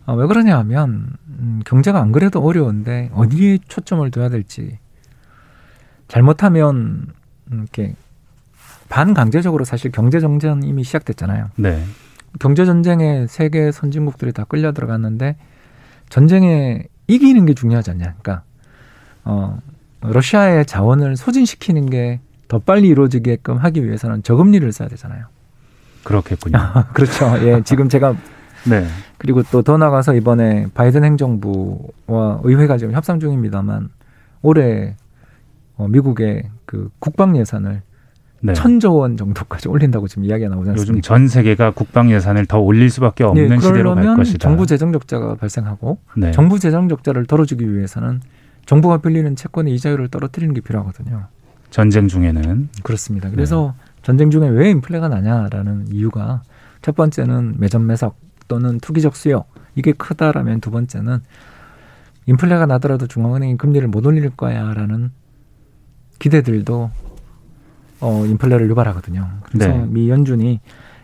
어, 0.05 0.15
왜 0.15 0.27
그러냐 0.27 0.59
하면 0.59 1.17
음, 1.29 1.61
경제가 1.65 2.01
안 2.01 2.13
그래도 2.13 2.43
어려운데 2.43 3.11
어디에 3.15 3.59
초점을 3.69 4.11
둬야 4.11 4.29
될지 4.29 4.79
잘못하면 6.09 7.07
음, 7.51 7.59
이렇게 7.63 7.95
반강제적으로 8.89 9.65
사실 9.65 9.91
경제 9.91 10.21
정전 10.21 10.63
이미 10.63 10.85
시작됐잖아요. 10.85 11.51
네. 11.57 11.83
경제 12.39 12.65
전쟁에 12.65 13.27
세계 13.29 13.73
선진국들이 13.73 14.33
다 14.33 14.45
끌려 14.45 14.73
들어갔는데 14.73 15.37
전쟁에 16.09 16.85
이기는 17.07 17.47
게 17.47 17.55
중요하지 17.55 17.91
않냐. 17.93 18.15
그러니까 18.21 18.43
어 19.25 19.59
러시아의 20.03 20.67
자원을 20.67 21.17
소진시키는 21.17 21.91
게 21.91 22.21
더 22.49 22.59
빨리 22.59 22.89
이루어지게끔 22.89 23.59
하기 23.59 23.85
위해서는 23.85 24.23
저금리를 24.23 24.71
써야 24.73 24.89
되잖아요. 24.89 25.27
그렇겠군요. 26.03 26.59
그렇죠. 26.95 27.27
예, 27.47 27.63
지금 27.63 27.89
제가 27.89 28.17
네. 28.69 28.87
그리고 29.19 29.43
또 29.45 29.63
더 29.63 29.77
나가서 29.77 30.15
이번에 30.15 30.67
바이든 30.75 31.05
행정부와 31.05 32.41
의회가 32.43 32.79
지금 32.79 32.95
협상 32.95 33.21
중입니다만 33.21 33.91
올해 34.43 34.97
어, 35.77 35.87
미국의 35.89 36.49
그 36.65 36.91
국방 36.99 37.37
예산을 37.37 37.83
네. 38.41 38.53
천조 38.53 38.95
원 38.95 39.17
정도까지 39.17 39.69
올린다고 39.69 40.07
지금 40.07 40.25
이야기가 40.25 40.51
나오지 40.51 40.71
않습니까? 40.71 40.91
요즘 40.91 41.01
전 41.03 41.29
세계가 41.29 41.73
국방 41.73 42.11
예산을 42.11 42.47
더 42.47 42.59
올릴 42.59 42.89
수밖에 42.91 43.25
없는 43.25 43.49
네, 43.49 43.59
시대로 43.59 43.95
갈 43.95 44.17
것이다. 44.17 44.39
정부 44.39 44.67
재정 44.67 44.93
적자가 44.93 45.35
발생하고 45.35 45.99
네. 46.17 46.31
정부 46.31 46.59
재정 46.59 46.89
적자를 46.89 47.27
덜어주기 47.27 47.75
위해서는 47.75 48.21
정부가 48.67 48.99
빌리는 48.99 49.35
채권의 49.35 49.75
이자율을 49.75 50.09
떨어뜨리는 50.09 50.55
게 50.55 50.61
필요하거든요. 50.61 51.27
전쟁 51.71 52.09
중에는 52.09 52.69
그렇습니다. 52.83 53.31
그래서 53.31 53.75
네. 53.77 53.89
전쟁 54.03 54.31
중에 54.31 54.49
왜 54.49 54.71
인플레가 54.71 55.09
나냐라는 55.09 55.89
이유가 55.93 56.43
첫 56.83 56.95
번째는 56.95 57.57
매점 57.59 57.87
매석 57.87 58.17
또는 58.47 58.79
투기적 58.79 59.17
수요 59.17 59.45
이게 59.75 59.93
크다라면 59.93 60.61
두 60.61 60.71
번째는 60.71 61.21
인플레가 62.27 62.67
나더라도 62.67 63.07
중앙은행이 63.07 63.57
금리를 63.57 63.87
못 63.89 64.07
올릴 64.07 64.31
거야라는 64.31 65.11
기대들도 66.19 66.91
어, 68.01 68.25
인플레를 68.27 68.69
유발하거든요. 68.71 69.29
그래서 69.43 69.69
네. 69.69 69.87
미 69.89 70.09
연준이 70.11 70.61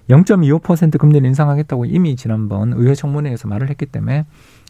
0.25% 0.08 0.98
금리를 0.98 1.26
인상하겠다고 1.26 1.86
이미 1.86 2.16
지난번 2.16 2.72
의회 2.74 2.94
청문회에서 2.94 3.48
말을 3.48 3.70
했기 3.70 3.86
때문에 3.86 4.26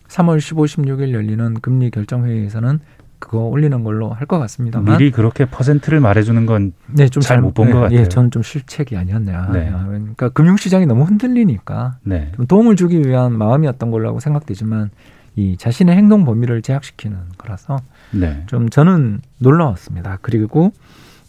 3월 0.08 0.40
15, 0.40 0.62
16일 0.64 1.12
열리는 1.12 1.54
금리 1.60 1.90
결정 1.90 2.24
회의에서는 2.24 2.78
그거 3.18 3.38
올리는 3.38 3.82
걸로 3.84 4.10
할 4.12 4.26
것 4.26 4.38
같습니다. 4.38 4.80
미리 4.80 5.10
그렇게 5.10 5.46
퍼센트를 5.46 5.98
말해주는 6.00 6.44
건 6.46 6.72
네, 6.86 7.08
좀잘 7.08 7.40
못 7.40 7.54
본것 7.54 7.74
네, 7.74 7.80
같아요. 7.80 7.98
예, 8.00 8.08
저는 8.08 8.30
좀 8.30 8.42
실책이 8.42 8.96
아니었냐. 8.96 9.50
네. 9.52 9.72
그러니까 9.86 10.28
금융시장이 10.28 10.84
너무 10.86 11.04
흔들리니까 11.04 11.98
네. 12.02 12.32
좀 12.36 12.46
도움을 12.46 12.76
주기 12.76 13.00
위한 13.00 13.36
마음이었던 13.38 13.90
걸로 13.90 14.20
생각되지만 14.20 14.90
이 15.36 15.56
자신의 15.56 15.96
행동 15.96 16.24
범위를 16.24 16.60
제약시키는 16.62 17.16
거라서 17.38 17.78
네. 18.12 18.42
좀 18.46 18.68
저는 18.68 19.20
놀라웠습니다. 19.38 20.18
그리고 20.20 20.72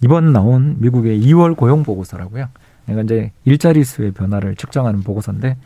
이번 0.04 0.34
나온 0.34 0.76
미국의 0.80 1.20
2월 1.22 1.56
고용 1.56 1.84
보고서라고요. 1.84 2.48
그러니까 2.86 3.04
이제 3.04 3.32
일자리 3.46 3.84
수의 3.84 4.12
변화를 4.12 4.56
측정하는 4.56 5.02
보고서인데 5.02 5.58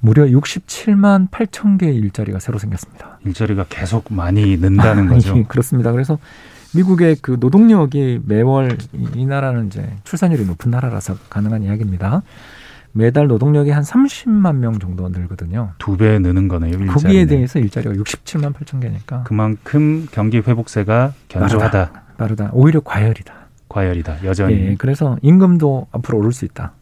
무려 0.00 0.24
67만 0.24 1.28
8천 1.30 1.78
개의 1.78 1.96
일자리가 1.96 2.38
새로 2.38 2.58
생겼습니다. 2.58 3.18
일자리가 3.26 3.66
계속 3.68 4.06
많이 4.12 4.56
는다는 4.56 5.08
거죠. 5.08 5.44
그렇습니다. 5.46 5.92
그래서 5.92 6.18
미국의 6.74 7.16
그 7.20 7.36
노동력이 7.38 8.20
매월 8.24 8.78
이 9.14 9.26
나라는 9.26 9.66
이제 9.66 9.92
출산율이 10.04 10.46
높은 10.46 10.70
나라라서 10.70 11.16
가능한 11.28 11.64
이야기입니다. 11.64 12.22
매달 12.92 13.26
노동력이 13.28 13.70
한 13.70 13.82
30만 13.82 14.56
명 14.56 14.78
정도 14.78 15.08
늘거든요. 15.08 15.72
두 15.78 15.96
배 15.96 16.18
느는 16.18 16.48
거네요. 16.48 16.70
일자리는. 16.72 16.94
거기에 16.94 17.26
대해서 17.26 17.58
일자리가 17.58 17.94
67만 17.94 18.52
8천 18.54 18.80
개니까. 18.80 19.24
그만큼 19.24 20.06
경기 20.10 20.38
회복세가 20.38 21.12
견조하다. 21.28 21.92
빠르다. 22.16 22.50
오히려 22.52 22.80
과열이다. 22.80 23.34
과열이다. 23.70 24.24
여전히. 24.24 24.54
예, 24.54 24.74
그래서 24.76 25.16
임금도 25.22 25.86
앞으로 25.92 26.18
오를 26.18 26.32
수 26.32 26.44
있다. 26.44 26.72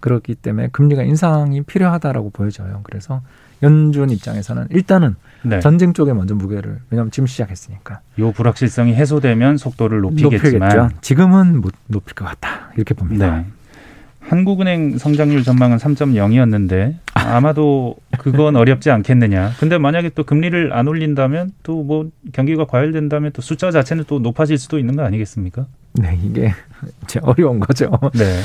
그렇기 0.00 0.36
때문에 0.36 0.68
금리가 0.68 1.02
인상이 1.02 1.62
필요하다라고 1.62 2.30
보여져요. 2.30 2.80
그래서 2.84 3.20
연준 3.62 4.10
입장에서는 4.10 4.68
일단은 4.70 5.14
네. 5.42 5.60
전쟁 5.60 5.92
쪽에 5.92 6.12
먼저 6.12 6.34
무게를 6.34 6.78
왜냐하면 6.90 7.10
지금 7.10 7.26
시작했으니까. 7.26 8.00
요 8.18 8.32
불확실성이 8.32 8.94
해소되면 8.94 9.58
속도를 9.58 10.00
높이겠지만 10.00 10.68
높이겠죠. 10.68 11.00
지금은 11.02 11.60
못 11.60 11.72
높일 11.86 12.14
것 12.14 12.24
같다 12.24 12.70
이렇게 12.76 12.94
봅니다. 12.94 13.38
네. 13.38 13.46
한국은행 14.28 14.98
성장률 14.98 15.42
전망은 15.42 15.76
3.0이었는데 15.76 16.94
아마도 17.14 17.96
그건 18.18 18.56
어렵지 18.56 18.90
않겠느냐. 18.90 19.52
근데 19.58 19.78
만약에 19.78 20.10
또 20.10 20.24
금리를 20.24 20.72
안 20.72 20.88
올린다면 20.88 21.52
또 21.62 21.82
뭐 21.82 22.08
경기가 22.32 22.64
과열된다면 22.64 23.32
또 23.32 23.42
숫자 23.42 23.70
자체는 23.70 24.04
또 24.06 24.18
높아질 24.20 24.56
수도 24.56 24.78
있는 24.78 24.96
거 24.96 25.04
아니겠습니까? 25.04 25.66
네, 25.94 26.18
이게 26.22 26.52
제 27.06 27.20
어려운 27.22 27.60
거죠. 27.60 27.90
네. 28.14 28.40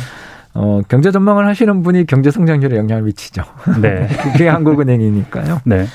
어, 0.53 0.81
경제 0.89 1.11
전망을 1.11 1.47
하시는 1.47 1.83
분이 1.83 2.07
경제 2.07 2.31
성장률에 2.31 2.77
영향을 2.77 3.03
미치죠. 3.03 3.43
네. 3.81 4.07
그게 4.33 4.47
한국은행이니까요. 4.47 5.61
네. 5.65 5.85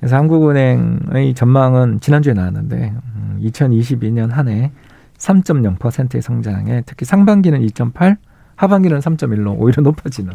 그래서 0.00 0.16
한국은행의 0.16 1.34
전망은 1.34 2.00
지난주에 2.00 2.32
나왔는데 2.34 2.92
2022년 3.40 4.24
음, 4.24 4.30
한해 4.32 4.72
3.0%의 5.18 6.22
성장에 6.22 6.82
특히 6.86 7.04
상반기는 7.04 7.60
2.8, 7.60 8.16
하반기는 8.58 8.98
3.1로 8.98 9.54
오히려 9.58 9.82
높아지는 9.82 10.34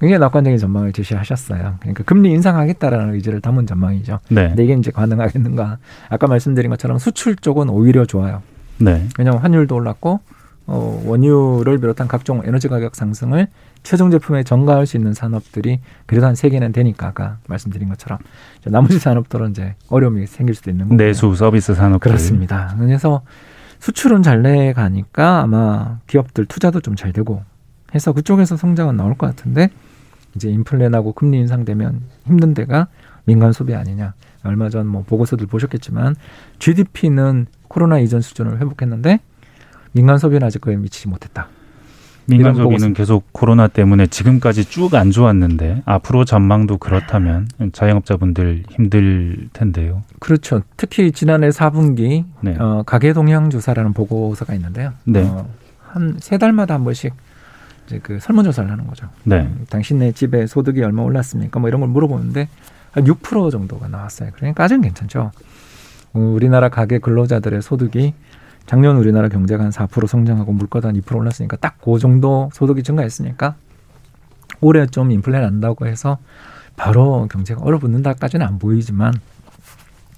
굉장히 0.00 0.18
낙관적인 0.18 0.58
전망을 0.58 0.92
제시하셨어요. 0.92 1.76
그러니까 1.80 2.02
금리 2.04 2.32
인상하겠다라는 2.32 3.14
의지를 3.14 3.40
담은 3.40 3.66
전망이죠. 3.66 4.18
네. 4.28 4.48
근데 4.48 4.64
이게 4.64 4.74
이제 4.74 4.90
가능하겠는가? 4.90 5.78
아까 6.10 6.26
말씀드린 6.26 6.68
것처럼 6.70 6.98
수출 6.98 7.36
쪽은 7.36 7.68
오히려 7.70 8.04
좋아요. 8.04 8.42
네. 8.78 9.06
왜냐하면 9.18 9.40
환율도 9.42 9.74
올랐고 9.74 10.20
어, 10.66 11.02
원유를 11.06 11.78
비롯한 11.78 12.08
각종 12.08 12.42
에너지 12.44 12.68
가격 12.68 12.96
상승을 12.96 13.46
최종 13.82 14.10
제품에 14.10 14.42
전가할 14.44 14.86
수 14.86 14.96
있는 14.96 15.12
산업들이 15.14 15.78
그래도 16.06 16.26
한 16.26 16.34
세 16.34 16.48
개는 16.48 16.72
되니까 16.72 17.08
아까 17.08 17.36
말씀드린 17.46 17.88
것처럼 17.88 18.18
나머지 18.64 18.98
산업들은 18.98 19.50
이제 19.50 19.74
어려움이 19.90 20.26
생길 20.26 20.54
수도 20.54 20.70
있는 20.70 20.86
거고 20.86 20.96
내수 20.96 21.34
서비스 21.36 21.74
산업 21.74 22.00
그렇습니다. 22.00 22.74
그래서 22.78 23.22
수출은 23.84 24.22
잘 24.22 24.40
내가니까 24.40 25.42
아마 25.42 25.98
기업들 26.06 26.46
투자도 26.46 26.80
좀 26.80 26.96
잘 26.96 27.12
되고 27.12 27.42
해서 27.94 28.12
그쪽에서 28.14 28.56
성장은 28.56 28.96
나올 28.96 29.14
것 29.14 29.26
같은데 29.26 29.68
이제 30.34 30.48
인플레 30.48 30.88
나고 30.88 31.12
금리 31.12 31.38
인상되면 31.40 32.00
힘든 32.24 32.54
데가 32.54 32.88
민간 33.26 33.52
소비 33.52 33.74
아니냐. 33.74 34.14
얼마 34.42 34.70
전 34.70 34.86
뭐 34.86 35.02
보고서들 35.02 35.46
보셨겠지만 35.46 36.16
GDP는 36.60 37.46
코로나 37.68 37.98
이전 37.98 38.22
수준을 38.22 38.58
회복했는데 38.58 39.20
민간 39.92 40.16
소비는 40.16 40.46
아직 40.46 40.62
그에 40.62 40.76
미치지 40.76 41.08
못했다. 41.08 41.48
민간 42.26 42.54
소비는 42.54 42.94
계속 42.94 43.32
코로나 43.32 43.68
때문에 43.68 44.06
지금까지 44.06 44.64
쭉 44.64 44.94
안 44.94 45.10
좋았는데 45.10 45.82
앞으로 45.84 46.24
전망도 46.24 46.78
그렇다면 46.78 47.48
자영업자분들 47.72 48.64
힘들 48.70 49.48
텐데요. 49.52 50.02
그렇죠. 50.20 50.62
특히 50.76 51.10
지난해 51.12 51.48
4분기 51.48 52.24
네. 52.40 52.56
어, 52.58 52.82
가계 52.86 53.12
동향 53.12 53.50
조사라는 53.50 53.92
보고서가 53.92 54.54
있는데요. 54.54 54.92
네. 55.04 55.22
어, 55.24 55.48
한세 55.88 56.38
달마다 56.38 56.74
한 56.74 56.84
번씩 56.84 57.12
이제 57.86 58.00
그 58.02 58.18
설문조사를 58.20 58.70
하는 58.70 58.86
거죠. 58.86 59.08
네. 59.24 59.40
음, 59.40 59.66
당신네 59.68 60.12
집에 60.12 60.46
소득이 60.46 60.82
얼마 60.82 61.02
올랐습니까? 61.02 61.60
뭐 61.60 61.68
이런 61.68 61.80
걸 61.80 61.90
물어보는데 61.90 62.48
한 62.92 63.04
6% 63.04 63.50
정도가 63.50 63.88
나왔어요. 63.88 64.30
그러니까 64.34 64.64
아직 64.64 64.80
괜찮죠. 64.80 65.32
어, 66.14 66.18
우리나라 66.18 66.68
가계 66.68 66.98
근로자들의 66.98 67.60
소득이 67.62 68.14
작년 68.66 68.96
우리나라 68.96 69.28
경제가 69.28 69.62
한 69.64 69.70
4% 69.70 70.06
성장하고 70.06 70.52
물가도 70.52 70.88
한 70.88 71.00
2% 71.00 71.16
올랐으니까 71.16 71.56
딱 71.56 71.74
그 71.84 71.98
정도 71.98 72.48
소득이 72.54 72.82
증가했으니까 72.82 73.56
올해 74.60 74.86
좀 74.86 75.10
인플레 75.10 75.38
난다고 75.40 75.86
해서 75.86 76.18
바로 76.76 77.28
경제가 77.30 77.60
얼어붙는다까지는 77.62 78.46
안 78.46 78.58
보이지만 78.58 79.12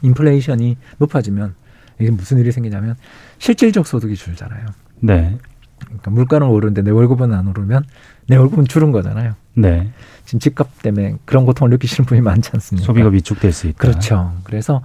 인플레이션이 0.02 0.76
높아지면 0.98 1.54
이게 1.98 2.10
무슨 2.10 2.38
일이 2.38 2.52
생기냐면 2.52 2.96
실질적 3.38 3.86
소득이 3.86 4.14
줄잖아요. 4.14 4.66
네. 5.00 5.38
그러니까 5.84 6.10
물가는 6.10 6.46
오르는데 6.46 6.82
내 6.82 6.90
월급은 6.90 7.32
안 7.34 7.48
오르면 7.48 7.84
내 8.28 8.36
월급은 8.36 8.66
줄은 8.66 8.92
거잖아요. 8.92 9.34
네. 9.54 9.90
지금 10.24 10.38
집값 10.38 10.82
때문에 10.82 11.16
그런 11.24 11.46
고통을 11.46 11.70
느끼시는 11.70 12.06
분이 12.06 12.20
많지 12.20 12.50
않습니까? 12.54 12.86
소비가 12.86 13.08
위축될 13.08 13.52
수 13.52 13.66
있다. 13.66 13.78
그렇죠. 13.78 14.32
그래서 14.44 14.82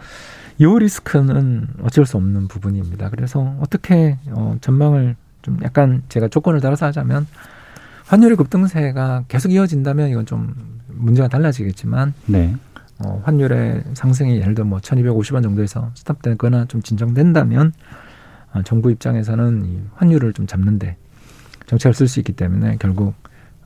이 0.61 0.63
리스크는 0.63 1.69
어쩔 1.81 2.05
수 2.05 2.17
없는 2.17 2.47
부분입니다. 2.47 3.09
그래서 3.09 3.55
어떻게 3.59 4.19
어, 4.27 4.55
전망을 4.61 5.15
좀 5.41 5.57
약간 5.63 6.03
제가 6.07 6.27
조건을 6.27 6.61
따라서 6.61 6.85
하자면 6.85 7.25
환율의 8.05 8.37
급등세가 8.37 9.25
계속 9.27 9.51
이어진다면 9.51 10.09
이건 10.09 10.27
좀 10.27 10.53
문제가 10.89 11.29
달라지겠지만 11.29 12.13
네. 12.27 12.55
어, 13.03 13.23
환율의 13.25 13.85
상승이 13.95 14.37
예를 14.37 14.53
들어 14.53 14.67
뭐 14.67 14.77
1250원 14.77 15.41
정도에서 15.41 15.89
스탑되거나 15.95 16.65
좀 16.65 16.83
진정된다면 16.83 17.73
어, 18.53 18.61
정부 18.61 18.91
입장에서는 18.91 19.65
이 19.65 19.81
환율을 19.95 20.33
좀 20.33 20.45
잡는데 20.45 20.95
정책을 21.65 21.95
쓸 21.95 22.07
수 22.07 22.19
있기 22.19 22.33
때문에 22.33 22.77
결국 22.79 23.15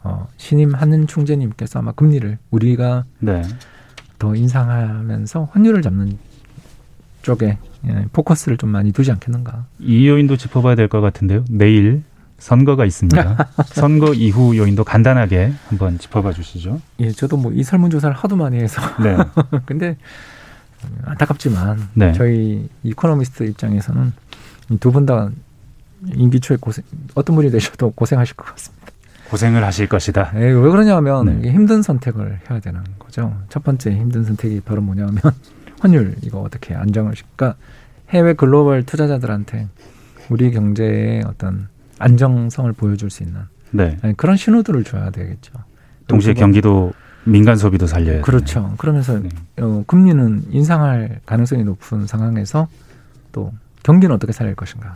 어, 0.01 0.29
신임 0.37 0.73
한은 0.73 1.07
총재님께서 1.07 1.79
아마 1.79 1.91
금리를 1.91 2.37
우리가 2.51 3.03
네. 3.19 3.41
더 4.17 4.33
인상하면서 4.33 5.49
환율을 5.51 5.81
잡는 5.81 6.17
쪽에 7.25 7.57
예, 7.87 8.05
포커스를 8.13 8.57
좀 8.57 8.69
많이 8.69 8.91
두지 8.91 9.11
않겠는가. 9.11 9.65
이 9.79 10.07
요인도 10.07 10.37
짚어봐야 10.37 10.75
될 10.75 10.87
것 10.87 11.01
같은데요. 11.01 11.43
내일 11.49 12.03
선거가 12.37 12.85
있습니다. 12.85 13.47
선거 13.73 14.13
이후 14.13 14.55
요인도 14.55 14.83
간단하게 14.83 15.53
한번 15.69 15.97
짚어봐 15.97 16.33
주시죠. 16.33 16.79
예, 16.99 17.11
저도 17.11 17.37
뭐 17.37 17.51
이 17.51 17.63
설문조사를 17.63 18.15
하도 18.15 18.35
많이 18.35 18.57
해서. 18.59 18.79
네. 19.01 19.17
근데 19.65 19.97
안타깝지만 21.03 21.89
네. 21.95 22.13
저희 22.13 22.69
이코노미스트 22.83 23.43
입장에서는 23.43 24.13
두 24.79 24.91
분 24.91 25.05
다 25.07 25.29
임기 26.13 26.39
초에 26.39 26.57
고생 26.59 26.83
어떤 27.15 27.35
분이 27.35 27.49
되셔도 27.49 27.89
고생하실 27.91 28.35
것 28.35 28.45
같습니다. 28.51 28.85
고생을 29.31 29.63
하실 29.63 29.87
것이다. 29.87 30.31
예, 30.35 30.41
왜 30.41 30.53
그러냐면 30.53 31.41
네. 31.41 31.51
힘든 31.51 31.81
선택을 31.81 32.39
해야 32.49 32.59
되는 32.59 32.81
거죠. 32.99 33.35
첫 33.49 33.63
번째 33.63 33.89
힘든 33.91 34.23
선택이 34.23 34.61
바로 34.63 34.81
뭐냐면 34.81 35.17
환율 35.85 36.15
이거 36.23 36.41
어떻게 36.41 36.73
안정을 36.73 37.15
시까 37.15 37.55
해외 38.09 38.33
글로벌 38.33 38.83
투자자들한테 38.83 39.67
우리 40.29 40.51
경제의 40.51 41.23
어떤 41.27 41.67
안정성을 41.99 42.73
보여줄 42.73 43.11
수 43.11 43.21
있는 43.21 43.41
네. 43.69 43.99
그런 44.17 44.35
신호들을 44.35 44.83
줘야 44.83 45.11
되겠죠. 45.11 45.53
동시에 46.07 46.33
경기도 46.33 46.91
민간 47.23 47.55
소비도 47.55 47.85
살려야 47.85 48.21
그렇죠. 48.21 48.61
되네. 48.61 48.73
그러면서 48.77 49.19
네. 49.19 49.29
어, 49.59 49.83
금리는 49.85 50.45
인상할 50.49 51.19
가능성이 51.25 51.63
높은 51.63 52.07
상황에서 52.07 52.67
또 53.31 53.53
경기는 53.83 54.13
어떻게 54.15 54.31
살릴 54.31 54.55
것인가. 54.55 54.95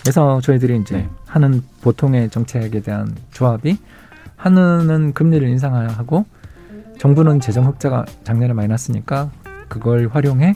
그래서 0.00 0.40
저희들이 0.40 0.78
이제 0.78 0.96
네. 0.96 1.08
하는 1.26 1.62
보통의 1.82 2.30
정책에 2.30 2.80
대한 2.80 3.14
조합이 3.32 3.78
하느는 4.36 5.12
금리를 5.12 5.46
인상하고 5.48 6.24
정부는 6.98 7.40
재정 7.40 7.66
흑자가 7.66 8.06
작년에 8.24 8.54
많이 8.54 8.68
났으니까 8.68 9.30
그걸 9.74 10.08
활용해 10.12 10.54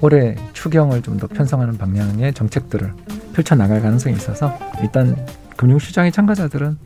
올해 0.00 0.36
추경을 0.52 1.02
좀 1.02 1.18
더 1.18 1.26
편성하는 1.26 1.76
방향의 1.78 2.32
정책들을 2.34 2.92
펼쳐 3.34 3.54
나갈 3.54 3.80
가능성이 3.82 4.16
있어서 4.16 4.56
일단 4.82 5.16
금융시장의 5.56 6.10
참가자들은 6.12 6.76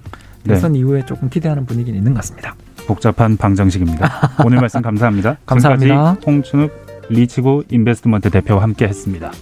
대선 0.44 0.72
네. 0.72 0.78
이후에 0.80 1.04
조금 1.06 1.28
기대하는 1.28 1.64
분위기는 1.66 1.96
있는 1.96 2.12
것 2.12 2.20
같습니다. 2.20 2.54
복잡한 2.86 3.36
방정식입니다. 3.36 4.36
오늘 4.44 4.58
말씀 4.60 4.80
감사합니다. 4.82 5.38
감사합니다. 5.46 6.16
홍춘욱 6.26 6.70
리치고 7.08 7.64
인베스트먼트 7.70 8.30
대표와 8.30 8.62
함께했습니다. 8.62 9.32